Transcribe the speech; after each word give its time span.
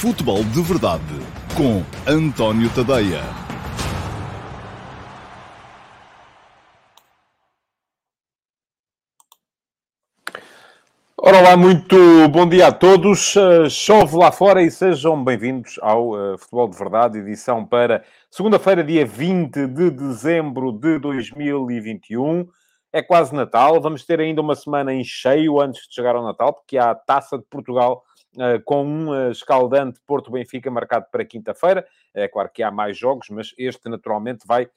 Futebol 0.00 0.44
de 0.44 0.62
Verdade 0.62 1.02
com 1.56 1.82
António 2.08 2.70
Tadeia. 2.72 3.20
Ora 11.16 11.40
lá, 11.40 11.56
muito 11.56 11.96
bom 12.28 12.48
dia 12.48 12.68
a 12.68 12.72
todos. 12.72 13.34
Uh, 13.34 13.68
chove 13.68 14.16
lá 14.16 14.30
fora 14.30 14.62
e 14.62 14.70
sejam 14.70 15.24
bem-vindos 15.24 15.80
ao 15.82 16.10
uh, 16.10 16.38
Futebol 16.38 16.68
de 16.68 16.78
Verdade, 16.78 17.18
edição 17.18 17.66
para 17.66 18.04
segunda-feira, 18.30 18.84
dia 18.84 19.04
20 19.04 19.66
de 19.66 19.90
dezembro 19.90 20.70
de 20.70 21.00
2021. 21.00 22.46
É 22.92 23.02
quase 23.02 23.34
Natal, 23.34 23.80
vamos 23.80 24.06
ter 24.06 24.20
ainda 24.20 24.40
uma 24.40 24.54
semana 24.54 24.94
em 24.94 25.02
cheio 25.02 25.60
antes 25.60 25.88
de 25.88 25.94
chegar 25.96 26.14
ao 26.14 26.22
Natal, 26.22 26.52
porque 26.52 26.78
há 26.78 26.92
a 26.92 26.94
Taça 26.94 27.36
de 27.36 27.44
Portugal 27.50 28.04
com 28.64 28.84
um 28.84 29.30
escaldante 29.30 30.00
Porto-Benfica 30.06 30.70
marcado 30.70 31.06
para 31.10 31.24
quinta-feira. 31.24 31.86
É 32.14 32.28
claro 32.28 32.50
que 32.52 32.62
há 32.62 32.70
mais 32.70 32.96
jogos, 32.96 33.28
mas 33.30 33.54
este 33.58 33.88
naturalmente 33.88 34.46
vai 34.46 34.68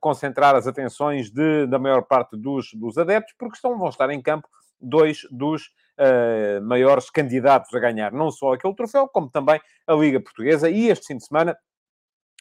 concentrar 0.00 0.54
as 0.54 0.66
atenções 0.66 1.30
de, 1.30 1.66
da 1.66 1.78
maior 1.78 2.02
parte 2.02 2.36
dos, 2.36 2.72
dos 2.74 2.96
adeptos, 2.96 3.34
porque 3.38 3.56
estão, 3.56 3.78
vão 3.78 3.88
estar 3.88 4.10
em 4.10 4.22
campo 4.22 4.48
dois 4.80 5.26
dos 5.30 5.66
uh, 5.98 6.62
maiores 6.62 7.10
candidatos 7.10 7.72
a 7.74 7.78
ganhar 7.78 8.12
não 8.12 8.30
só 8.30 8.52
aquele 8.52 8.74
troféu, 8.74 9.08
como 9.08 9.30
também 9.30 9.60
a 9.86 9.94
Liga 9.94 10.20
Portuguesa. 10.20 10.70
E 10.70 10.88
este 10.88 11.06
fim 11.06 11.16
de 11.16 11.26
semana, 11.26 11.56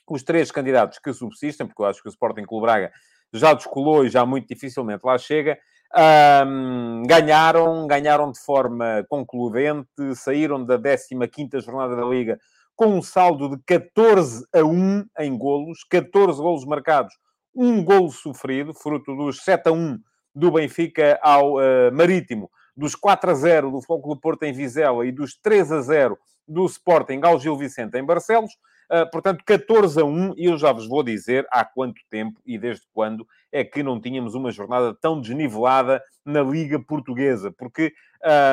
os 0.08 0.23
três 0.23 0.52
candidatos 0.52 1.00
que 1.00 1.14
subsistem, 1.14 1.66
porque 1.66 1.82
eu 1.82 1.86
acho 1.86 2.02
que 2.02 2.09
o 2.09 2.12
Sporting 2.12 2.44
Clube 2.44 2.66
Braga 2.66 2.92
já 3.34 3.54
descolou 3.54 4.06
e 4.06 4.09
já 4.09 4.26
muito 4.26 4.48
dificilmente 4.48 5.04
lá 5.04 5.18
chega, 5.18 5.58
um, 5.94 7.03
ganharam, 7.07 7.88
ganharam 7.88 8.31
de 8.31 8.39
forma 8.39 9.05
concludente, 9.09 10.16
saíram 10.16 10.63
da 10.63 10.77
15ª 10.77 11.61
jornada 11.61 11.95
da 11.95 12.05
Liga 12.05 12.39
com 12.75 12.88
um 12.88 13.02
saldo 13.02 13.49
de 13.49 13.63
14 13.66 14.45
a 14.53 14.64
1 14.64 15.05
em 15.19 15.38
golos, 15.38 15.83
14 15.89 16.42
golos 16.42 16.66
marcados, 16.66 17.14
um 17.55 17.83
golo 17.83 18.11
sofrido, 18.11 18.73
fruto 18.73 19.16
dos 19.16 19.44
7 19.44 19.69
a 19.69 19.72
1 19.72 20.00
do 20.33 20.52
Benfica 20.52 21.17
ao 21.22 21.55
uh, 21.55 21.92
Marítimo, 21.94 22.52
dos 22.75 22.94
4 22.94 23.31
a 23.31 23.33
0 23.33 23.72
do 23.72 23.81
Futebol 23.81 24.16
do 24.16 24.20
Porto 24.20 24.44
em 24.44 24.52
Vizela 24.52 25.05
e 25.05 25.11
dos 25.11 25.36
3 25.36 25.72
a 25.72 25.81
0 25.81 26.17
do 26.45 26.66
Sporting 26.66 27.22
ao 27.23 27.39
Gil 27.39 27.55
Vicente 27.55 27.97
em 27.97 28.03
Barcelos. 28.03 28.52
Uh, 28.91 29.09
portanto, 29.11 29.44
14 29.45 30.00
a 30.00 30.05
1, 30.05 30.33
e 30.38 30.45
eu 30.45 30.58
já 30.58 30.72
vos 30.72 30.88
vou 30.88 31.03
dizer 31.03 31.45
há 31.50 31.66
quanto 31.66 32.02
tempo 32.09 32.39
e 32.45 32.58
desde 32.58 32.86
quando 32.94 33.27
é 33.52 33.64
que 33.64 33.81
não 33.81 34.00
tínhamos 34.00 34.36
uma 34.36 34.52
jornada 34.52 34.94
tão 34.94 35.19
desnivelada 35.19 36.03
na 36.23 36.42
Liga 36.42 36.80
Portuguesa, 36.80 37.52
porque 37.52 37.94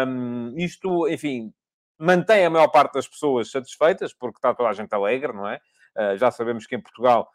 um, 0.06 0.54
isto, 0.56 1.08
enfim, 1.08 1.52
mantém 1.98 2.44
a 2.44 2.50
maior 2.50 2.68
parte 2.68 2.94
das 2.94 3.06
pessoas 3.06 3.50
satisfeitas, 3.50 4.12
porque 4.12 4.38
está 4.38 4.54
toda 4.54 4.68
a 4.68 4.72
gente 4.72 4.92
alegre, 4.94 5.32
não 5.32 5.48
é? 5.48 5.60
Uh, 5.96 6.16
já 6.16 6.30
sabemos 6.30 6.66
que 6.66 6.76
em 6.76 6.80
Portugal 6.80 7.28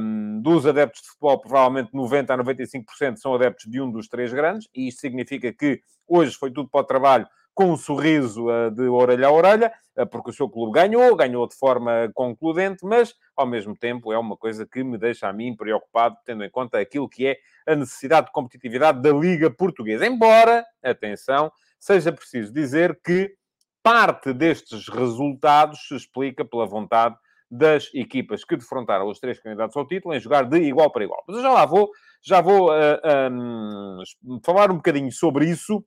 um, 0.00 0.40
dos 0.40 0.66
adeptos 0.66 1.02
de 1.02 1.08
futebol, 1.08 1.40
provavelmente 1.40 1.92
90% 1.92 2.30
a 2.30 2.38
95% 2.38 3.16
são 3.16 3.34
adeptos 3.34 3.70
de 3.70 3.80
um 3.80 3.90
dos 3.90 4.08
três 4.08 4.32
grandes, 4.32 4.68
e 4.74 4.88
isto 4.88 5.00
significa 5.00 5.52
que 5.52 5.80
hoje 6.06 6.34
foi 6.34 6.50
tudo 6.50 6.68
para 6.68 6.80
o 6.80 6.84
trabalho 6.84 7.26
com 7.58 7.72
um 7.72 7.76
sorriso 7.76 8.46
uh, 8.46 8.70
de 8.70 8.82
orelha 8.82 9.26
a 9.26 9.32
orelha, 9.32 9.72
uh, 9.96 10.06
porque 10.06 10.30
o 10.30 10.32
seu 10.32 10.48
clube 10.48 10.70
ganhou, 10.70 11.16
ganhou 11.16 11.44
de 11.48 11.56
forma 11.56 12.08
concludente, 12.14 12.86
mas 12.86 13.16
ao 13.36 13.48
mesmo 13.48 13.76
tempo 13.76 14.12
é 14.12 14.18
uma 14.18 14.36
coisa 14.36 14.64
que 14.64 14.84
me 14.84 14.96
deixa 14.96 15.26
a 15.26 15.32
mim 15.32 15.56
preocupado, 15.56 16.16
tendo 16.24 16.44
em 16.44 16.50
conta 16.50 16.78
aquilo 16.78 17.08
que 17.08 17.26
é 17.26 17.36
a 17.66 17.74
necessidade 17.74 18.26
de 18.26 18.32
competitividade 18.32 19.02
da 19.02 19.10
Liga 19.10 19.50
Portuguesa. 19.50 20.06
Embora, 20.06 20.64
atenção, 20.80 21.50
seja 21.80 22.12
preciso 22.12 22.52
dizer 22.52 22.96
que 23.04 23.34
parte 23.82 24.32
destes 24.32 24.86
resultados 24.88 25.80
se 25.88 25.96
explica 25.96 26.44
pela 26.44 26.64
vontade 26.64 27.16
das 27.50 27.92
equipas 27.92 28.44
que 28.44 28.56
defrontaram 28.56 29.08
os 29.08 29.18
três 29.18 29.40
candidatos 29.40 29.76
ao 29.76 29.84
título 29.84 30.14
em 30.14 30.20
jogar 30.20 30.44
de 30.44 30.58
igual 30.58 30.92
para 30.92 31.02
igual. 31.02 31.24
Mas 31.26 31.38
eu 31.38 31.42
já 31.42 31.50
lá 31.50 31.66
vou, 31.66 31.90
já 32.22 32.40
vou 32.40 32.70
uh, 32.70 33.32
um, 33.32 34.40
falar 34.44 34.70
um 34.70 34.76
bocadinho 34.76 35.10
sobre 35.10 35.50
isso, 35.50 35.84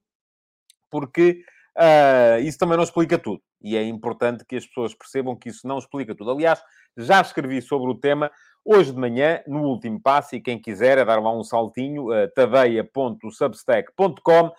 porque 0.90 1.42
uh, 1.78 2.40
isso 2.42 2.58
também 2.58 2.78
não 2.78 2.84
explica 2.84 3.18
tudo. 3.18 3.42
E 3.62 3.78
é 3.78 3.84
importante 3.84 4.46
que 4.46 4.56
as 4.56 4.66
pessoas 4.66 4.94
percebam 4.94 5.36
que 5.36 5.50
isso 5.50 5.68
não 5.68 5.78
explica 5.78 6.16
tudo. 6.16 6.32
Aliás, 6.32 6.64
já 6.98 7.22
escrevi 7.22 7.62
sobre 7.62 7.92
o 7.92 7.96
tema 7.96 8.32
hoje 8.64 8.92
de 8.92 9.00
manhã, 9.00 9.42
no 9.48 9.64
último 9.64 10.00
passo, 10.00 10.36
e 10.36 10.42
quem 10.42 10.60
quiser 10.60 10.98
é 10.98 11.06
dar 11.06 11.22
lá 11.22 11.36
um 11.36 11.44
saltinho, 11.44 12.10
uh, 12.10 12.32
tadeia.substack.com, 12.36 14.48
uh, 14.48 14.54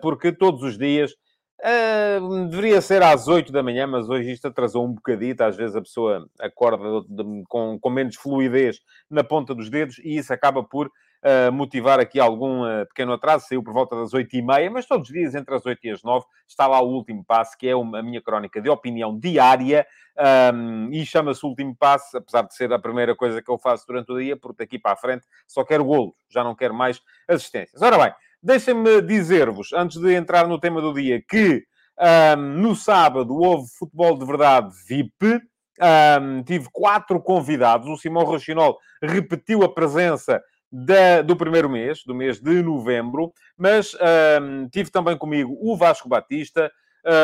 porque 0.00 0.32
todos 0.32 0.62
os 0.62 0.78
dias 0.78 1.12
Uh, 1.60 2.46
deveria 2.46 2.80
ser 2.80 3.02
às 3.02 3.26
8 3.26 3.50
da 3.50 3.64
manhã, 3.64 3.84
mas 3.84 4.08
hoje 4.08 4.30
isto 4.30 4.46
atrasou 4.46 4.86
um 4.86 4.92
bocadito. 4.92 5.42
Às 5.42 5.56
vezes 5.56 5.74
a 5.74 5.80
pessoa 5.80 6.28
acorda 6.38 7.02
de, 7.08 7.24
de, 7.24 7.42
com, 7.48 7.78
com, 7.80 7.90
menos 7.90 8.14
fluidez 8.14 8.80
na 9.10 9.24
ponta 9.24 9.54
dos 9.54 9.68
dedos 9.68 9.98
e 9.98 10.16
isso 10.16 10.32
acaba 10.32 10.62
por 10.62 10.86
uh, 10.86 11.52
motivar 11.52 11.98
aqui 11.98 12.20
algum 12.20 12.62
uh, 12.62 12.86
pequeno 12.86 13.12
atraso. 13.12 13.46
Saiu 13.48 13.62
por 13.62 13.72
volta 13.72 13.96
das 13.96 14.14
8 14.14 14.36
e 14.36 14.42
meia, 14.42 14.70
mas 14.70 14.86
todos 14.86 15.08
os 15.08 15.12
dias, 15.12 15.34
entre 15.34 15.52
as 15.52 15.66
8 15.66 15.84
e 15.84 15.90
as 15.90 16.02
9, 16.04 16.24
está 16.46 16.68
lá 16.68 16.80
o 16.80 16.90
último 16.90 17.24
passo, 17.24 17.58
que 17.58 17.68
é 17.68 17.74
uma, 17.74 17.98
a 17.98 18.02
minha 18.04 18.22
crónica 18.22 18.60
de 18.60 18.70
opinião 18.70 19.18
diária 19.18 19.84
um, 20.54 20.92
e 20.92 21.04
chama-se 21.04 21.44
Último 21.44 21.74
Passo, 21.76 22.16
apesar 22.16 22.42
de 22.42 22.54
ser 22.54 22.72
a 22.72 22.78
primeira 22.78 23.14
coisa 23.16 23.42
que 23.42 23.50
eu 23.50 23.58
faço 23.58 23.86
durante 23.86 24.12
o 24.12 24.18
dia, 24.18 24.36
porque 24.36 24.64
daqui 24.64 24.78
para 24.78 24.92
a 24.92 24.96
frente 24.96 25.26
só 25.46 25.64
quero 25.64 25.84
golo, 25.84 26.14
já 26.28 26.42
não 26.42 26.54
quero 26.54 26.74
mais 26.74 27.00
assistências. 27.28 27.82
Ora 27.82 27.98
bem. 27.98 28.27
Deixem-me 28.48 29.02
dizer-vos, 29.02 29.74
antes 29.74 30.00
de 30.00 30.14
entrar 30.14 30.48
no 30.48 30.58
tema 30.58 30.80
do 30.80 30.94
dia, 30.94 31.20
que 31.20 31.64
um, 32.34 32.40
no 32.62 32.74
sábado 32.74 33.36
houve 33.36 33.68
futebol 33.78 34.16
de 34.16 34.24
verdade 34.24 34.74
VIP. 34.88 35.38
Um, 35.78 36.42
tive 36.42 36.66
quatro 36.72 37.20
convidados. 37.20 37.86
O 37.86 37.98
Simão 37.98 38.24
Rochinol 38.24 38.78
repetiu 39.02 39.62
a 39.64 39.68
presença 39.68 40.42
da, 40.72 41.20
do 41.20 41.36
primeiro 41.36 41.68
mês, 41.68 42.02
do 42.06 42.14
mês 42.14 42.40
de 42.40 42.62
novembro, 42.62 43.34
mas 43.54 43.94
um, 44.40 44.66
tive 44.70 44.90
também 44.90 45.18
comigo 45.18 45.54
o 45.60 45.76
Vasco 45.76 46.08
Batista, 46.08 46.72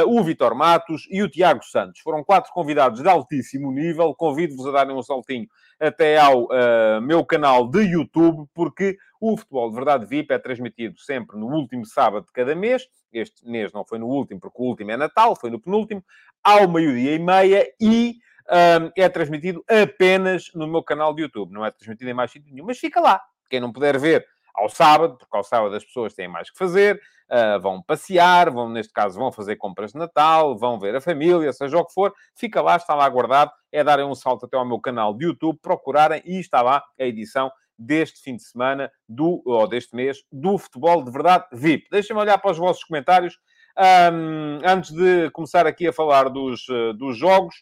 o 0.06 0.22
Vitor 0.22 0.54
Matos 0.54 1.06
e 1.10 1.22
o 1.22 1.28
Tiago 1.28 1.64
Santos. 1.64 2.00
Foram 2.00 2.24
quatro 2.24 2.52
convidados 2.52 3.02
de 3.02 3.08
altíssimo 3.08 3.70
nível. 3.70 4.14
Convido-vos 4.14 4.66
a 4.66 4.70
darem 4.70 4.96
um 4.96 5.02
saltinho 5.02 5.46
até 5.78 6.18
ao 6.18 6.44
uh, 6.44 7.00
meu 7.02 7.24
canal 7.24 7.68
de 7.68 7.80
YouTube, 7.80 8.48
porque 8.54 8.96
o 9.20 9.36
Futebol 9.36 9.70
de 9.70 9.76
Verdade 9.76 10.06
VIP 10.06 10.32
é 10.32 10.38
transmitido 10.38 10.98
sempre 11.00 11.38
no 11.38 11.46
último 11.46 11.84
sábado 11.84 12.26
de 12.26 12.32
cada 12.32 12.54
mês. 12.54 12.86
Este 13.12 13.46
mês 13.48 13.72
não 13.72 13.84
foi 13.84 13.98
no 13.98 14.06
último, 14.06 14.40
porque 14.40 14.60
o 14.60 14.66
último 14.66 14.90
é 14.90 14.96
Natal, 14.96 15.36
foi 15.36 15.50
no 15.50 15.60
penúltimo, 15.60 16.04
ao 16.42 16.68
meio-dia 16.68 17.14
e 17.14 17.18
meia 17.18 17.66
e 17.80 18.16
um, 18.50 18.90
é 18.96 19.08
transmitido 19.08 19.64
apenas 19.68 20.50
no 20.54 20.66
meu 20.66 20.82
canal 20.82 21.14
de 21.14 21.22
YouTube. 21.22 21.52
Não 21.52 21.64
é 21.64 21.70
transmitido 21.70 22.10
em 22.10 22.14
mais 22.14 22.30
sítio 22.30 22.52
nenhum, 22.52 22.66
mas 22.66 22.78
fica 22.78 23.00
lá. 23.00 23.20
Quem 23.48 23.60
não 23.60 23.72
puder 23.72 23.98
ver 23.98 24.26
ao 24.54 24.68
sábado, 24.68 25.16
porque 25.18 25.36
ao 25.36 25.42
sábado 25.42 25.74
as 25.74 25.84
pessoas 25.84 26.14
têm 26.14 26.28
mais 26.28 26.50
que 26.50 26.56
fazer, 26.56 27.00
uh, 27.30 27.60
vão 27.60 27.82
passear, 27.82 28.50
vão, 28.50 28.68
neste 28.68 28.92
caso, 28.92 29.18
vão 29.18 29.32
fazer 29.32 29.56
compras 29.56 29.92
de 29.92 29.98
Natal, 29.98 30.56
vão 30.56 30.78
ver 30.78 30.94
a 30.94 31.00
família, 31.00 31.52
seja 31.52 31.76
o 31.78 31.84
que 31.84 31.92
for, 31.92 32.12
fica 32.36 32.62
lá, 32.62 32.76
está 32.76 32.94
lá 32.94 33.08
guardado, 33.08 33.50
é 33.72 33.82
darem 33.82 34.04
um 34.04 34.14
salto 34.14 34.46
até 34.46 34.56
ao 34.56 34.64
meu 34.64 34.78
canal 34.78 35.12
de 35.14 35.24
YouTube, 35.26 35.58
procurarem 35.60 36.22
e 36.24 36.38
está 36.38 36.62
lá 36.62 36.82
a 36.98 37.04
edição 37.04 37.50
deste 37.78 38.20
fim 38.22 38.36
de 38.36 38.44
semana, 38.44 38.90
do, 39.08 39.42
ou 39.44 39.66
deste 39.66 39.96
mês, 39.96 40.18
do 40.30 40.56
Futebol 40.56 41.02
de 41.02 41.10
Verdade 41.10 41.46
VIP. 41.52 41.88
Deixem-me 41.90 42.22
olhar 42.22 42.38
para 42.38 42.52
os 42.52 42.58
vossos 42.58 42.84
comentários. 42.84 43.36
Um, 43.76 44.60
antes 44.64 44.92
de 44.92 45.28
começar 45.30 45.66
aqui 45.66 45.88
a 45.88 45.92
falar 45.92 46.28
dos, 46.28 46.68
uh, 46.68 46.92
dos 46.94 47.18
jogos, 47.18 47.56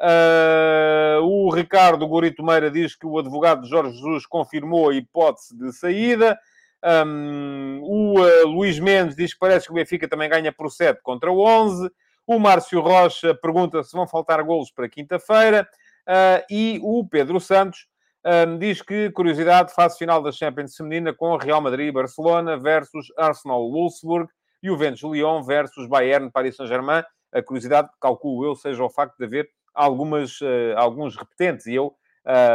Uh, 0.00 1.20
o 1.22 1.50
Ricardo 1.50 2.06
Gorito 2.06 2.44
Meira 2.44 2.70
diz 2.70 2.94
que 2.94 3.06
o 3.06 3.18
advogado 3.18 3.62
de 3.62 3.68
Jorge 3.68 3.96
Jesus 3.96 4.26
confirmou 4.26 4.90
a 4.90 4.94
hipótese 4.94 5.56
de 5.56 5.72
saída. 5.72 6.38
Um, 6.84 7.80
o 7.82 8.20
uh, 8.20 8.46
Luís 8.46 8.78
Mendes 8.78 9.16
diz 9.16 9.32
que 9.32 9.40
parece 9.40 9.66
que 9.66 9.72
o 9.72 9.74
Benfica 9.74 10.06
também 10.06 10.28
ganha 10.28 10.52
por 10.52 10.70
7 10.70 11.00
contra 11.02 11.30
o 11.30 11.40
11. 11.40 11.90
O 12.26 12.38
Márcio 12.38 12.80
Rocha 12.80 13.34
pergunta 13.34 13.82
se 13.82 13.96
vão 13.96 14.06
faltar 14.06 14.42
golos 14.42 14.70
para 14.70 14.88
quinta-feira. 14.88 15.68
Uh, 16.06 16.44
e 16.50 16.80
o 16.82 17.06
Pedro 17.06 17.40
Santos 17.40 17.86
um, 18.24 18.58
diz 18.58 18.82
que, 18.82 19.10
curiosidade, 19.10 19.74
fase 19.74 19.98
final 19.98 20.22
da 20.22 20.30
Champions 20.30 20.76
Feminina 20.76 21.12
com 21.12 21.36
Real 21.36 21.60
Madrid 21.60 21.88
e 21.88 21.92
Barcelona 21.92 22.56
versus 22.56 23.06
Arsenal 23.16 23.70
Wolfsburg 23.70 24.28
e 24.62 24.70
o 24.70 24.76
Ventos 24.76 25.02
Lyon 25.02 25.42
versus 25.42 25.88
Bayern 25.88 26.30
Paris 26.30 26.56
Saint-Germain. 26.56 27.02
A 27.32 27.42
curiosidade, 27.42 27.88
calculo 28.00 28.46
eu, 28.46 28.54
seja 28.54 28.82
o 28.82 28.90
facto 28.90 29.16
de 29.18 29.24
haver 29.24 29.48
algumas, 29.78 30.40
uh, 30.40 30.74
alguns 30.76 31.16
repetentes. 31.16 31.66
E 31.66 31.74
eu, 31.76 31.94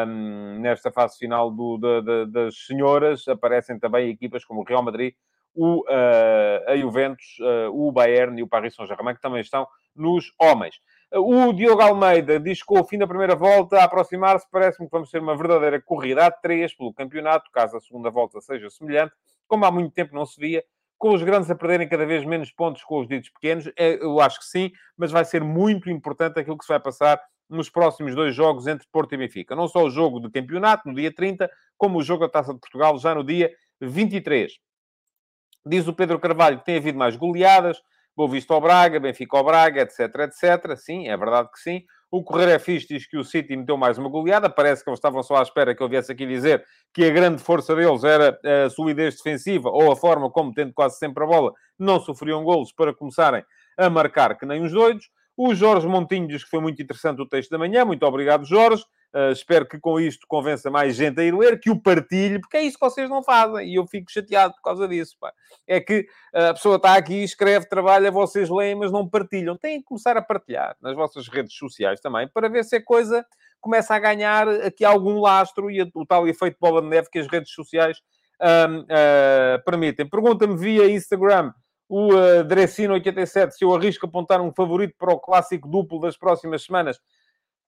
um, 0.06 0.60
nesta 0.60 0.92
fase 0.92 1.18
final 1.18 1.50
do, 1.50 1.78
de, 1.78 2.02
de, 2.02 2.32
das 2.32 2.66
senhoras, 2.66 3.28
aparecem 3.28 3.80
também 3.80 4.10
equipas 4.10 4.44
como 4.44 4.62
o 4.62 4.64
Real 4.64 4.84
Madrid, 4.84 5.14
o, 5.56 5.82
uh, 5.82 6.72
a 6.72 6.76
Juventus, 6.76 7.38
uh, 7.40 7.72
o 7.72 7.92
Bayern 7.92 8.40
e 8.40 8.44
o 8.44 8.48
Paris 8.48 8.76
Saint-Germain, 8.76 9.16
que 9.16 9.22
também 9.22 9.42
estão 9.42 9.68
nos 9.96 10.34
homens. 10.40 10.76
O 11.16 11.54
Diogo 11.54 11.82
Almeida 11.82 12.40
diz 12.40 12.64
que 12.64 12.74
o 12.78 12.84
fim 12.84 12.98
da 12.98 13.08
primeira 13.08 13.36
volta 13.36 13.78
a 13.78 13.84
aproximar-se, 13.84 14.50
parece-me 14.52 14.88
que 14.88 14.92
vamos 14.92 15.12
ter 15.12 15.22
uma 15.22 15.38
verdadeira 15.38 15.80
corrida 15.80 16.26
a 16.26 16.32
três 16.32 16.76
pelo 16.76 16.94
campeonato, 16.94 17.52
caso 17.52 17.78
a 17.78 17.80
segunda 17.80 18.10
volta 18.10 18.42
seja 18.42 18.68
semelhante, 18.70 19.14
como 19.48 19.64
há 19.64 19.72
muito 19.72 19.94
tempo 19.94 20.16
não 20.16 20.26
se 20.26 20.40
via, 20.42 20.64
com 21.04 21.14
os 21.14 21.22
grandes 21.22 21.52
a 21.52 21.56
perderem 21.56 21.86
cada 21.86 22.06
vez 22.06 22.24
menos 22.24 22.50
pontos 22.50 22.82
com 22.82 23.02
os 23.02 23.10
ditos 23.10 23.30
pequenos? 23.30 23.70
É, 23.76 24.02
eu 24.02 24.22
acho 24.22 24.40
que 24.40 24.46
sim, 24.46 24.72
mas 24.96 25.12
vai 25.12 25.26
ser 25.26 25.44
muito 25.44 25.90
importante 25.90 26.40
aquilo 26.40 26.58
que 26.58 26.64
se 26.64 26.70
vai 26.70 26.80
passar 26.80 27.22
nos 27.50 27.70
próximos 27.70 28.16
dois 28.16 28.34
jogos 28.34 28.68
entre 28.68 28.88
Porto 28.90 29.12
e 29.14 29.18
Benfica. 29.18 29.54
Não 29.54 29.68
só 29.68 29.84
o 29.84 29.90
jogo 29.90 30.22
de 30.22 30.32
campeonato, 30.32 30.88
no 30.88 30.96
dia 30.96 31.14
30, 31.14 31.52
como 31.78 32.00
o 32.00 32.02
jogo 32.02 32.22
da 32.22 32.32
Taça 32.32 32.54
de 32.54 32.60
Portugal, 32.62 32.98
já 32.98 33.14
no 33.14 33.22
dia 33.22 33.52
23. 33.82 34.54
Diz 35.66 35.86
o 35.90 35.94
Pedro 35.94 36.18
Carvalho 36.20 36.60
que 36.60 36.64
tem 36.64 36.78
havido 36.78 36.98
mais 36.98 37.18
goleadas, 37.18 37.82
Boa 38.16 38.30
Vista 38.30 38.54
ao 38.54 38.62
Braga, 38.62 38.98
Benfica 38.98 39.36
ao 39.36 39.44
Braga, 39.44 39.82
etc, 39.82 40.00
etc. 40.00 40.78
Sim, 40.78 41.10
é 41.10 41.18
verdade 41.18 41.50
que 41.52 41.60
sim. 41.60 41.84
O 42.14 42.24
Correr 42.24 42.48
é 42.48 42.60
diz 42.60 43.08
que 43.08 43.18
o 43.18 43.24
City 43.24 43.58
meteu 43.58 43.76
mais 43.76 43.98
uma 43.98 44.08
goleada. 44.08 44.48
Parece 44.48 44.84
que 44.84 44.90
eles 44.92 45.00
estavam 45.00 45.24
só 45.24 45.38
à 45.38 45.42
espera 45.42 45.74
que 45.74 45.82
eu 45.82 45.90
viesse 45.90 46.12
aqui 46.12 46.28
dizer 46.28 46.64
que 46.94 47.04
a 47.06 47.10
grande 47.10 47.42
força 47.42 47.76
deles 47.76 48.04
era 48.04 48.40
a 48.44 48.70
solidez 48.70 49.16
defensiva 49.16 49.68
ou 49.68 49.92
a 49.92 49.96
forma 49.96 50.30
como, 50.30 50.54
tendo 50.54 50.72
quase 50.74 51.00
sempre 51.00 51.24
a 51.24 51.26
bola, 51.26 51.52
não 51.80 52.00
sofriam 52.00 52.44
golos 52.44 52.72
para 52.72 52.94
começarem 52.94 53.44
a 53.76 53.90
marcar 53.90 54.38
que 54.38 54.46
nem 54.46 54.62
os 54.62 54.72
doidos. 54.72 55.10
O 55.36 55.56
Jorge 55.56 55.88
Montinho 55.88 56.28
diz 56.28 56.44
que 56.44 56.52
foi 56.52 56.62
muito 56.62 56.80
interessante 56.80 57.20
o 57.20 57.28
texto 57.28 57.50
da 57.50 57.58
manhã. 57.58 57.84
Muito 57.84 58.06
obrigado, 58.06 58.46
Jorge. 58.46 58.86
Uh, 59.16 59.32
espero 59.32 59.68
que 59.68 59.80
com 59.80 60.00
isto 60.00 60.26
convença 60.28 60.72
mais 60.72 60.96
gente 60.96 61.22
a 61.22 61.24
ir 61.24 61.36
ler, 61.36 61.60
que 61.60 61.70
o 61.70 61.80
partilhe, 61.80 62.40
porque 62.40 62.58
é 62.58 62.64
isso 62.64 62.80
que 62.80 62.86
vocês 62.86 63.10
não 63.10 63.22
fazem. 63.22 63.68
E 63.68 63.76
eu 63.76 63.86
fico 63.86 64.12
chateado 64.12 64.56
por 64.56 64.62
causa 64.62 64.88
disso. 64.88 65.16
Pá. 65.20 65.32
É 65.68 65.80
que 65.80 66.08
a 66.34 66.54
pessoa 66.54 66.78
está 66.78 66.96
aqui, 66.96 67.24
escreve, 67.24 67.68
trabalha, 67.68 68.10
vocês 68.10 68.50
leem, 68.50 68.76
mas 68.76 68.92
não 68.92 69.08
partilham. 69.08 69.56
Têm 69.56 69.80
que 69.80 69.86
começar 69.86 70.18
a 70.18 70.22
partilhar 70.22 70.76
nas 70.82 70.96
vossas 70.96 71.28
redes 71.28 71.56
sociais 71.56 72.02
também, 72.02 72.28
para 72.28 72.50
ver 72.50 72.64
se 72.64 72.76
a 72.78 72.84
coisa 72.84 73.24
começa 73.64 73.96
a 73.96 74.00
ganhar 74.00 74.50
aqui 74.50 74.84
algum 74.84 75.22
lastro 75.22 75.72
e 75.72 75.82
o 75.82 76.06
tal 76.06 76.28
efeito 76.28 76.58
bola 76.60 76.82
de 76.82 76.90
neve 76.90 77.10
que 77.10 77.18
as 77.18 77.28
redes 77.28 77.54
sociais 77.54 78.00
uh, 78.42 79.64
permitem. 79.64 80.08
Pergunta-me 80.10 80.58
via 80.58 80.90
Instagram 80.90 81.54
o 81.88 82.14
uh, 82.14 82.44
Drecino87 82.46 83.52
se 83.52 83.64
eu 83.64 83.74
arrisco 83.74 84.06
apontar 84.06 84.42
um 84.42 84.52
favorito 84.52 84.96
para 84.98 85.14
o 85.14 85.20
clássico 85.20 85.68
duplo 85.68 86.00
das 86.00 86.18
próximas 86.18 86.64
semanas. 86.64 87.00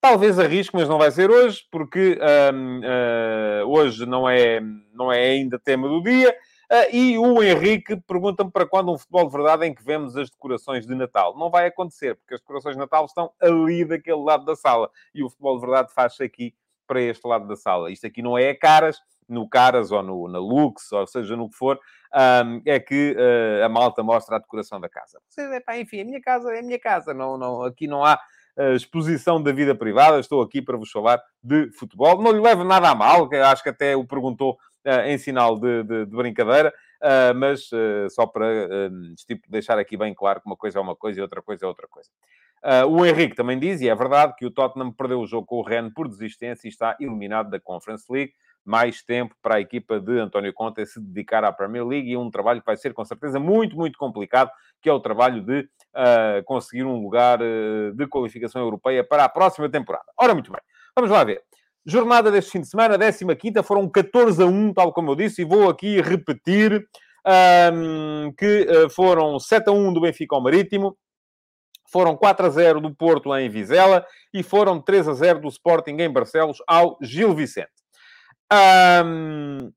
Talvez 0.08 0.38
arrisco, 0.38 0.78
mas 0.78 0.88
não 0.88 1.00
vai 1.00 1.10
ser 1.10 1.32
hoje, 1.32 1.66
porque 1.72 2.20
uh, 2.22 3.68
hoje 3.68 4.06
não 4.06 4.30
é, 4.30 4.62
não 4.94 5.12
é 5.12 5.20
ainda 5.20 5.58
tema 5.58 5.90
do 5.90 6.00
dia. 6.04 6.30
Uh, 6.72 6.96
e 6.96 7.18
o 7.18 7.42
Henrique 7.42 8.00
pergunta-me 8.02 8.52
para 8.52 8.68
quando 8.68 8.94
um 8.94 9.00
futebol 9.00 9.26
de 9.26 9.32
verdade 9.32 9.66
em 9.66 9.74
que 9.74 9.84
vemos 9.84 10.16
as 10.16 10.30
decorações 10.30 10.86
de 10.86 10.94
Natal. 10.94 11.36
Não 11.36 11.50
vai 11.50 11.66
acontecer, 11.66 12.14
porque 12.18 12.36
as 12.36 12.40
decorações 12.40 12.76
de 12.76 12.80
Natal 12.80 13.04
estão 13.06 13.32
ali 13.42 13.84
daquele 13.84 14.22
lado 14.22 14.46
da 14.46 14.56
sala. 14.56 14.92
E 15.12 15.24
o 15.24 15.30
futebol 15.30 15.56
de 15.56 15.66
verdade 15.66 15.92
faz-se 15.92 16.24
aqui 16.24 16.54
para 16.86 17.02
este 17.02 17.28
lado 17.28 17.48
da 17.48 17.56
sala. 17.56 17.90
Isto 17.90 18.06
aqui 18.06 18.22
não 18.22 18.38
é 18.38 18.54
caras, 18.54 19.02
no 19.28 19.50
Caras 19.50 19.92
ou 19.92 20.04
no, 20.04 20.28
na 20.28 20.38
Lux, 20.38 20.92
ou 20.92 21.08
seja, 21.08 21.36
no 21.36 21.50
que 21.50 21.56
for, 21.56 21.80
um, 22.14 22.62
é 22.64 22.80
que 22.80 23.18
uh, 23.18 23.66
a 23.66 23.70
malta 23.70 24.04
mostra 24.04 24.36
a 24.36 24.40
decoração 24.40 24.80
da 24.80 24.88
casa. 24.88 25.20
Vocês, 25.28 25.52
epá, 25.52 25.80
enfim, 25.80 26.02
a 26.02 26.06
minha 26.06 26.22
casa 26.22 26.54
é 26.54 26.60
a 26.60 26.64
minha 26.64 26.80
casa. 26.80 27.12
Não, 27.12 27.40
não, 27.40 27.64
aqui 27.64 27.88
não 27.88 28.06
há 28.06 28.20
exposição 28.76 29.42
da 29.42 29.52
vida 29.52 29.76
privada. 29.76 30.20
Estou 30.20 30.42
aqui 30.42 30.62
para 30.62 30.78
vos 30.78 30.90
falar 30.92 31.22
de 31.44 31.72
futebol. 31.72 32.22
Não 32.22 32.32
lhe 32.32 32.40
levo 32.40 32.64
nada 32.64 32.90
a 32.90 32.96
mal, 32.96 33.30
acho 33.32 33.64
que 33.64 33.70
até 33.70 33.96
o 33.96 34.06
perguntou 34.06 34.58
uh, 34.86 35.08
em 35.08 35.18
sinal 35.18 35.60
de, 35.60 35.84
de, 35.84 36.06
de 36.06 36.16
brincadeira, 36.16 36.74
uh, 37.02 37.36
mas 37.36 37.72
uh, 37.72 38.10
só 38.10 38.26
para 38.26 38.46
tipo, 39.28 39.50
deixar 39.50 39.78
aqui 39.80 39.98
bem 39.98 40.14
claro 40.14 40.40
que 40.40 40.48
uma 40.48 40.56
coisa 40.56 40.80
é 40.80 40.82
uma 40.82 40.96
coisa 40.96 41.20
e 41.20 41.22
outra 41.22 41.42
coisa 41.42 41.66
é 41.66 41.68
outra 41.68 41.88
coisa. 41.88 42.10
o 42.88 43.06
Henrique 43.06 43.36
também 43.36 43.60
diz, 43.60 43.82
e 43.82 43.90
é 43.90 43.96
verdade, 43.96 44.36
que 44.38 44.46
o 44.46 44.52
Tottenham 44.52 44.92
perdeu 44.92 45.20
o 45.20 45.28
jogo 45.28 45.46
com 45.46 45.58
o 45.58 45.64
Rennes 45.64 45.94
por 45.94 46.08
desistência 46.08 46.68
e 46.68 46.70
está 46.70 46.96
eliminado 47.00 47.50
da 47.50 47.60
Conference 47.60 48.06
League 48.12 48.34
mais 48.66 49.04
tempo 49.04 49.36
para 49.42 49.56
a 49.56 49.62
equipa 49.62 50.00
de 50.00 50.20
António 50.20 50.52
Conte 50.54 50.86
se 50.86 51.00
dedicar 51.00 51.44
à 51.44 51.52
Premier 51.52 51.86
League 51.86 52.10
e 52.10 52.18
um 52.18 52.32
trabalho 52.32 52.60
que 52.60 52.66
vai 52.66 52.76
ser 52.76 52.94
com 52.94 53.06
certeza 53.06 53.40
muito, 53.40 53.76
muito 53.76 53.98
complicado, 53.98 54.50
que 54.82 54.90
é 54.90 54.94
o 54.94 55.00
trabalho 55.00 55.42
de 55.42 55.60
uh, 55.62 56.44
conseguir 56.46 56.84
um 56.84 57.00
lugar 57.00 57.40
uh, 57.42 57.94
de 57.94 58.08
qualificação 58.08 58.62
europeia 58.62 59.04
para 59.04 59.24
a 59.24 59.30
próxima 59.30 59.70
temporada. 59.70 60.06
Ora, 60.20 60.34
muito 60.34 60.52
bem, 60.52 60.62
vamos 60.96 61.12
lá 61.12 61.24
ver. 61.24 61.44
Jornada 61.86 62.32
deste 62.32 62.52
fim 62.52 62.62
de 62.62 62.68
semana, 62.68 62.98
15 62.98 63.62
foram 63.64 63.88
14 63.88 64.42
a 64.42 64.46
1, 64.48 64.74
tal 64.74 64.92
como 64.92 65.12
eu 65.12 65.16
disse, 65.16 65.44
e 65.44 65.46
vou 65.46 65.70
aqui 65.70 66.02
repetir 66.02 66.84
um, 67.72 68.34
que 68.36 68.68
uh, 68.68 68.90
foram 68.90 69.40
7 69.40 69.70
a 69.70 69.72
1 69.72 69.94
do 69.94 70.02
Benfica 70.02 70.36
ao 70.36 70.42
Marítimo, 70.42 70.98
foram 71.92 72.18
4 72.18 72.48
a 72.48 72.50
0 72.50 72.82
do 72.82 72.96
Porto 72.96 73.36
em 73.38 73.48
Vizela 73.50 74.04
e 74.34 74.42
foram 74.42 74.82
3 74.82 75.08
a 75.08 75.14
0 75.14 75.42
do 75.42 75.48
Sporting 75.48 75.98
em 76.00 76.10
Barcelos 76.12 76.58
ao 76.68 76.98
Gil 77.02 77.34
Vicente. 77.36 77.85
Um, 78.54 79.72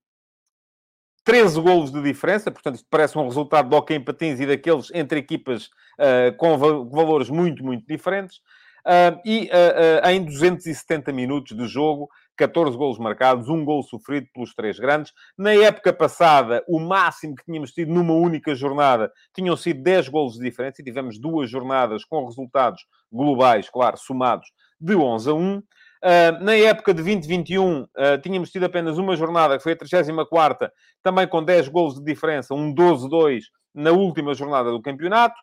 13 1.24 1.60
golos 1.60 1.92
de 1.92 2.02
diferença, 2.02 2.50
portanto, 2.50 2.76
isto 2.76 2.86
parece 2.88 3.18
um 3.18 3.24
resultado 3.24 3.68
de 3.68 3.76
hockey 3.76 3.94
em 3.94 4.00
patins 4.02 4.40
e 4.40 4.46
daqueles 4.46 4.90
entre 4.94 5.18
equipas 5.18 5.66
uh, 5.66 6.34
com 6.38 6.56
va 6.56 6.84
valores 6.84 7.28
muito, 7.28 7.62
muito 7.62 7.86
diferentes. 7.86 8.38
Uh, 8.86 9.20
e 9.26 9.50
uh, 9.52 10.08
em 10.08 10.24
270 10.24 11.12
minutos 11.12 11.54
de 11.54 11.66
jogo, 11.66 12.08
14 12.38 12.74
golos 12.78 12.98
marcados, 12.98 13.48
um 13.48 13.62
gol 13.62 13.82
sofrido 13.82 14.26
pelos 14.32 14.54
três 14.54 14.78
grandes. 14.78 15.12
Na 15.36 15.52
época 15.52 15.92
passada, 15.92 16.64
o 16.66 16.80
máximo 16.80 17.34
que 17.34 17.44
tínhamos 17.44 17.72
tido 17.72 17.92
numa 17.92 18.14
única 18.14 18.54
jornada 18.54 19.12
tinham 19.34 19.56
sido 19.56 19.82
10 19.82 20.08
golos 20.08 20.34
de 20.34 20.44
diferença 20.44 20.80
e 20.80 20.84
tivemos 20.84 21.18
duas 21.18 21.50
jornadas 21.50 22.04
com 22.06 22.24
resultados 22.24 22.86
globais, 23.12 23.68
claro, 23.68 23.98
somados, 23.98 24.48
de 24.80 24.94
11 24.94 25.28
a 25.28 25.34
1. 25.34 25.62
Uh, 26.02 26.44
na 26.44 26.54
época 26.54 26.94
de 26.94 27.02
2021, 27.02 27.82
uh, 27.82 27.88
ah, 27.96 28.18
tínhamos 28.18 28.50
tido 28.50 28.64
apenas 28.64 28.98
uma 28.98 29.16
jornada, 29.16 29.56
que 29.56 29.62
foi 29.62 29.72
a 29.72 29.76
34 29.76 30.70
também 31.02 31.26
com 31.26 31.42
10 31.42 31.68
golos 31.68 31.94
de 31.96 32.04
diferença, 32.04 32.54
um 32.54 32.72
12-2 32.72 33.44
na 33.74 33.90
última 33.90 34.34
jornada 34.34 34.70
do 34.70 34.80
campeonato. 34.80 35.36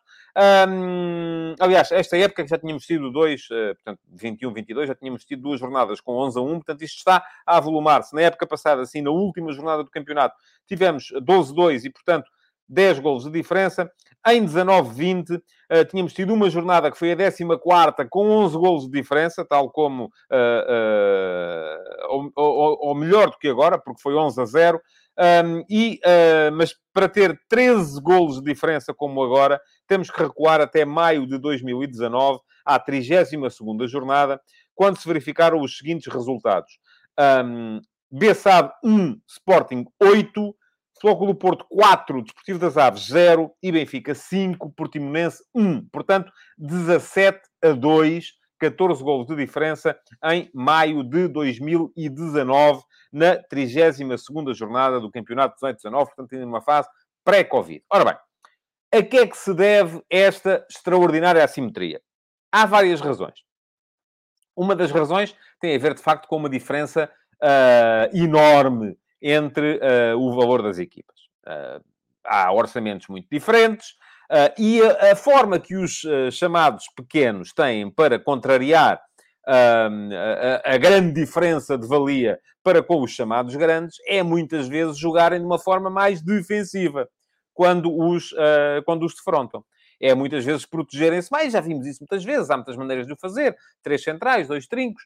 Um, 0.68 1.54
aliás, 1.58 1.90
esta 1.92 2.16
época 2.18 2.46
já 2.46 2.58
tínhamos 2.58 2.84
tido 2.84 3.10
dois, 3.10 3.42
uh, 3.50 3.74
portanto, 3.74 4.00
21, 4.12 4.52
22, 4.52 4.88
já 4.88 4.94
tínhamos 4.94 5.24
tido 5.24 5.42
duas 5.42 5.60
jornadas 5.60 6.00
com 6.00 6.12
11 6.12 6.38
a 6.38 6.42
1, 6.42 6.48
portanto, 6.56 6.82
isto 6.82 6.98
está 6.98 7.24
a 7.46 7.56
avolumar-se. 7.56 8.14
Na 8.14 8.22
época 8.22 8.46
passada, 8.46 8.82
assim, 8.82 9.00
na 9.00 9.10
última 9.10 9.52
jornada 9.52 9.82
do 9.82 9.90
campeonato, 9.90 10.36
tivemos 10.66 11.12
12-2 11.22 11.84
e, 11.84 11.90
portanto, 11.90 12.30
10 12.68 12.98
golos 13.00 13.24
de 13.24 13.30
diferença. 13.30 13.90
Em 14.26 14.44
19-20, 14.44 15.36
uh, 15.36 15.42
eh, 15.70 15.84
tínhamos 15.84 16.12
tido 16.12 16.34
uma 16.34 16.50
jornada 16.50 16.90
que 16.90 16.98
foi 16.98 17.12
a 17.12 17.16
14 17.16 17.46
com 18.10 18.28
11 18.28 18.58
golos 18.58 18.84
de 18.86 18.90
diferença, 18.90 19.44
tal 19.44 19.70
como, 19.70 20.06
uh, 20.06 20.66
uh, 22.08 22.32
ou, 22.34 22.94
melhor 22.94 23.30
do 23.30 23.38
que 23.38 23.48
agora, 23.48 23.78
porque 23.78 24.02
foi 24.02 24.14
11 24.16 24.40
a 24.40 24.44
0. 24.44 24.80
Um, 25.18 25.64
e, 25.70 25.98
mas 26.52 26.74
para 26.92 27.08
ter 27.08 27.40
13 27.48 28.02
golos 28.02 28.36
de 28.36 28.42
diferença 28.42 28.92
como 28.92 29.22
agora, 29.22 29.58
temos 29.86 30.10
que 30.10 30.20
recuar 30.20 30.60
até 30.60 30.84
maio 30.84 31.26
de 31.26 31.38
2019, 31.38 32.40
à 32.64 32.78
32ª 32.78 33.86
jornada, 33.86 34.40
quando 34.74 34.98
se 34.98 35.08
verificaram 35.08 35.60
os 35.60 35.78
seguintes 35.78 36.12
resultados. 36.12 36.78
Um, 37.18 37.80
Bessade 38.10 38.72
1, 38.84 39.20
Sporting 39.26 39.84
8, 40.00 40.54
Futebol 41.00 41.26
do 41.26 41.34
Porto 41.34 41.66
4, 41.68 42.22
Desportivo 42.22 42.58
das 42.58 42.76
Aves 42.76 43.06
0 43.06 43.52
e 43.62 43.70
Benfica 43.70 44.14
5, 44.14 44.70
Portimonense 44.70 45.44
1. 45.54 45.88
Portanto, 45.88 46.32
17 46.56 47.38
a 47.62 47.72
2, 47.72 48.32
14 48.58 49.02
golos 49.02 49.26
de 49.26 49.36
diferença 49.36 49.98
em 50.24 50.50
maio 50.54 51.04
de 51.04 51.28
2019, 51.28 52.82
na 53.12 53.36
32ª 53.36 54.54
jornada 54.54 54.98
do 54.98 55.10
Campeonato 55.10 55.54
18-19, 55.62 55.90
portanto, 55.90 56.32
ainda 56.32 56.46
numa 56.46 56.62
fase 56.62 56.88
pré-Covid. 57.22 57.84
Ora 57.92 58.04
bem, 58.04 58.16
a 58.98 59.02
que 59.02 59.18
é 59.18 59.26
que 59.26 59.36
se 59.36 59.52
deve 59.52 60.02
esta 60.08 60.64
extraordinária 60.70 61.44
assimetria? 61.44 62.00
Há 62.50 62.64
várias 62.64 63.00
razões. 63.02 63.44
Uma 64.56 64.74
das 64.74 64.90
razões 64.90 65.36
tem 65.60 65.76
a 65.76 65.78
ver, 65.78 65.92
de 65.92 66.00
facto, 66.00 66.26
com 66.26 66.36
uma 66.36 66.48
diferença 66.48 67.10
uh, 67.42 68.16
enorme 68.16 68.96
entre 69.20 69.76
uh, 69.76 70.18
o 70.18 70.34
valor 70.34 70.62
das 70.62 70.78
equipas. 70.78 71.16
Uh, 71.46 71.82
há 72.24 72.52
orçamentos 72.52 73.06
muito 73.08 73.28
diferentes 73.30 73.90
uh, 74.30 74.52
e 74.60 74.82
a, 74.82 75.12
a, 75.12 75.16
forma 75.16 75.58
que 75.58 75.76
os 75.76 76.02
chamados 76.32 76.86
pequenos 76.96 77.52
têm 77.52 77.90
para 77.90 78.18
contrariar 78.18 79.00
a, 79.46 79.88
a, 80.64 80.76
grande 80.76 81.12
diferença 81.12 81.78
de 81.78 81.86
valia 81.86 82.40
para 82.64 82.82
com 82.82 83.00
os 83.00 83.12
chamados 83.12 83.54
grandes 83.54 83.96
é 84.08 84.24
muitas 84.24 84.66
vezes 84.66 84.98
jogarem 84.98 85.38
de 85.38 85.46
uma 85.46 85.58
forma 85.58 85.88
mais 85.88 86.20
defensiva 86.20 87.08
quando 87.54 87.96
os, 87.96 88.34
quando 88.84 89.06
os 89.06 89.14
defrontam 89.14 89.64
é 90.00 90.14
muitas 90.14 90.44
vezes 90.44 90.66
protegerem-se 90.66 91.30
mais. 91.30 91.52
Já 91.52 91.60
vimos 91.60 91.86
isso 91.86 92.00
muitas 92.00 92.24
vezes, 92.24 92.50
há 92.50 92.56
muitas 92.56 92.76
maneiras 92.76 93.06
de 93.06 93.12
o 93.12 93.16
fazer. 93.16 93.56
Três 93.82 94.02
centrais, 94.02 94.48
dois 94.48 94.66
trincos. 94.66 95.04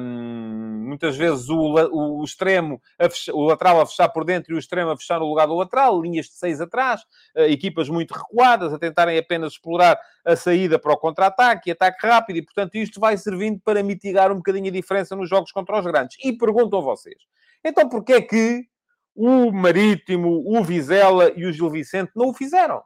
muitas 0.00 1.16
vezes 1.16 1.48
o, 1.48 1.58
o 1.58 2.24
extremo, 2.24 2.80
fechar, 3.00 3.32
o 3.32 3.42
lateral 3.42 3.80
a 3.80 3.86
fechar 3.86 4.08
por 4.08 4.24
dentro 4.24 4.52
e 4.52 4.56
o 4.56 4.58
extremo 4.58 4.90
a 4.90 4.96
fechar 4.96 5.20
no 5.20 5.26
lugar 5.26 5.46
do 5.46 5.54
lateral, 5.54 6.00
linhas 6.00 6.26
de 6.26 6.34
seis 6.34 6.60
atrás, 6.60 7.02
uh, 7.36 7.42
equipas 7.42 7.88
muito 7.88 8.12
recuadas, 8.12 8.72
a 8.72 8.78
tentarem 8.78 9.18
apenas 9.18 9.52
explorar 9.52 9.98
a 10.24 10.36
saída 10.36 10.78
para 10.78 10.92
o 10.92 10.96
contra-ataque 10.96 11.70
ataque 11.70 12.06
rápido, 12.06 12.36
e 12.36 12.42
portanto 12.42 12.74
isto 12.76 12.98
vai 12.98 13.16
servindo 13.16 13.60
para 13.64 13.82
mitigar 13.82 14.32
um 14.32 14.36
bocadinho 14.36 14.68
a 14.68 14.72
diferença 14.72 15.14
nos 15.14 15.28
jogos 15.28 15.52
contra 15.52 15.78
os 15.78 15.84
grandes. 15.84 16.16
E 16.22 16.32
perguntam 16.32 16.82
vocês, 16.82 17.16
então 17.64 17.88
porquê 17.88 18.14
é 18.14 18.20
que 18.20 18.66
o 19.14 19.52
Marítimo, 19.52 20.42
o 20.44 20.64
Vizela 20.64 21.32
e 21.36 21.46
o 21.46 21.52
Gil 21.52 21.70
Vicente 21.70 22.10
não 22.16 22.30
o 22.30 22.34
fizeram. 22.34 22.82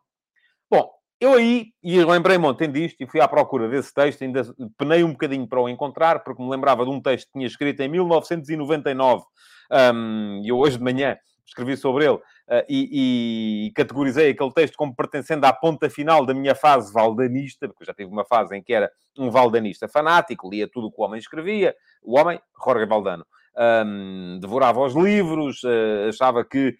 Eu 1.21 1.35
aí, 1.35 1.73
e 1.83 2.05
lembrei-me 2.05 2.47
ontem 2.47 2.71
disto, 2.71 3.01
e 3.01 3.07
fui 3.07 3.21
à 3.21 3.27
procura 3.27 3.69
desse 3.69 3.93
texto, 3.93 4.23
ainda 4.23 4.43
penei 4.77 5.03
um 5.03 5.11
bocadinho 5.11 5.49
para 5.49 5.61
o 5.61 5.69
encontrar, 5.69 6.23
porque 6.23 6.41
me 6.41 6.49
lembrava 6.49 6.85
de 6.85 6.91
um 6.91 7.01
texto 7.01 7.27
que 7.27 7.33
tinha 7.33 7.47
escrito 7.47 7.81
em 7.81 7.89
1999, 7.89 9.25
um, 9.95 10.43
e 10.45 10.49
eu 10.49 10.57
hoje 10.57 10.79
de 10.79 10.85
manhã 10.85 11.19
escrevi 11.45 11.77
sobre 11.77 12.05
ele, 12.05 12.15
uh, 12.15 12.23
e, 12.69 13.67
e, 13.67 13.73
categorizei 13.73 14.31
aquele 14.31 14.53
texto 14.53 14.77
como 14.77 14.95
pertencendo 14.95 15.45
à 15.45 15.53
ponta 15.53 15.91
final 15.91 16.25
da 16.25 16.33
minha 16.33 16.55
fase 16.55 16.93
valdanista, 16.93 17.67
porque 17.67 17.83
eu 17.83 17.87
já 17.87 17.95
tive 17.95 18.13
uma 18.13 18.25
fase 18.25 18.57
em 18.57 18.63
que 18.63 18.73
era 18.73 18.89
um 19.19 19.29
valdanista 19.29 19.89
fanático, 19.89 20.49
lia 20.49 20.69
tudo 20.71 20.87
o 20.87 20.93
que 20.93 21.01
o 21.01 21.05
homem 21.05 21.19
escrevia, 21.19 21.75
o 22.01 22.17
homem, 22.17 22.41
Jorge 22.65 22.87
Valdano 22.87 23.27
um, 23.59 24.38
devorava 24.41 24.81
os 24.81 24.95
livros, 24.95 25.62
uh, 25.65 26.09
achava 26.09 26.45
que 26.45 26.77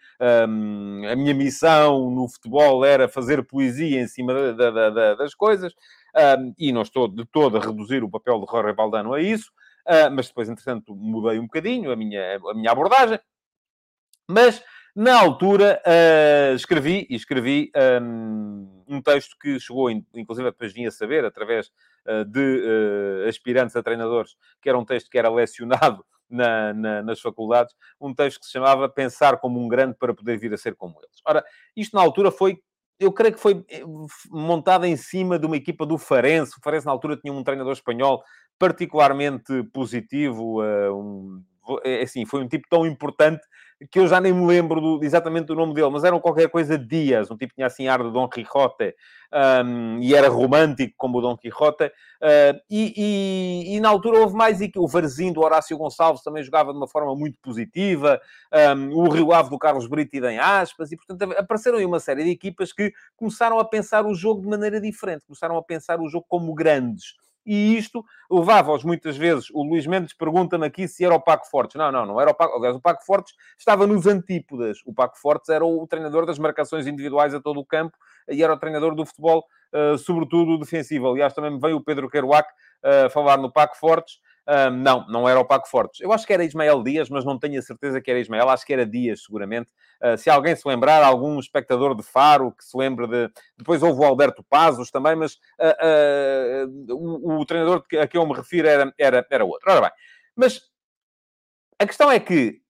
um, 0.49 1.03
a 1.11 1.17
minha 1.17 1.35
missão 1.35 2.11
no 2.11 2.29
futebol 2.29 2.85
era 2.85 3.09
fazer 3.09 3.45
poesia 3.45 4.01
em 4.01 4.07
cima 4.07 4.33
da, 4.53 4.71
da, 4.71 4.91
da, 4.91 5.15
das 5.17 5.35
coisas, 5.35 5.75
um, 6.39 6.55
e 6.57 6.73
não 6.73 6.83
estou 6.83 7.09
de 7.09 7.25
todo 7.27 7.57
a 7.57 7.61
reduzir 7.61 8.05
o 8.05 8.11
papel 8.11 8.41
de 8.41 8.51
Jorge 8.51 8.73
Valdano 8.75 9.13
a 9.13 9.21
isso, 9.21 9.51
uh, 9.89 10.11
mas 10.13 10.29
depois, 10.29 10.49
entretanto, 10.49 10.95
mudei 10.95 11.39
um 11.39 11.45
bocadinho 11.45 11.91
a 11.91 11.97
minha, 11.97 12.37
a 12.37 12.55
minha 12.55 12.71
abordagem. 12.71 13.19
Mas, 14.31 14.63
na 14.95 15.19
altura, 15.19 15.83
uh, 15.85 16.55
escrevi, 16.55 17.07
e 17.11 17.17
escrevi 17.17 17.73
um, 18.01 18.85
um, 18.87 19.03
texto 19.03 19.37
que 19.41 19.59
chegou, 19.59 19.91
inclusive 19.91 20.51
depois 20.51 20.73
vim 20.73 20.87
a 20.87 20.91
saber, 20.91 21.25
através 21.25 21.73
de 22.29 23.27
aspirantes 23.29 23.77
a 23.77 23.83
treinadores, 23.83 24.35
que 24.63 24.69
era 24.71 24.79
um 24.79 24.85
texto 24.85 25.11
que 25.11 25.19
era 25.19 25.29
lecionado 25.29 26.03
na, 26.31 26.73
na, 26.75 27.03
nas 27.03 27.21
faculdades, 27.21 27.75
um 28.01 28.15
texto 28.15 28.41
que 28.41 28.47
se 28.47 28.53
chamava 28.53 28.89
Pensar 28.89 29.39
como 29.39 29.61
um 29.61 29.69
grande 29.69 29.95
para 29.99 30.15
poder 30.15 30.39
vir 30.39 30.53
a 30.53 30.57
ser 30.57 30.75
como 30.75 30.99
eles. 30.99 31.21
Ora, 31.27 31.45
isto 31.77 31.97
na 31.97 32.03
altura 32.03 32.31
foi 32.31 32.61
eu 33.01 33.13
creio 33.13 33.35
que 33.35 33.41
foi 33.41 33.65
eh, 33.69 33.83
montada 34.29 34.89
em 34.89 34.97
cima 34.97 35.39
de 35.39 35.47
uma 35.47 35.57
equipa 35.57 35.87
do 35.87 35.97
Farense. 35.97 36.59
O 36.59 36.61
Farense, 36.61 36.85
na 36.85 36.91
altura, 36.91 37.17
tinha 37.17 37.33
um 37.33 37.45
treinador 37.45 37.73
espanhol 37.73 38.25
particularmente 38.59 39.63
positivo, 39.73 40.65
eh, 40.65 40.91
um, 40.91 41.41
é 41.85 42.03
assim, 42.03 42.27
foi 42.27 42.43
um 42.43 42.49
tipo 42.49 42.67
tão 42.69 42.85
importante 42.85 43.43
que 43.91 43.99
eu 44.01 44.09
já 44.09 44.21
nem 44.21 44.33
me 44.33 44.45
lembro 44.45 44.81
do, 44.81 45.05
exatamente 45.05 45.47
do 45.47 45.55
nome 45.55 45.73
dele, 45.73 45.91
mas 45.91 46.03
era 46.03 46.19
qualquer 46.19 46.49
coisa 46.49 46.77
Dias, 46.77 47.31
um 47.31 47.37
tipo 47.37 47.51
que 47.51 47.57
tinha 47.57 47.67
assim 47.67 47.87
ar 47.87 48.03
de 48.03 48.11
Dom 48.11 48.29
Quixote, 48.29 48.95
um, 49.65 50.01
e 50.01 50.15
era 50.15 50.29
romântico 50.29 50.95
como 50.97 51.19
o 51.19 51.21
Dom 51.21 51.37
Quixote, 51.37 51.85
uh, 51.85 52.61
e, 52.69 52.93
e, 52.97 53.77
e, 53.77 53.81
na 53.81 53.89
altura 53.89 54.19
houve 54.19 54.35
mais, 54.35 54.59
o 54.77 54.89
Varzinho 54.89 55.33
do 55.33 55.41
Horácio 55.43 55.79
Gonçalves 55.79 56.23
também 56.23 56.43
jogava 56.43 56.73
de 56.73 56.79
uma 56.79 56.89
forma 56.89 57.15
muito 57.15 57.39
positiva, 57.41 58.21
um, 58.77 58.97
o 58.97 59.09
Rio 59.09 59.33
Ave 59.33 59.51
do 59.51 59.59
Carlos 59.59 59.87
Brito 59.87 60.17
e 60.17 60.19
em 60.27 60.39
aspas, 60.39 60.91
e 60.91 60.97
portanto 60.97 61.33
apareceram 61.39 61.79
aí 61.79 61.85
uma 61.85 62.01
série 62.01 62.25
de 62.25 62.31
equipas 62.31 62.73
que 62.73 62.93
começaram 63.17 63.61
a 63.61 63.65
pensar 63.65 64.05
o 64.05 64.15
jogo 64.15 64.43
de 64.43 64.49
maneira 64.49 64.81
diferente, 64.81 65.25
começaram 65.25 65.57
a 65.57 65.63
pensar 65.63 66.01
o 66.01 66.09
jogo 66.09 66.27
como 66.29 66.53
grandes 66.53 67.15
e 67.49 67.79
isto 67.79 68.05
levava-os 68.31 68.85
muitas 68.85 69.17
vezes. 69.17 69.49
O 69.55 69.63
Luís 69.63 69.87
Mendes 69.87 70.13
pergunta-me 70.13 70.67
aqui 70.67 70.87
se 70.87 71.03
era 71.03 71.15
o 71.15 71.21
Paco 71.21 71.49
Fortes. 71.49 71.77
Não, 71.77 71.91
não, 71.91 72.05
não 72.05 72.21
era 72.21 72.31
o 72.31 72.35
Paco. 72.35 72.59
Aliás, 72.59 72.77
o 72.77 72.81
Paco 72.81 73.03
Fortes 73.07 73.35
estava 73.57 73.87
nos 73.87 74.07
antípodas. 74.07 74.81
O 74.85 74.93
Paco 74.93 75.19
Fortes 75.19 75.49
era 75.49 75.65
o 75.65 75.87
treinador 75.87 76.27
das 76.27 76.39
marcações 76.39 76.87
individuais 76.87 77.33
a 77.35 77.41
todo 77.41 77.59
o 77.59 77.65
campo 77.65 77.97
e 78.29 78.43
era 78.43 78.53
o 78.53 78.59
treinador 78.59 78.95
do 78.95 79.07
futebol, 79.07 79.47
uh, 79.73 79.97
sobretudo 79.97 80.59
defensivo. 80.59 81.11
Aliás, 81.11 81.33
também 81.33 81.53
me 81.53 81.59
veio 81.59 81.77
o 81.77 81.83
Pedro 81.83 82.11
Queruac 82.11 82.47
uh, 82.49 83.09
falar 83.09 83.39
no 83.39 83.51
Paco 83.51 83.79
Fortes. 83.79 84.21
Uh, 84.49 84.71
não, 84.71 85.07
não 85.09 85.29
era 85.29 85.39
o 85.39 85.45
Paco 85.45 85.69
Fortes. 85.69 86.01
Eu 86.01 86.11
acho 86.11 86.27
que 86.27 86.33
era 86.33 86.43
Ismael 86.43 86.83
Dias, 86.83 87.11
mas 87.11 87.23
não 87.23 87.39
tenho 87.39 87.59
a 87.59 87.63
certeza 87.63 88.01
que 88.01 88.11
era 88.11 88.19
Ismael. 88.19 88.49
Acho 88.49 88.65
que 88.65 88.73
era 88.73 88.87
Dias, 88.87 89.23
seguramente. 89.23 89.71
Uh, 90.03 90.17
se 90.17 90.31
alguém 90.31 90.57
se 90.57 90.67
lembrar, 90.67 91.05
algum 91.05 91.39
espectador 91.39 91.95
de 91.95 92.03
Faro 92.03 92.53
que 92.53 92.65
se 92.65 92.75
lembre 92.75 93.07
de... 93.07 93.31
Depois 93.59 93.83
houve 93.83 94.01
o 94.01 94.05
Alberto 94.05 94.43
Pazos 94.43 94.91
também, 94.91 95.15
mas 95.17 95.35
uh, 95.35 96.95
o, 96.95 97.41
o, 97.41 97.45
treinador 97.45 97.85
a 98.01 98.07
que 98.07 98.17
eu 98.17 98.27
me 98.27 98.35
refiro 98.35 98.67
era, 98.67 98.91
era, 98.97 99.27
era 99.31 99.45
outro. 99.45 99.71
Ora 99.71 99.83
bem, 99.83 99.91
mas 100.35 100.63
a 101.79 101.87
questão 101.87 102.11
é 102.11 102.19
que 102.19 102.63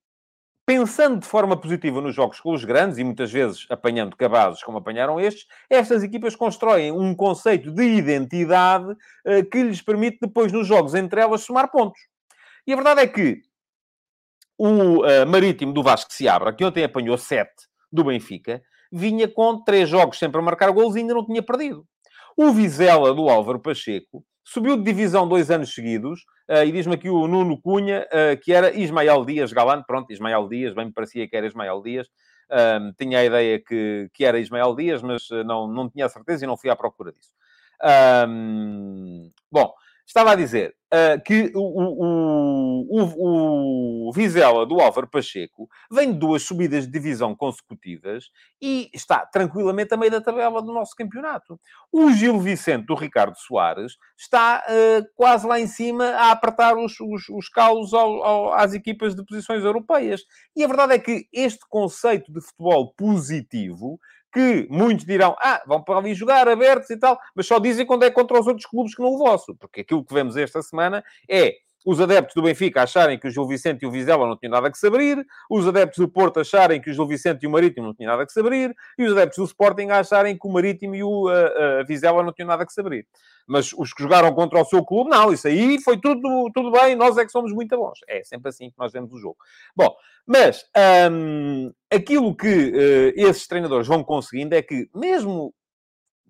pensando 0.68 1.20
de 1.20 1.26
forma 1.26 1.58
positiva 1.58 1.98
nos 1.98 2.14
jogos 2.14 2.40
com 2.40 2.52
os 2.52 2.62
grandes 2.62 2.98
e 2.98 3.02
muitas 3.02 3.32
vezes 3.32 3.64
apanhando 3.70 4.14
cabazes 4.14 4.62
como 4.62 4.76
apanharam 4.76 5.18
estes, 5.18 5.46
estas 5.70 6.02
equipas 6.02 6.36
constroem 6.36 6.92
um 6.92 7.14
conceito 7.14 7.72
de 7.72 7.84
identidade 7.84 8.92
uh, 8.92 9.42
que 9.50 9.62
lhes 9.62 9.80
permite 9.80 10.18
depois 10.20 10.52
nos 10.52 10.66
jogos 10.66 10.94
entre 10.94 11.22
elas 11.22 11.40
somar 11.40 11.70
pontos. 11.70 11.98
E 12.66 12.72
a 12.74 12.76
verdade 12.76 13.00
é 13.00 13.06
que 13.06 13.40
o 14.58 15.06
uh, 15.06 15.26
Marítimo 15.26 15.72
do 15.72 15.82
Vasco 15.82 16.12
se 16.12 16.28
abra, 16.28 16.52
que 16.52 16.62
ontem 16.62 16.84
apanhou 16.84 17.16
7 17.16 17.50
do 17.90 18.04
Benfica, 18.04 18.62
vinha 18.92 19.26
com 19.26 19.64
3 19.64 19.88
jogos 19.88 20.18
sempre 20.18 20.38
a 20.38 20.44
marcar 20.44 20.70
gols 20.70 20.96
e 20.96 20.98
ainda 20.98 21.14
não 21.14 21.24
tinha 21.24 21.42
perdido. 21.42 21.86
O 22.36 22.52
Vizela 22.52 23.14
do 23.14 23.30
Álvaro 23.30 23.58
Pacheco 23.58 24.22
subiu 24.52 24.76
de 24.76 24.82
divisão 24.82 25.28
dois 25.28 25.50
anos 25.50 25.74
seguidos, 25.74 26.24
Uh, 26.48 26.64
e 26.64 26.72
diz-me 26.72 26.94
aqui 26.94 27.10
o 27.10 27.28
Nuno 27.28 27.60
Cunha, 27.60 28.06
uh, 28.06 28.40
que 28.40 28.54
era 28.54 28.74
Ismael 28.74 29.22
Dias 29.26 29.52
Galante. 29.52 29.84
Pronto, 29.86 30.10
Ismael 30.10 30.48
Dias, 30.48 30.72
bem 30.72 30.86
me 30.86 30.92
parecia 30.92 31.28
que 31.28 31.36
era 31.36 31.46
Ismael 31.46 31.82
Dias. 31.82 32.08
Tinha 32.96 33.18
a 33.18 33.24
ideia 33.26 33.60
que, 33.60 34.08
que 34.14 34.24
era 34.24 34.40
Ismael 34.40 34.74
Dias, 34.74 35.02
mas 35.02 35.28
não, 35.44 35.68
não 35.68 35.90
tinha 35.90 36.06
a 36.06 36.08
certeza 36.08 36.44
e 36.44 36.46
não 36.46 36.56
fui 36.56 36.70
à 36.70 36.74
procura 36.74 37.12
disso. 37.12 37.30
bom, 39.52 39.74
Estava 40.08 40.32
a 40.32 40.34
dizer 40.34 40.74
uh, 40.86 41.22
que 41.22 41.52
o, 41.54 41.60
o, 41.60 42.86
o, 42.88 44.08
o, 44.08 44.12
Vizela 44.14 44.64
do 44.64 44.80
Álvaro 44.80 45.06
Pacheco 45.06 45.68
vem 45.90 46.12
de 46.12 46.18
duas 46.18 46.44
subidas 46.44 46.86
de 46.86 46.90
divisão 46.90 47.36
consecutivas 47.36 48.30
e 48.58 48.90
está 48.94 49.26
tranquilamente 49.26 49.92
a 49.92 49.98
meio 49.98 50.10
da 50.10 50.22
tabela 50.22 50.62
do 50.62 50.72
nosso 50.72 50.96
campeonato. 50.96 51.60
O 51.92 52.10
Gil 52.10 52.40
Vicente 52.40 52.86
do 52.86 52.94
Ricardo 52.94 53.36
Soares 53.36 53.98
está 54.16 54.64
uh, 54.66 55.06
quase 55.14 55.46
lá 55.46 55.60
em 55.60 55.66
cima 55.66 56.06
a 56.06 56.30
apertar 56.30 56.78
os, 56.78 56.98
os, 57.00 57.28
os 57.28 57.50
calos 57.50 57.92
ao, 57.92 58.24
ao, 58.24 58.54
às 58.54 58.72
equipas 58.72 59.14
de 59.14 59.22
posições 59.26 59.62
europeias. 59.62 60.22
E 60.56 60.64
a 60.64 60.66
verdade 60.66 60.94
é 60.94 60.98
que 60.98 61.28
este 61.30 61.68
conceito 61.68 62.32
de 62.32 62.40
futebol 62.40 62.94
positivo 62.94 64.00
que 64.32 64.66
muitos 64.70 65.04
dirão, 65.04 65.36
ah, 65.40 65.62
vão 65.66 65.82
para 65.82 65.98
ali 65.98 66.14
jogar 66.14 66.48
abertos 66.48 66.90
e 66.90 66.96
tal, 66.96 67.18
mas 67.34 67.46
só 67.46 67.58
dizem 67.58 67.86
quando 67.86 68.04
é 68.04 68.10
contra 68.10 68.38
os 68.38 68.46
outros 68.46 68.66
clubes 68.66 68.94
que 68.94 69.02
não 69.02 69.10
o 69.10 69.18
vosso. 69.18 69.54
Porque 69.56 69.80
aquilo 69.80 70.04
que 70.04 70.14
vemos 70.14 70.36
esta 70.36 70.62
semana 70.62 71.04
é 71.28 71.56
os 71.88 72.02
adeptos 72.02 72.34
do 72.34 72.42
Benfica 72.42 72.82
acharem 72.82 73.18
que 73.18 73.26
o 73.26 73.30
Gil 73.30 73.46
Vicente 73.46 73.82
e 73.82 73.86
o 73.86 73.90
Vizela 73.90 74.26
não 74.26 74.36
tinham 74.36 74.50
nada 74.50 74.70
que 74.70 74.76
se 74.76 74.86
abrir, 74.86 75.26
os 75.48 75.66
adeptos 75.66 75.98
do 75.98 76.06
Porto 76.06 76.38
acharem 76.38 76.82
que 76.82 76.90
o 76.90 76.92
Gil 76.92 77.06
Vicente 77.06 77.44
e 77.44 77.46
o 77.46 77.50
Marítimo 77.50 77.86
não 77.86 77.94
tinham 77.94 78.10
nada 78.10 78.26
que 78.26 78.32
se 78.32 78.38
abrir, 78.38 78.76
e 78.98 79.06
os 79.06 79.12
adeptos 79.12 79.38
do 79.38 79.44
Sporting 79.44 79.88
acharem 79.88 80.38
que 80.38 80.46
o 80.46 80.52
Marítimo 80.52 80.94
e 80.94 81.02
o 81.02 81.30
uh, 81.30 81.80
uh, 81.80 81.86
Vizela 81.86 82.22
não 82.22 82.30
tinham 82.30 82.46
nada 82.46 82.66
que 82.66 82.74
se 82.74 82.80
abrir. 82.82 83.06
Mas 83.46 83.72
os 83.72 83.94
que 83.94 84.02
jogaram 84.02 84.34
contra 84.34 84.60
o 84.60 84.66
seu 84.66 84.84
clube, 84.84 85.08
não, 85.08 85.32
isso 85.32 85.48
aí 85.48 85.80
foi 85.80 85.98
tudo, 85.98 86.50
tudo 86.52 86.70
bem, 86.70 86.94
nós 86.94 87.16
é 87.16 87.24
que 87.24 87.32
somos 87.32 87.54
muito 87.54 87.74
bons. 87.74 88.00
É 88.06 88.22
sempre 88.22 88.50
assim 88.50 88.68
que 88.68 88.76
nós 88.76 88.92
vemos 88.92 89.10
o 89.10 89.18
jogo. 89.18 89.38
Bom, 89.74 89.96
mas 90.26 90.66
um, 91.10 91.72
aquilo 91.90 92.36
que 92.36 92.46
uh, 92.46 93.12
esses 93.16 93.46
treinadores 93.46 93.86
vão 93.86 94.04
conseguindo 94.04 94.54
é 94.54 94.60
que, 94.60 94.90
mesmo 94.94 95.54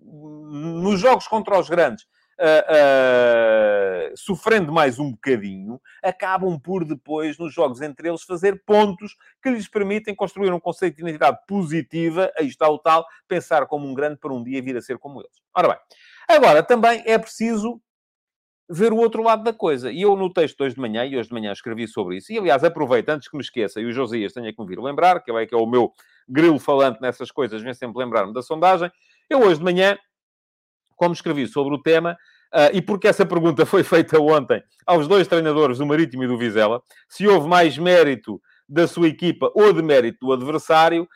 nos 0.01 1.01
jogos 1.01 1.27
contra 1.27 1.59
os 1.59 1.67
grandes, 1.67 2.05
uh, 2.39 4.13
sofrendo 4.15 4.71
mais 4.71 4.97
um 4.97 5.11
bocadinho, 5.11 5.79
acabam 6.01 6.59
por 6.59 6.85
depois, 6.85 7.37
nos 7.37 7.53
jogos 7.53 7.81
entre 7.81 8.07
eles, 8.09 8.23
fazer 8.23 8.63
pontos 8.65 9.15
que 9.41 9.49
lhes 9.49 9.67
permitem 9.67 10.15
construir 10.15 10.51
um 10.51 10.59
conceito 10.59 10.95
de 10.95 11.01
identidade 11.01 11.37
positiva, 11.47 12.31
aí 12.37 12.47
está 12.47 12.69
o 12.69 12.79
tal, 12.79 13.05
pensar 13.27 13.65
como 13.67 13.87
um 13.87 13.93
grande 13.93 14.17
para 14.17 14.33
um 14.33 14.43
dia 14.43 14.61
vir 14.61 14.77
a 14.77 14.81
ser 14.81 14.97
como 14.97 15.21
eles. 15.21 15.41
Ora 15.55 15.69
bem, 15.69 15.77
agora 16.27 16.63
também 16.63 17.03
é 17.05 17.17
preciso 17.17 17.81
ver 18.69 18.93
o 18.93 18.97
outro 18.97 19.23
lado 19.23 19.43
da 19.43 19.51
coisa. 19.51 19.91
E 19.91 20.01
eu 20.01 20.15
no 20.15 20.31
texto 20.31 20.57
de 20.57 20.63
hoje 20.63 20.75
de 20.75 20.81
manhã, 20.81 21.03
e 21.03 21.17
hoje 21.17 21.29
de 21.29 21.33
manhã 21.33 21.51
escrevi 21.51 21.87
sobre 21.87 22.17
isso, 22.17 22.31
e 22.31 22.37
aliás 22.37 22.63
aproveito, 22.63 23.09
antes 23.09 23.27
que 23.27 23.35
me 23.35 23.41
esqueça, 23.41 23.81
e 23.81 23.85
o 23.85 23.91
Josias 23.91 24.31
tenha 24.31 24.53
que 24.53 24.61
me 24.61 24.67
vir 24.67 24.79
lembrar, 24.79 25.23
que 25.23 25.31
é 25.31 25.45
que 25.45 25.55
é 25.55 25.57
o 25.57 25.65
meu 25.65 25.91
grilo 26.27 26.59
falante 26.59 27.01
nessas 27.01 27.31
coisas, 27.31 27.61
vem 27.61 27.73
sempre 27.73 27.97
lembrar-me 27.97 28.31
da 28.31 28.43
sondagem, 28.43 28.91
eu 29.27 29.41
hoje 29.41 29.57
de 29.57 29.63
manhã 29.63 29.97
como 30.99 31.13
escrevi 31.13 31.47
sobre 31.47 31.73
o 31.73 31.81
tema, 31.81 32.17
uh, 32.53 32.75
e 32.75 32.81
porque 32.81 33.07
essa 33.07 33.25
pergunta 33.25 33.65
foi 33.65 33.83
feita 33.83 34.19
ontem 34.19 34.61
aos 34.85 35.07
dois 35.07 35.27
treinadores 35.29 35.77
do 35.77 35.85
Marítimo 35.85 36.25
e 36.25 36.27
do 36.27 36.37
Vizela, 36.37 36.81
se 37.07 37.25
houve 37.25 37.47
mais 37.47 37.77
mérito 37.77 38.41
da 38.67 38.85
sua 38.85 39.07
equipa 39.07 39.49
ou 39.55 39.71
de 39.71 39.81
mérito 39.81 40.27
do 40.27 40.33
adversário, 40.33 41.07